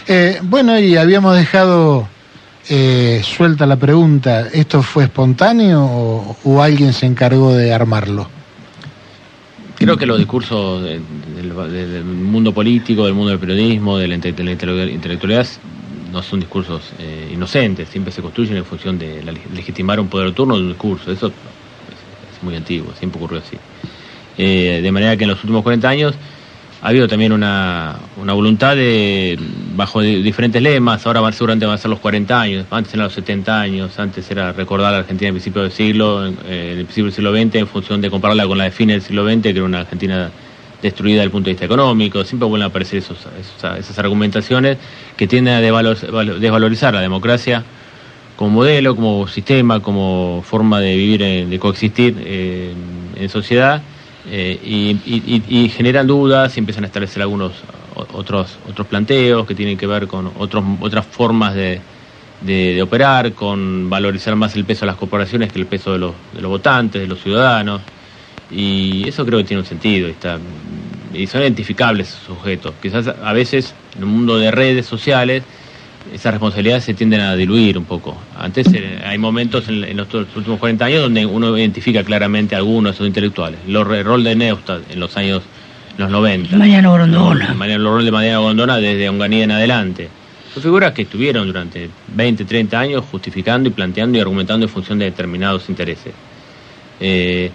[0.08, 2.08] Eh, bueno, y habíamos dejado
[2.70, 5.84] eh, suelta la pregunta, ¿esto fue espontáneo
[6.44, 8.30] o, alguien se encargó de armarlo?
[9.76, 11.00] Creo que los discursos de-
[11.36, 15.48] del, mundo político, del mundo del periodismo, de la, de intelectualidad,
[16.12, 20.28] no son discursos eh, inocentes, siempre se construyen en función de la- legitimar un poder
[20.28, 21.12] de de un discurso.
[21.12, 23.58] Eso es, es muy antiguo, siempre ocurrió así.
[24.38, 26.16] Eh, de manera que en los últimos 40 años
[26.82, 29.38] ha habido también una, una voluntad de,
[29.76, 33.14] bajo di- diferentes lemas, ahora seguramente van a ser los 40 años, antes eran los
[33.14, 36.32] 70 años, antes era recordar a la Argentina en principio del siglo, eh,
[36.74, 39.02] en el principio del siglo XX, en función de compararla con la de fines del
[39.04, 40.30] siglo XX, que era una Argentina
[40.82, 44.78] destruida desde el punto de vista económico, siempre vuelven a aparecer esas argumentaciones
[45.18, 47.64] que tienden a desvalor- valo- desvalorizar la democracia
[48.38, 52.72] como modelo, como sistema, como forma de vivir, en- de coexistir eh,
[53.18, 53.82] en sociedad,
[54.26, 55.02] eh, y,
[55.66, 60.08] y- generan dudas y empiezan a establecer algunos otros otros planteos que tienen que ver
[60.08, 61.86] con otros otras formas de,
[62.40, 66.16] de- operar, con valorizar más el peso de las corporaciones que el peso de los,
[66.32, 67.90] de los votantes, de los ciudadanos,
[68.50, 70.40] y eso creo que tiene un sentido, y está,
[71.14, 72.76] y son identificables esos sujetos.
[72.82, 75.48] Quizás a veces en un mundo de redes sociales
[76.14, 78.18] esas responsabilidades se tienden a diluir un poco.
[78.38, 82.60] Antes eh, hay momentos en, en los últimos 40 años donde uno identifica claramente a
[82.60, 83.60] algunos de esos intelectuales.
[83.68, 85.44] Lo- El rol de Neustadt en los años
[85.98, 86.56] los 90.
[86.58, 87.66] Mariano Grondona.
[87.76, 90.10] El rol de Mariano Grondona desde Onganía en adelante.
[90.54, 94.98] Son figuras que estuvieron durante 20, 30 años justificando y planteando y argumentando en función
[94.98, 96.14] de determinados intereses.
[97.00, 97.52] Eh,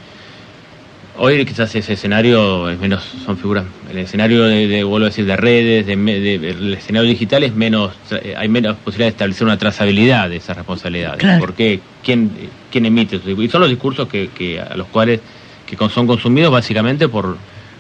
[1.17, 5.25] Hoy quizás ese escenario es menos, son figuras, el escenario de, de, vuelvo a decir,
[5.27, 9.57] de redes, de, el escenario digital es menos, eh, hay menos posibilidad de establecer una
[9.57, 11.19] trazabilidad de esas responsabilidades.
[11.21, 11.39] Claro.
[11.39, 12.33] Porque quién,
[12.73, 13.49] quién emite esos discursos?
[13.49, 15.21] Y son los discursos que, que a los cuales
[15.67, 17.37] que son consumidos básicamente por,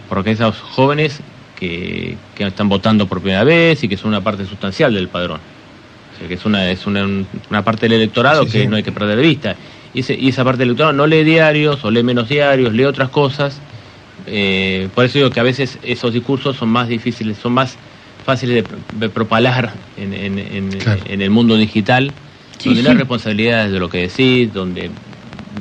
[0.08, 1.20] por aquellos jóvenes
[1.58, 5.40] que, que están votando por primera vez y que son una parte sustancial del padrón.
[6.14, 7.04] O sea, que es una, es una,
[7.50, 8.66] una parte del electorado Sí, que sí.
[8.68, 9.56] no hay que perder de vista.
[9.94, 12.84] Y, ese- y esa parte del electorado no lee diarios o lee menos diarios, lee
[12.84, 13.60] otras cosas.
[14.26, 17.78] Eh, por eso digo que a veces esos discursos son más difíciles, son más
[18.24, 20.70] fáciles de, de propalar en, en- en-
[21.06, 22.12] en el mundo digital,
[22.58, 22.98] Sí, donde no hay sí.
[23.00, 24.90] responsabilidades de lo que decís, donde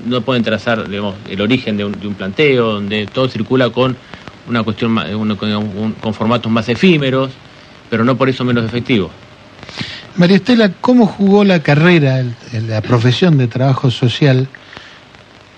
[0.05, 3.95] no pueden trazar digamos, el origen de un, de un planteo, donde todo circula con
[4.47, 4.95] una cuestión
[5.37, 7.31] con, un- con formatos más efímeros,
[7.89, 9.11] pero no por eso menos efectivos.
[10.15, 14.47] María Estela, ¿cómo jugó la carrera, el- la profesión de trabajo social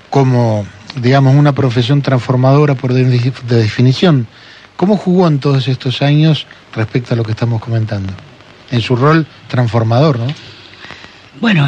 [0.10, 0.66] como,
[1.02, 4.28] digamos, una profesión transformadora por de, de definición?
[4.78, 8.14] ¿Cómo jugó en todos estos años respecto a lo que estamos comentando?
[8.72, 10.28] En su rol transformador, ¿no?
[11.42, 11.68] Bueno,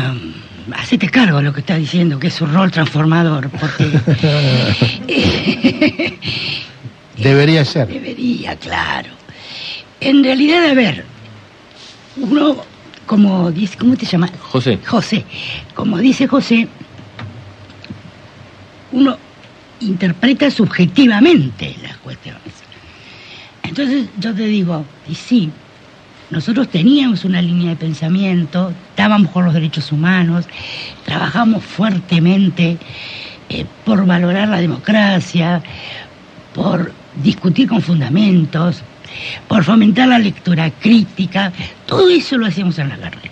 [0.78, 3.86] hacete cargo de lo que está diciendo, que es su rol transformador, porque
[7.18, 7.88] Debería ser.
[7.88, 9.10] debería, claro.
[10.00, 11.04] En realidad, a ver,
[12.18, 12.58] uno,
[13.08, 14.32] como dice, ¿cómo te llamas?
[14.40, 14.78] José.
[14.86, 15.26] José,
[15.74, 16.68] como dice José,
[18.92, 19.18] uno
[19.80, 22.42] interpreta subjetivamente las cuestiones.
[23.64, 25.50] Entonces yo te digo, y sí,
[26.30, 30.46] nosotros teníamos una línea de pensamiento, estábamos por los derechos humanos,
[31.06, 32.78] trabajamos fuertemente
[33.50, 35.64] eh, por valorar la democracia,
[36.54, 36.92] por
[37.24, 38.84] discutir con fundamentos,
[39.48, 41.52] por fomentar la lectura crítica,
[41.86, 43.32] todo eso lo hacíamos en la carrera.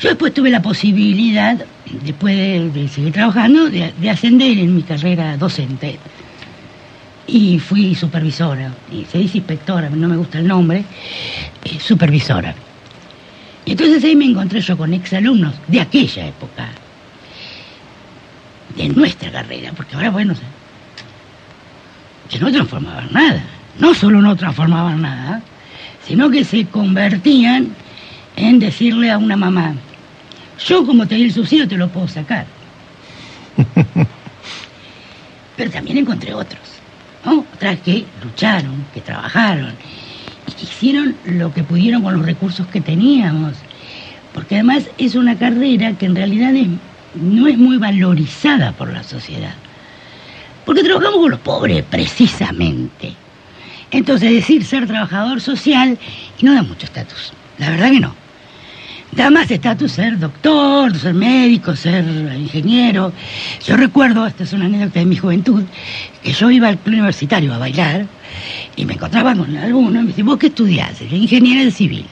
[0.00, 1.58] Yo después tuve la posibilidad,
[2.04, 5.98] después de, seguir trabajando, de, de ascender en mi carrera docente.
[7.26, 10.84] Y fui supervisora, y se dice inspectora, no me gusta el nombre,
[11.64, 12.54] eh, supervisora.
[13.64, 16.68] Y entonces ahí me encontré yo con exalumnos de aquella época,
[18.76, 20.34] de nuestra carrera, porque ahora, bueno,
[22.28, 23.42] que no transformaban nada.
[23.78, 25.42] No solo no transformaban nada,
[26.06, 27.68] sino que se convertían
[28.36, 29.74] en decirle a una mamá,
[30.66, 32.46] yo como te di el subsidio te lo puedo sacar.
[35.56, 36.60] Pero también encontré otros,
[37.24, 37.44] ¿no?
[37.54, 39.72] Otras que lucharon, que trabajaron,
[40.46, 43.54] y que hicieron lo que pudieron con los recursos que teníamos.
[44.34, 46.68] Porque además es una carrera que en realidad es-
[47.14, 49.54] no es muy valorizada por la sociedad.
[50.66, 53.14] Porque trabajamos con los pobres, precisamente.
[53.90, 55.96] Entonces decir ser trabajador social
[56.42, 57.32] no da mucho estatus.
[57.56, 58.14] La verdad que no.
[59.12, 62.04] Da más estatus ser doctor, ser médico, ser
[62.36, 63.12] ingeniero.
[63.64, 65.62] Yo recuerdo, esta es una anécdota de mi juventud,
[66.22, 68.06] que yo iba al club universitario a bailar
[68.74, 70.98] y me encontraba con alguno y me dice, ¿vos qué estudiás?
[70.98, 72.04] Yo, ingeniera de civil.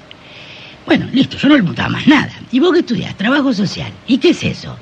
[0.86, 2.32] Bueno, listo, yo no le preguntaba más nada.
[2.52, 3.16] ¿Y vos qué estudiás?
[3.16, 3.92] Trabajo social.
[4.06, 4.76] ¿Y qué es eso?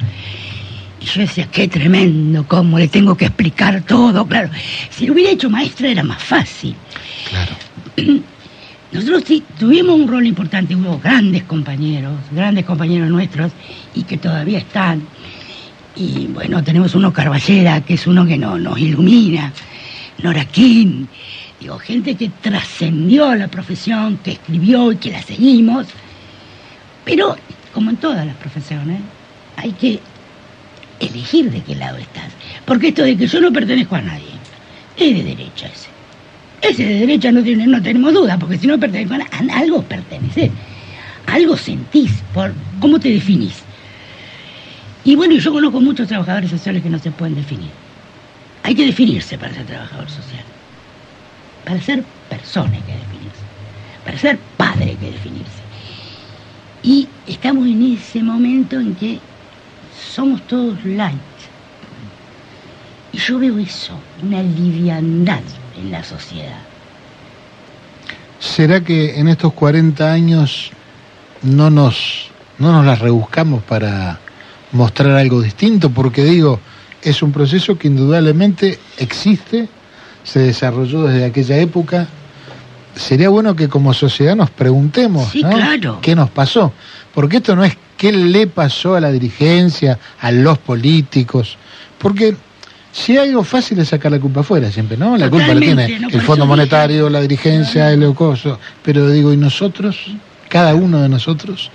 [1.02, 4.24] Y yo decía, qué tremendo, cómo le tengo que explicar todo.
[4.26, 4.50] Claro,
[4.90, 6.76] si lo hubiera hecho maestra era más fácil.
[8.92, 13.50] nosotros sí tuvimos un rol importante, hubo grandes compañeros, grandes compañeros nuestros
[13.94, 15.02] y que todavía están.
[15.96, 19.52] Y bueno, tenemos uno Carballera, que es uno que no, nos ilumina,
[20.22, 21.06] Nora King,
[21.58, 25.88] digo, gente que trascendió la profesión, que escribió y que la seguimos.
[27.04, 27.36] Pero,
[27.74, 29.00] como en todas las profesiones,
[29.56, 30.00] hay que
[31.06, 32.28] elegir de qué lado estás.
[32.64, 34.32] Porque esto de que yo no pertenezco a nadie,
[34.96, 35.88] es de derecha ese.
[36.60, 39.82] Ese de derecha no, tiene, no tenemos duda, porque si no pertenezco a, a algo
[39.82, 40.50] perteneces.
[41.26, 43.62] Algo sentís, por cómo te definís.
[45.04, 47.70] Y bueno, yo conozco muchos trabajadores sociales que no se pueden definir.
[48.62, 50.44] Hay que definirse para ser trabajador social.
[51.64, 53.42] Para ser persona hay que definirse.
[54.04, 55.62] Para ser padre hay que definirse.
[56.82, 59.20] Y estamos en ese momento en que
[60.02, 61.18] somos todos light.
[63.12, 63.92] Y yo veo eso,
[64.22, 65.42] una liviandad
[65.78, 66.60] en la sociedad.
[68.38, 70.72] ¿Será que en estos 40 años
[71.42, 74.18] no nos, no nos las rebuscamos para
[74.72, 75.90] mostrar algo distinto?
[75.90, 76.58] Porque digo,
[77.02, 79.68] es un proceso que indudablemente existe,
[80.24, 82.08] se desarrolló desde aquella época.
[82.94, 85.50] Sería bueno que como sociedad nos preguntemos Sí, ¿no?
[85.50, 85.98] claro.
[86.02, 86.72] qué nos pasó.
[87.14, 91.56] Porque esto no es qué le pasó a la dirigencia, a los políticos.
[91.98, 92.34] Porque
[92.92, 95.16] si hay algo fácil es sacar la culpa afuera siempre, ¿no?
[95.16, 98.58] La culpa la tiene no, el Fondo dije- Monetario, la dirigencia, el coso.
[98.82, 99.96] Pero digo, ¿y nosotros?
[100.48, 101.70] Cada uno de nosotros.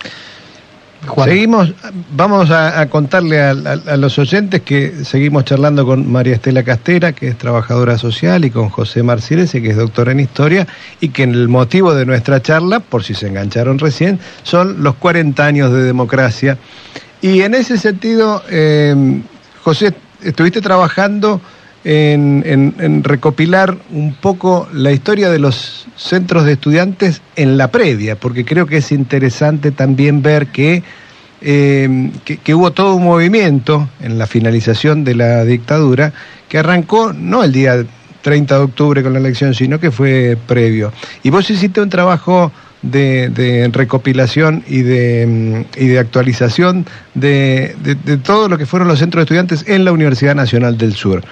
[1.24, 1.74] Seguimos,
[2.12, 3.54] vamos a, contarle a,
[3.98, 8.70] los oyentes que seguimos charlando con María Estela Castera, que es trabajadora social, y con
[8.70, 10.68] José Marcirese, que es doctora en historia,
[11.00, 15.46] y que el motivo de nuestra charla, por si se engancharon recién, son los 40
[15.46, 16.58] años de democracia.
[17.22, 19.22] Y en ese sentido, eh,
[19.64, 21.42] José, estuviste trabajando
[21.90, 28.18] en, en- recopilar un poco la historia de los centros de estudiantes en la previa,
[28.18, 30.84] porque creo que es interesante también ver que,
[31.42, 32.12] eh,
[32.44, 36.12] que, hubo todo un movimiento en la finalización de la dictadura
[36.50, 37.86] que arrancó no el día
[38.22, 40.92] 30 de octubre con la elección, sino que fue previo.
[41.24, 42.52] Y vos hiciste un trabajo
[42.82, 45.26] de, de recopilación y de,
[45.78, 49.64] mm, y de actualización de, de- de todo lo que fueron los centros de estudiantes
[49.70, 51.24] en la Universidad Nacional del Sur.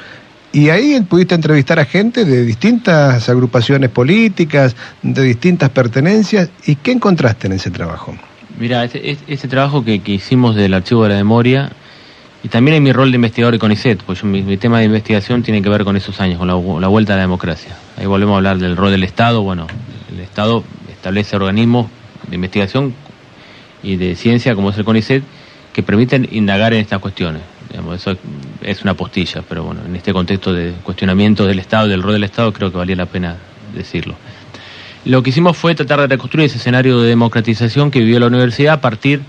[0.55, 6.49] Y ahí pudiste entrevistar a gente de distintas agrupaciones políticas, de distintas pertenencias.
[6.65, 8.15] ¿Y qué encontraste en ese trabajo?
[8.57, 11.71] Mira, ese, ese- ese trabajo que, que hicimos del archivo de la memoria
[12.41, 15.61] y también en mi rol de investigador de CONICET, pues mi, tema de investigación tiene
[15.61, 17.75] que ver con esos años, con la vuelta a la democracia.
[17.97, 19.41] Ahí volvemos a hablar del rol del Estado.
[19.41, 19.67] Bueno,
[20.09, 21.87] el Estado establece organismos
[22.29, 22.93] de investigación
[23.83, 25.21] y de ciencia, como es el CONICET,
[25.73, 27.41] que permiten indagar en estas cuestiones.
[27.69, 28.15] Digamos, eso
[28.61, 32.23] es una postilla, pero bueno, en este contexto de cuestionamiento del Estado, del rol del
[32.23, 33.37] Estado, creo que valía la pena
[33.75, 34.15] decirlo.
[35.05, 38.75] Lo que hicimos fue tratar de reconstruir ese escenario de democratización que vivió la universidad
[38.75, 39.21] a partir,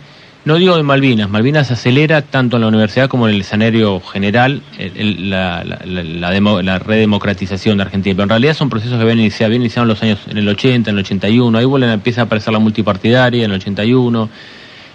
[0.45, 4.63] no digo de Malvinas, Malvinas acelera tanto en la universidad como en el escenario general
[4.79, 9.03] la, la, la- la demo- la redemocratización de Argentina, pero en realidad son procesos que
[9.03, 12.25] habían iniciado en los años, en el 80, en el 81, ahí vuelven, empieza a
[12.25, 14.31] aparecer la multipartidaria en el 81,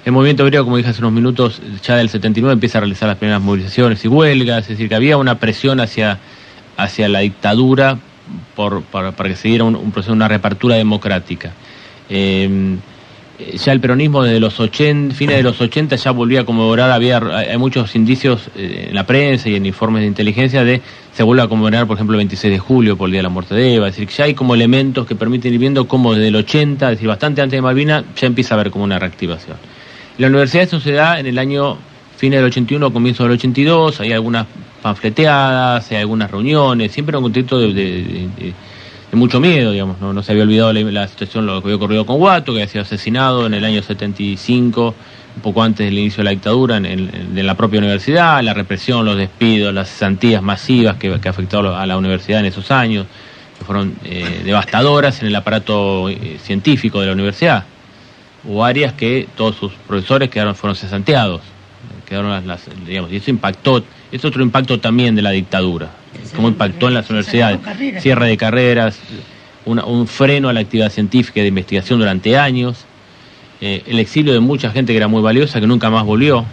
[0.05, 3.17] el movimiento obrero, como dije hace unos minutos, ya del 79 empieza a realizar las
[3.17, 6.19] primeras movilizaciones y huelgas, es decir, que había una presión hacia,
[6.77, 7.99] hacia la dictadura
[8.91, 11.51] para, que se diera un, un proceso, una reapertura democrática.
[12.09, 12.77] Eh,
[13.55, 17.17] ya el peronismo desde los 80, fines de los 80 ya volvía a conmemorar, había
[17.17, 20.81] hay hay muchos indicios eh, en la prensa y en informes de inteligencia de
[21.13, 23.29] se vuelve a conmemorar, por ejemplo, el 26 de julio por el día de la
[23.29, 26.13] muerte de Eva, es decir, que ya hay como elementos que permiten ir viendo cómo
[26.13, 28.99] desde el 80, es decir, bastante antes de Malvina, ya empieza a haber como una
[28.99, 29.57] reactivación.
[30.17, 31.77] La universidad eso se en el año
[32.17, 34.45] fines del 81, comienzo del 82, hay algunas
[34.81, 38.27] panfleteadas, hay algunas reuniones, siempre en un contexto de,
[39.13, 42.17] mucho miedo, digamos, no, se había olvidado la, la situación, lo que había ocurrido con
[42.17, 44.95] Guato, que había sido asesinado en el año 75,
[45.35, 48.53] un poco antes del inicio de la dictadura, en, en- en la propia universidad, la
[48.53, 53.05] represión, los despidos, las cesantías masivas que, que afectaron a la universidad en esos años,
[53.57, 57.65] que fueron eh, devastadoras en el aparato eh, científico de la universidad.
[58.43, 61.41] Hubo áreas que todos sus profesores quedaron, fueron cesanteados,
[62.07, 65.89] quedaron las, las- digamos, y eso impactó, es otro impacto también de la dictadura,
[66.35, 67.59] cómo impactó en las universidades,
[68.01, 68.99] cierre de carreras,
[69.65, 72.85] una- un freno a la actividad científica y de investigación durante años,
[73.61, 76.43] eh, el exilio de mucha gente que era muy valiosa, que nunca más volvió.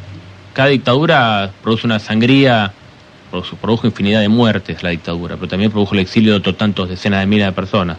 [0.52, 2.73] Cada dictadura produce una sangría,
[3.60, 7.20] produjo infinidad de muertes la dictadura, pero también produjo el exilio de otros tantos decenas
[7.20, 7.97] de miles de personas,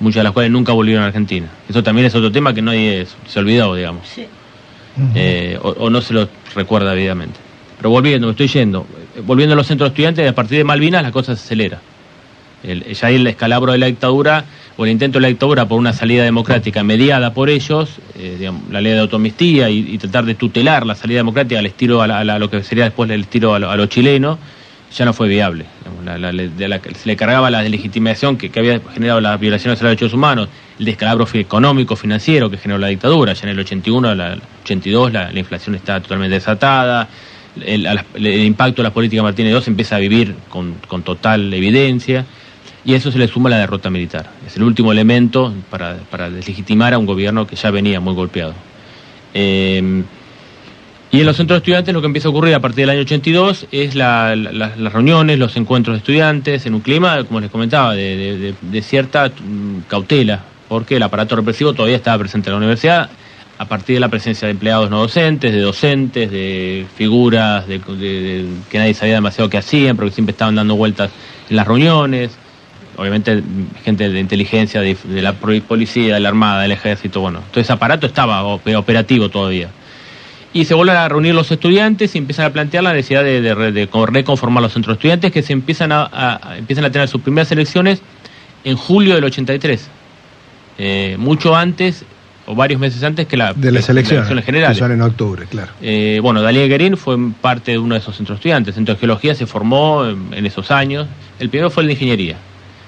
[0.00, 1.48] muchas de las cuales nunca volvieron a Argentina.
[1.68, 4.06] Eso también es otro tema que nadie es- se olvidó, digamos
[5.14, 7.38] eh, o, o no se lo recuerda debidamente.
[7.78, 8.86] Pero volviendo, me estoy yendo,
[9.16, 11.80] eh, volviendo a los centros de estudiantes, a partir de Malvinas la cosa se acelera.
[12.62, 14.44] El- ya ahí el escalabro de la dictadura,
[14.78, 18.62] o el intento de la dictadura por una salida democrática mediada por ellos, eh, digamos,
[18.70, 22.06] la ley de autoamnistía y, y tratar de tutelar la salida democrática al estilo a,
[22.06, 24.38] la- a la- a lo que sería después el estilo a lo, a lo chileno,
[24.96, 25.66] ya no fue viable.
[26.56, 30.48] De se le cargaba la deslegitimación que, había generado las violaciones a los derechos humanos,
[30.78, 33.34] el descalabro económico, financiero que generó la dictadura.
[33.34, 37.08] Ya en el 81, la, el 82, la, la inflación está totalmente desatada.
[37.60, 37.86] El,
[38.44, 42.24] impacto de la política Martínez II empieza a vivir con, con total evidencia.
[42.84, 44.30] Y a eso se le suma la derrota militar.
[44.46, 48.54] Es el último elemento para, para deslegitimar a un gobierno que ya venía muy golpeado.
[49.34, 50.04] Eh,
[51.16, 53.00] y en los centros de estudiantes lo que empieza a ocurrir a partir del año
[53.00, 57.40] 82 es la- la- la- las reuniones, los encuentros de estudiantes, en un clima, como
[57.40, 62.48] les comentaba, de, de- de- cierta mm, cautela, porque el aparato represivo todavía estaba presente
[62.50, 63.10] en la universidad,
[63.58, 67.80] a partir de la presencia de empleados no docentes, de docentes, de figuras de,
[68.70, 71.10] que nadie sabía demasiado qué hacían, pero que siempre estaban dando vueltas
[71.48, 72.32] en las reuniones.
[72.98, 73.42] Obviamente
[73.84, 78.06] gente de inteligencia, de, la policía, de la armada, del ejército, bueno, todo ese aparato
[78.06, 79.68] estaba op- operativo todavía.
[80.56, 83.54] Y se vuelven a reunir los estudiantes y empiezan a plantear la necesidad de, de
[83.54, 86.84] re- de co- reconformar los centros de estudiantes que se empiezan a, a- a- empiezan
[86.86, 88.00] a tener sus primeras elecciones
[88.64, 89.88] en julio del 83.
[90.78, 92.04] Eh, mucho antes
[92.46, 94.80] o varios meses antes que la, De las elecciones, generales.
[94.80, 95.72] en octubre, claro.
[95.82, 98.68] Eh, bueno, Daniel Guerín fue parte de uno de esos centros estudiantes.
[98.72, 101.06] El centro de geología se formó en, en esos años.
[101.40, 102.36] El primero fue el de ingeniería.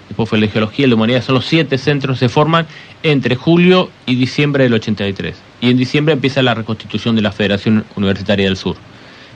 [0.08, 1.22] Después fue el de geología, el de humanidad.
[1.22, 2.66] Son los siete centros que se forman
[3.02, 5.36] entre julio y diciembre del 83.
[5.60, 8.76] Y en diciembre empieza la reconstitución de la Federación Universitaria del Sur.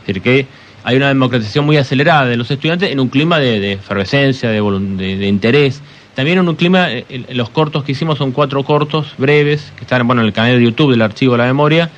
[0.03, 0.47] Es decir, que
[0.85, 4.61] hay una democratización muy acelerada de los estudiantes en un clima de, de efervescencia, de,
[4.61, 5.81] de- de interés.
[6.15, 9.73] También en un clima, eh, en- en los cortos que hicimos son cuatro cortos breves,
[9.77, 11.91] que están bueno, en el canal de YouTube del Archivo de la Memoria.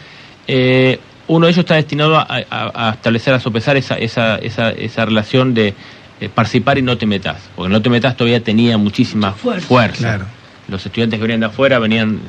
[0.47, 4.71] Eh, uno de ellos está destinado a, a- a establecer, a sopesar esa, esa, esa,
[4.71, 5.75] esa relación de
[6.21, 7.39] eh, participar y no te metas.
[7.57, 9.67] Porque no te metas todavía tenía muchísima Fuerza.
[9.67, 9.99] fuerza.
[9.99, 10.27] Claro.
[10.69, 12.21] Los estudiantes que venían de afuera venían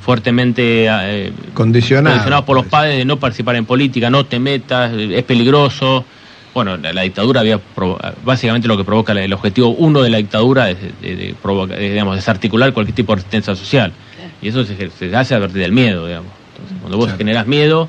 [0.00, 2.14] fuertemente eh, Condicionado.
[2.14, 6.04] condicionados por los padres de no participar en política, no te metas, eh, es peligroso.
[6.54, 10.10] Bueno, la, la dictadura había provo- básicamente lo que provoca la- el objetivo uno de
[10.10, 13.92] la dictadura es de, de provoca- de, digamos, desarticular cualquier tipo de resistencia social.
[14.42, 16.30] Y eso se, se hace a partir del miedo, digamos.
[16.54, 17.88] Entonces, cuando vos generas miedo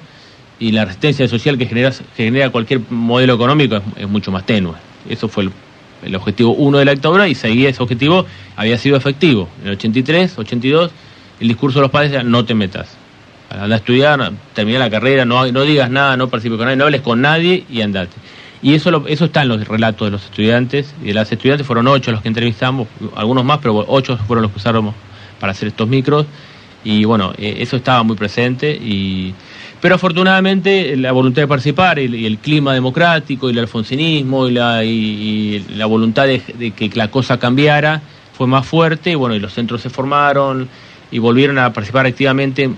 [0.59, 4.45] y la resistencia social que, generas, que genera cualquier modelo económico es, es mucho más
[4.45, 4.75] tenue.
[5.09, 5.51] Eso fue el,
[6.03, 8.25] el objetivo uno de la dictadura y seguía ese objetivo,
[8.55, 9.47] había sido efectivo.
[9.61, 10.91] En el 83, 82,
[11.39, 12.97] el discurso de los padres era no te metas.
[13.49, 16.85] Anda a estudiar, termina la carrera, no, no digas nada, no participes con nadie, no
[16.85, 18.15] hables con nadie y andate.
[18.61, 20.93] Y eso, lo- eso está en los relatos de los estudiantes.
[21.01, 24.51] Y de las estudiantes fueron ocho los que entrevistamos, algunos más, pero ocho fueron los
[24.51, 24.93] que usamos
[25.39, 26.25] para hacer estos micros.
[26.83, 28.71] Y bueno, eh, eso estaba muy presente.
[28.73, 29.33] Y,
[29.81, 34.83] pero afortunadamente la voluntad de participar y, el clima democrático y el alfonsinismo y la,
[34.85, 38.01] y, la voluntad de, que la cosa cambiara
[38.33, 39.11] fue más fuerte.
[39.11, 40.69] Y bueno, y los centros se formaron
[41.09, 42.69] y volvieron a participar activamente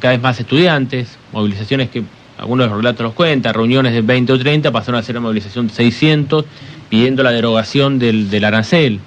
[0.00, 2.02] cada vez más estudiantes, movilizaciones que
[2.36, 5.28] algunos de los relatos los cuentan, reuniones de 20 o 30 pasaron a ser una
[5.28, 6.44] movilización de 600
[6.88, 8.98] pidiendo la derogación del, del arancel,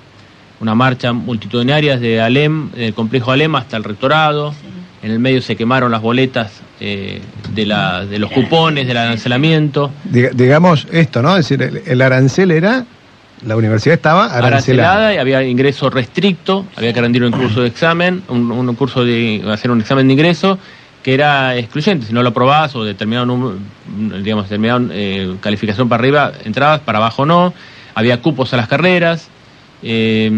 [0.62, 4.56] una marcha multitudinaria desde Alem, del complejo Alem hasta el rectorado,
[5.04, 7.22] en el medio se quemaron las boletas eh,
[7.54, 11.38] de, la, de los cupones, del arancelamiento, Diga- digamos esto, ¿no?
[11.38, 12.86] Es decir, el, el arancel era,
[13.46, 14.48] la universidad estaba arancelada.
[14.94, 19.06] arancelada y había ingreso restricto, había que rendir un curso de examen, un, un curso
[19.06, 20.58] de hacer un examen de ingreso
[21.04, 23.58] que era excluyente, si no lo aprobabas o determinado número,
[24.24, 27.54] digamos, determinada eh, calificación para arriba, entrabas, para abajo no,
[27.96, 29.30] había cupos a las carreras,
[29.84, 30.30] eh,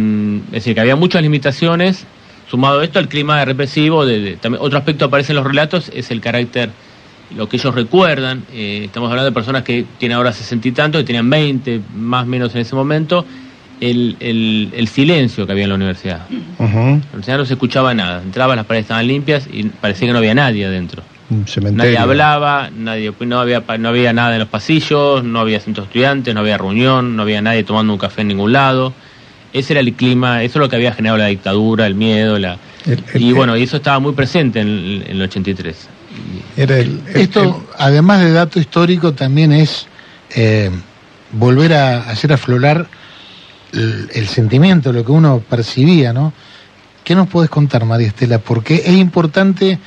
[0.47, 2.05] es decir, que había muchas limitaciones,
[2.49, 5.91] sumado esto al clima represivo, de, de- también, otro aspecto que aparece en los relatos
[5.93, 6.69] es el carácter,
[7.35, 11.01] lo que ellos recuerdan, eh, estamos hablando de personas que tienen ahora sesenta y tantos,
[11.01, 13.25] que tenían 20 más o menos en ese momento,
[13.81, 16.21] el, el, el silencio que había en la universidad.
[16.29, 20.11] En la universidad no se escuchaba nada, entrabas, las paredes estaban limpias y parecía que
[20.13, 21.03] no había nadie adentro.
[21.77, 25.89] Nadie hablaba, nadie, no, había, no había nada en los pasillos, no había centros de
[25.91, 28.93] estudiantes, no había reunión, no había nadie tomando un café en ningún lado.
[29.53, 32.57] Ese era el clima, eso es lo que había generado la dictadura, el miedo, la...
[33.15, 34.67] y bueno, y eso estaba muy presente en,
[35.05, 35.75] en el 83.
[36.57, 39.87] Era el, el- Esto, además de dato histórico, también es
[40.35, 40.69] eh,
[41.31, 42.87] volver a hacer aflorar
[43.73, 46.33] el, el sentimiento, lo que uno percibía, ¿no?
[47.03, 48.37] ¿Qué nos puedes contar, María Estela?
[48.39, 49.79] Porque es importante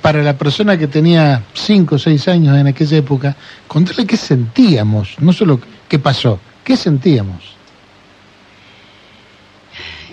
[0.00, 5.16] para la persona que tenía 5 o 6 años en aquella época, contarle qué sentíamos,
[5.18, 7.56] no solo qué pasó, qué sentíamos.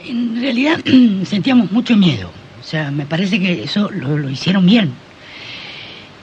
[0.09, 0.79] En realidad
[1.25, 2.29] sentíamos mucho miedo.
[2.59, 4.91] O sea, me parece que eso lo, hicieron bien.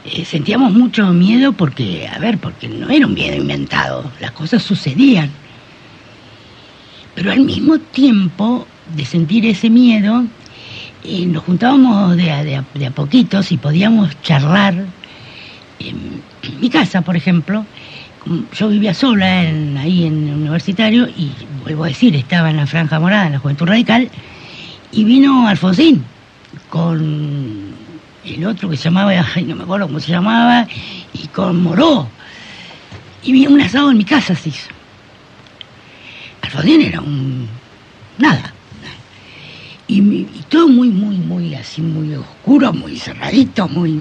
[0.05, 4.11] Eh, sentíamos mucho miedo porque, a ver, porque no era un miedo inventado.
[4.20, 5.31] Las cosas sucedían.
[7.15, 10.24] Pero al mismo tiempo de sentir ese miedo,
[11.05, 14.74] eh, nos juntábamos de a, de a- de a poquitos y podíamos charlar.
[15.81, 16.23] En
[16.61, 17.65] mi casa, por ejemplo,
[18.56, 21.30] yo vivía sola en- ahí en el universitario y
[21.62, 24.10] vuelvo a decir, estaba en la franja morada, en la Juventud Radical,
[24.92, 26.05] y vino Alfonsín
[26.70, 27.74] con
[28.24, 29.12] el otro que se llamaba,
[29.46, 30.66] no me acuerdo cómo se llamaba,
[31.12, 32.09] y con Moró.
[33.22, 34.68] Y vi un asado en mi casa, se hizo.
[36.42, 37.48] Alfonsín era un...
[38.18, 38.52] nada.
[39.86, 44.01] Y, y todo muy, muy, muy así, muy oscuro, muy cerradito, muy...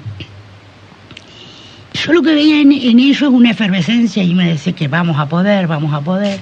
[1.94, 5.28] Yo lo que veía en, en es una efervescencia y me decía que vamos a
[5.28, 6.40] poder, vamos a poder.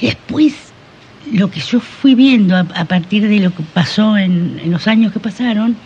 [0.00, 0.72] Y después
[1.32, 5.20] lo que yo fui viendo a, partir de lo que pasó en, los años que
[5.20, 5.76] pasaron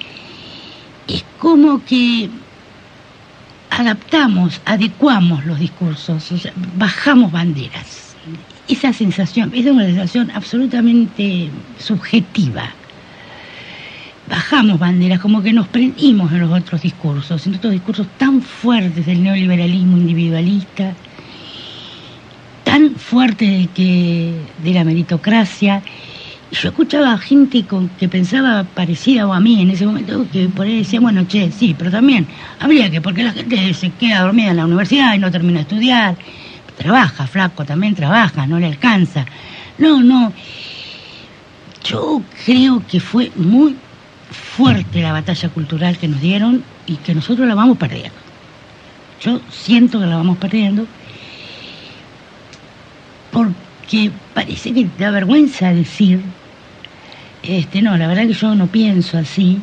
[1.07, 2.29] es como que
[3.71, 8.17] adaptamos, adecuamos los discursos, o sea, bajamos banderas.
[8.67, 11.49] Esa sensación, es una sensación absolutamente
[11.79, 12.71] subjetiva.
[14.29, 19.07] Bajamos banderas, como que nos prendimos en los otros discursos, en otros discursos tan fuertes
[19.07, 20.93] del neoliberalismo individualista,
[22.63, 25.83] tan fuertes de, que, de la meritocracia.
[26.51, 30.79] Yo escuchaba gente con, que pensaba parecida a mí en ese momento, que por ahí
[30.79, 32.27] decía, bueno, che, sí, pero también
[32.61, 35.63] habría que, porque la gente se queda dormida en la universidad y no termina de
[35.63, 36.17] estudiar,
[36.77, 39.25] trabaja, flaco, también trabaja, no le alcanza.
[39.79, 40.33] No, no.
[41.85, 43.75] Yo creo que fue muy
[44.59, 48.19] fuerte la batalla cultural que nos dieron y que nosotros la vamos perdiendo.
[49.23, 50.85] Yo siento que la vamos perdiendo
[53.31, 56.21] porque parece que da vergüenza decir,
[57.45, 59.61] este, no, la verdad que yo no pienso así.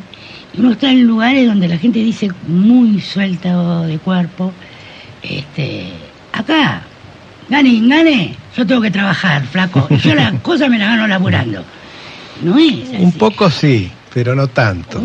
[0.57, 4.53] Uno está en lugares donde la gente dice muy suelta de cuerpo,
[5.21, 5.89] este,
[6.31, 6.83] acá,
[7.49, 9.87] gane, gane, yo tengo que trabajar, flaco.
[9.89, 11.65] Y yo las cosas me las gano laburando.
[12.41, 15.03] No es Un poco sí, pero no tanto.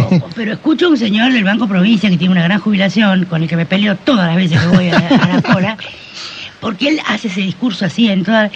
[0.00, 3.42] poco, pero escucho a un señor del Banco Provincia que tiene una gran jubilación, con
[3.42, 5.76] el que me peleo todas las veces que voy a, a la cola,
[6.58, 8.50] porque él hace ese discurso así en toda...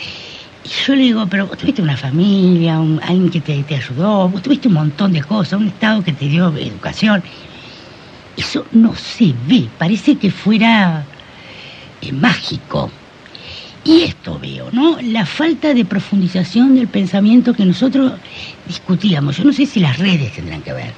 [0.65, 4.29] Y yo le digo, pero vos tuviste una familia, un- alguien que te, te ayudó,
[4.31, 7.23] vos tuviste un montón de cosas, un Estado que te dio educación.
[8.39, 11.05] Eso no se ve, parece que fuera
[12.01, 12.91] eh, mágico.
[13.85, 14.99] Y esto veo, ¿no?
[15.03, 18.13] La falta de profundización del pensamiento que nosotros
[18.67, 19.39] discutíamos.
[19.39, 20.93] Yo no sé si las redes tendrán que ver.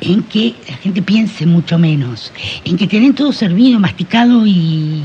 [0.00, 2.32] En que la gente piense mucho menos.
[2.64, 5.00] En que tienen todo servido, masticado y.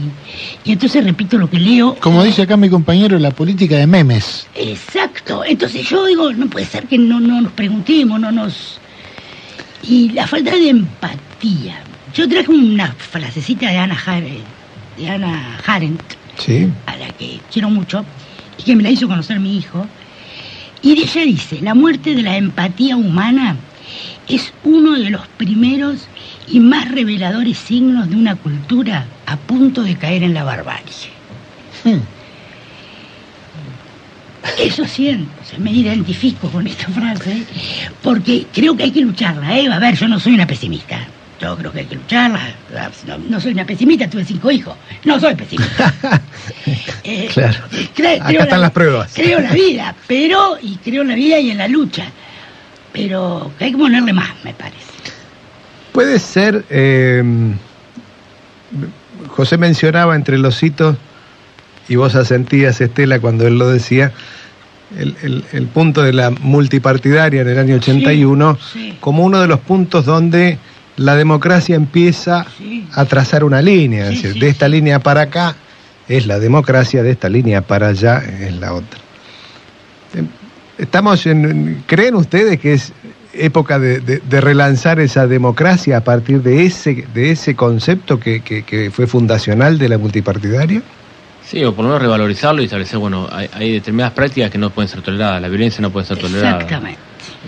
[0.65, 1.95] Y entonces repito lo que leo.
[1.99, 4.47] Como dice acá mi compañero, la política de memes.
[4.55, 5.43] Exacto.
[5.45, 8.79] Entonces yo digo, no puede ser que no, no nos preguntemos, no nos...
[9.83, 11.79] Y la falta de empatía.
[12.15, 14.39] Yo traje una frasecita de Ana, Hare-
[14.97, 16.01] de Ana Arendt,
[16.37, 16.69] Sí.
[16.85, 18.05] a la que quiero mucho,
[18.57, 19.85] y que me la hizo conocer mi hijo.
[20.81, 23.55] Y ella dice, la muerte de la empatía humana
[24.27, 26.07] es uno de los primeros
[26.47, 30.85] y más reveladores signos de una cultura a punto de caer en la barbarie.
[34.59, 37.43] Eso siento, me identifico con esta frase,
[38.01, 39.67] porque creo que hay que lucharla, ¿eh?
[39.71, 40.99] A ver, yo no soy una pesimista.
[41.39, 42.39] Yo creo que hay que lucharla.
[43.05, 44.75] No, no soy una pesimista, tuve cinco hijos.
[45.05, 45.93] No soy pesimista.
[47.03, 47.59] Eh, Claro.
[47.95, 49.11] cre- Acá creo están la- las pruebas.
[49.13, 52.05] Creo en la vida, pero, y creo en la vida y en la lucha.
[52.91, 54.77] Pero hay que ponerle más, me parece.
[55.93, 57.23] Puede ser, eh,
[59.29, 60.97] José mencionaba entre los hitos,
[61.89, 64.11] y vos asentías, Estela, cuando él lo decía,
[64.97, 68.57] el, el- el punto de la multipartidaria en el año 81
[68.99, 70.57] como uno de los puntos donde
[70.97, 72.45] la democracia empieza
[72.93, 75.55] a trazar una línea, es decir, de esta línea para acá
[76.07, 78.99] es la democracia, de esta línea para allá es la otra.
[80.15, 80.27] Em,
[80.77, 82.93] Estamos en, ¿Creen ustedes que es
[83.33, 88.41] época de, de- de relanzar esa democracia a partir de ese, de ese concepto que,
[88.41, 90.81] que- que fue fundacional de la multipartidaria?
[91.43, 94.69] Sí, o por lo menos revalorizarlo y establecer, bueno, hay, hay determinadas prácticas que no
[94.69, 96.55] pueden ser toleradas, la violencia no puede ser tolerada.
[96.61, 96.99] Exactamente.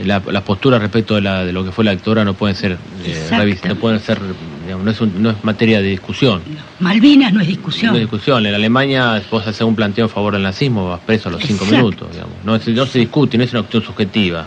[0.06, 2.78] La, las posturas respecto de, la, de lo que fue la dictadura no pueden ser
[3.06, 4.20] eh, no pueden ser,
[4.64, 6.42] digamos, no es, un- no es materia de discusión.
[6.80, 7.92] Malvinas no es discusión.
[7.92, 8.46] No es discusión.
[8.46, 11.66] En Alemania vos haces un planteo a favor del nazismo, vas preso a los cinco
[11.66, 11.76] Exacto.
[11.76, 12.34] minutos, digamos.
[12.46, 14.46] No, es- no se discute, no es una cuestión subjetiva.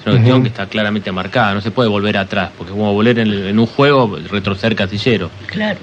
[0.00, 2.92] Es una cuestión que está claramente marcada, no se puede volver atrás, porque es como
[2.92, 5.30] volver en, en un juego, retroceder casillero.
[5.46, 5.78] Claro.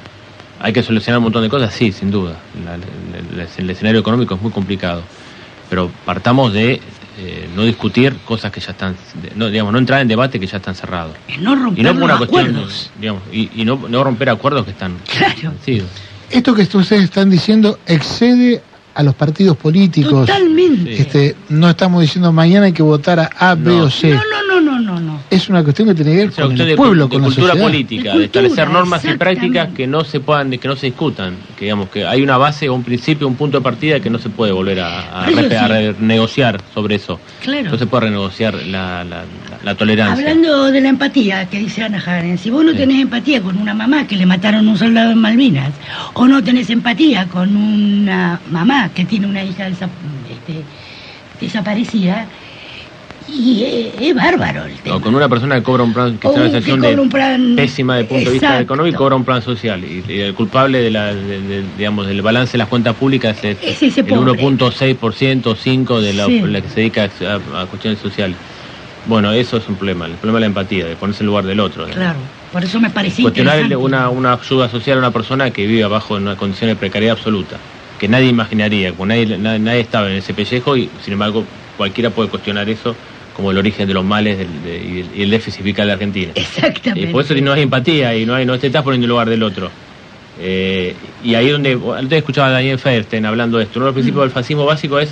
[0.62, 2.36] Hay que solucionar un montón de cosas, sí, sin duda.
[2.64, 5.02] La- la- la- el escenario económico es muy complicado.
[5.70, 6.80] Pero partamos de
[7.18, 8.96] eh, no discutir cosas que ya están,
[9.36, 11.14] no, digamos, no entrar en debate que ya están cerrados.
[11.40, 12.92] No romper Y no por una los cuestión, acuerdos.
[13.00, 15.52] digamos, y, y no, no romper acuerdos que están Claro.
[15.52, 15.90] vencidos.
[16.30, 18.62] Esto que ustedes están diciendo excede
[18.94, 20.26] a los partidos políticos.
[20.28, 20.98] Totalmente.
[21.02, 24.10] Este, no estamos diciendo mañana hay que votar a A, B o C.
[24.12, 24.41] No, no,
[24.94, 25.20] no, no.
[25.30, 27.22] Es una cuestión que tiene que ver O sea, con el de, pueblo, de con
[27.22, 27.66] la cultura sociedad.
[27.68, 30.88] política, De de, establecer cultura, normas y prácticas que no se puedan, que no se
[30.88, 34.10] discutan, que digamos que hay una base o un principio, un punto de partida que
[34.10, 35.34] no se puede volver a, a a sí.
[35.36, 37.20] renegociar sobre eso.
[37.44, 37.72] Claro.
[37.72, 39.26] No se puede renegociar la, la- la-
[39.64, 40.28] la tolerancia.
[40.28, 43.74] Hablando de la empatía que dice Ana Jaren, si vos no tenés empatía con una
[43.76, 45.70] mamá que le mataron a un soldado en Malvinas,
[46.14, 49.90] o no tenés empatía con una mamá que tiene una hija desa-
[50.32, 50.64] este,
[51.40, 52.26] desaparecida,
[53.28, 54.96] y es, es bárbaro el tema.
[54.98, 56.80] O con una persona que cobra un plan, que O está en una que situación
[56.80, 59.84] cobra de un plan- pésima de punto de vista económico y cobra un plan social.
[59.84, 63.38] Y, y el culpable de la, de- de- digamos, del balance de las cuentas públicas
[63.44, 64.32] es, Es ese el pobre.
[64.32, 66.42] 1.6% o 5% de la, Sí.
[66.42, 68.38] la que se dedica a, a cuestiones sociales.
[69.06, 71.60] Bueno, eso es un problema, el problema de la empatía, de ponerse en lugar del
[71.60, 71.86] otro.
[71.88, 72.20] Claro,
[72.52, 76.18] por eso me parecía Cuestionar una, una ayuda social a una persona que vive abajo
[76.18, 77.58] en una condición de precariedad absoluta,
[78.00, 81.44] que nadie imaginaría, nadie, nadie estaba en ese pellejo y sin embargo
[81.82, 82.96] cualquiera puede cuestionar eso
[83.34, 85.94] como el origen de los males del- de- y, el, y el déficit fiscal de
[85.94, 86.32] Argentina.
[86.36, 87.10] Exactamente.
[87.10, 89.10] Y por eso no hay empatía y no hay no te estás poniendo en el
[89.10, 89.72] lugar del otro.
[90.40, 93.96] Eh, y ahí donde, antes escuchaba a Daniel Federstein hablando de esto, uno de los
[93.96, 95.10] principios del fascismo básico es,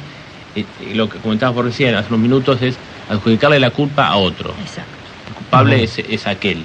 [0.55, 2.75] eh, eh, lo que comentabas por recién, hace unos minutos, es
[3.09, 4.53] adjudicarle la culpa a otro.
[4.61, 4.91] Exacto.
[5.27, 6.57] El culpable es aquel.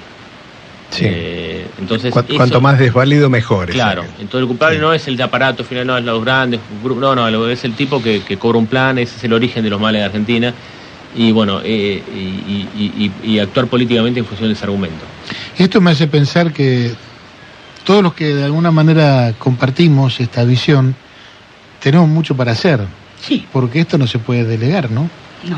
[0.95, 1.05] Sí.
[1.07, 3.69] Eh, entonces, Cu- eso- Cuanto más desvalido, mejor.
[3.69, 6.59] es Claro, entonces el culpable no es el de aparato final, no es los grandes
[6.83, 9.63] grupos, no, no, es el tipo que, que cobra un plan, ese es el origen
[9.63, 10.53] de los males de Argentina.
[11.17, 15.05] Y bueno, eh, y, y- y- y actuar políticamente en función de ese argumento.
[15.57, 16.91] Esto me hace pensar que
[17.85, 20.95] todos los que de alguna manera compartimos esta visión,
[21.81, 22.81] tenemos mucho para hacer.
[23.21, 23.45] Sí.
[23.51, 25.09] Porque esto no se puede delegar, ¿no?
[25.47, 25.57] No.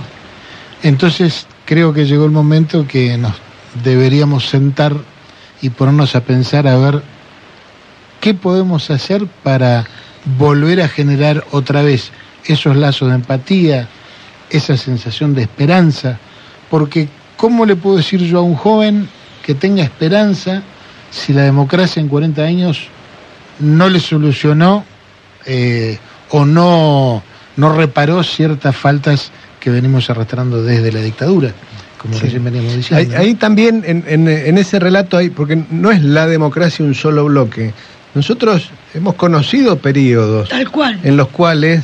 [0.83, 3.33] Entonces creo que llegó el momento que nos
[3.83, 4.95] deberíamos sentar
[5.61, 7.01] y ponernos a pensar a ver
[8.21, 9.85] qué podemos hacer para
[10.37, 12.11] volver a generar otra vez
[12.45, 13.87] esos lazos de empatía,
[14.49, 16.19] esa sensación de esperanza,
[16.69, 19.09] porque ¿cómo le puedo decir yo a un joven
[19.45, 20.63] que tenga esperanza
[21.11, 22.87] si la democracia en 40 años
[23.59, 24.83] no le solucionó
[25.45, 25.97] eh,
[26.29, 27.23] o no,
[27.55, 31.53] no reparó ciertas faltas que venimos arrastrando desde la dictadura,
[31.97, 32.21] como Sí.
[32.21, 33.17] recién veníamos diciendo?
[33.17, 37.25] ahí también, en, en- en ese relato, hay, porque no es la democracia un solo
[37.25, 37.73] bloque.
[38.15, 40.99] Nosotros hemos conocido periodos Tal cual.
[41.03, 41.83] en los cuales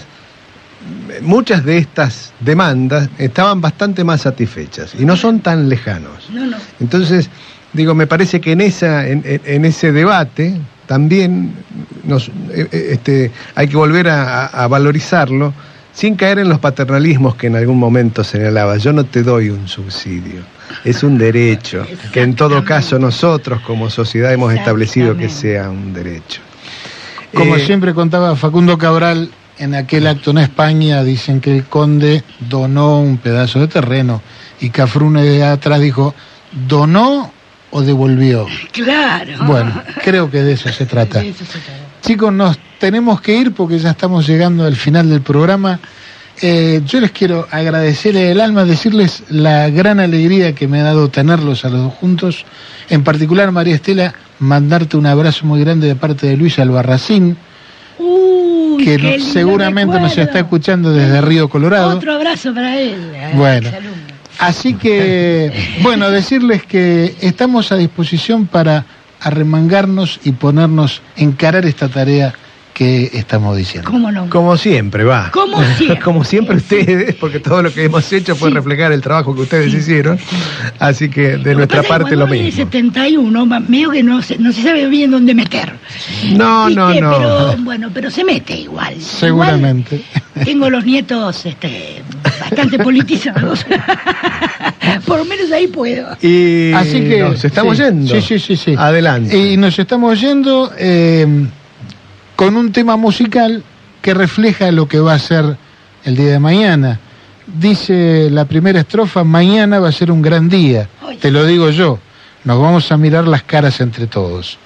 [1.22, 6.30] muchas de estas demandas estaban bastante más satisfechas y no son tan lejanos.
[6.32, 6.58] No, no.
[6.80, 7.30] Entonces,
[7.72, 10.56] digo, me parece que en, esa, en, en- en ese debate
[10.88, 11.54] también
[12.04, 15.54] nos, eh, eh, este, hay que volver a valorizarlo
[15.94, 18.78] sin caer en los paternalismos que en algún momento señalaba.
[18.78, 20.42] Yo no te doy un subsidio,
[20.84, 25.94] es un derecho, que en todo caso nosotros como sociedad hemos establecido que sea un
[25.94, 26.42] derecho.
[27.34, 29.30] Como Eh, siempre contaba Facundo Cabral,
[29.60, 34.22] en aquel acto en España dicen que el conde donó un pedazo de terreno
[34.60, 36.16] y Cafrune de atrás dijo,
[36.68, 37.32] ¿donó
[37.70, 38.48] o devolvió?
[38.72, 39.32] Claro.
[39.46, 41.20] Bueno, creo que de eso se trata.
[41.20, 41.83] De eso se trata.
[42.04, 45.80] Chicos, nos tenemos que ir porque ya estamos llegando al final del programa.
[46.42, 51.08] Eh, yo les quiero agradecer el alma, decirles la gran alegría que me ha dado
[51.10, 52.46] tenerlos a los dos juntos.
[52.90, 57.38] En particular, María Estela, mandarte un abrazo muy grande de parte de Luis Albarracín,
[58.00, 61.96] Uy, que no- seguramente nos está escuchando desde Río Colorado.
[61.98, 62.96] Otro abrazo para él.
[63.16, 63.70] a Bueno.
[64.40, 65.54] Así que,
[65.84, 68.84] bueno, decirles que estamos a disposición para
[69.24, 72.34] arremangarnos y ponernos, encarar esta tarea
[72.74, 73.90] que estamos diciendo.
[73.90, 74.30] ¿Cómo no?
[74.30, 75.30] Como siempre, va.
[75.32, 76.00] Como siempre.
[76.00, 79.74] Como siempre ustedes, porque todo lo que hemos hecho puede reflejar el trabajo que ustedes
[79.74, 80.18] hicieron.
[80.80, 82.52] Así que de Lo nuestra pasa parte lo mismo.
[82.52, 85.74] 71, ma- medio que no se, no se sabe bien dónde meter.
[86.34, 87.02] No, no, ¿Viste?
[87.02, 87.18] no.
[87.18, 88.96] Pero bueno, pero se mete igual.
[89.00, 89.96] Seguramente.
[89.98, 92.02] Igual tengo los nietos este,
[92.42, 93.66] bastante politizados.
[95.06, 96.18] Por lo menos ahí puedo.
[96.22, 98.16] Y Así que nos estamos sí, yendo.
[98.16, 98.76] Sí, sí, sí, sí.
[98.78, 99.38] Adelante.
[99.38, 101.46] Y nos estamos yendo eh,
[102.44, 103.64] con un tema musical
[104.02, 105.56] que refleja lo que va a ser
[106.04, 107.00] el día de mañana.
[107.48, 110.90] Dice la primera estrofa, mañana va a ser un gran día.
[111.22, 112.00] Te lo digo yo.
[112.44, 114.58] Nos vamos a mirar las caras entre todos.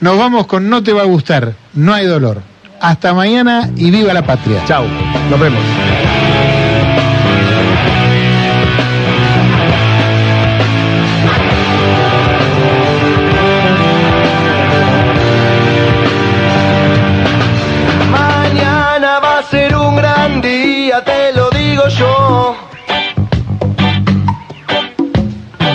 [0.00, 2.42] Nos vamos con No te va a gustar, no hay dolor.
[2.78, 4.62] Hasta mañana y viva la patria.
[4.66, 4.84] Chao,
[5.30, 5.62] nos vemos.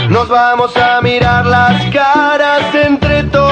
[0.09, 3.42] Nos vamos a mirar las caras entre todos.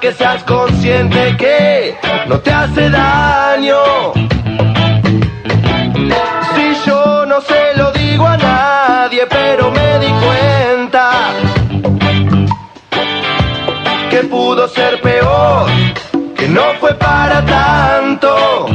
[0.00, 1.96] Que seas consciente que
[2.26, 4.12] no te hace daño.
[6.54, 11.10] Si yo no se lo digo a nadie, pero me di cuenta
[14.10, 15.70] que pudo ser peor,
[16.36, 18.66] que no fue para tanto.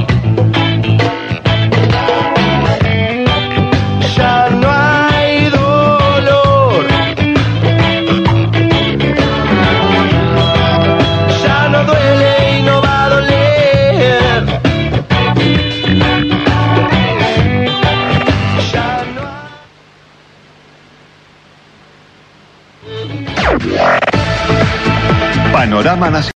[25.69, 26.33] Panorama Nacional.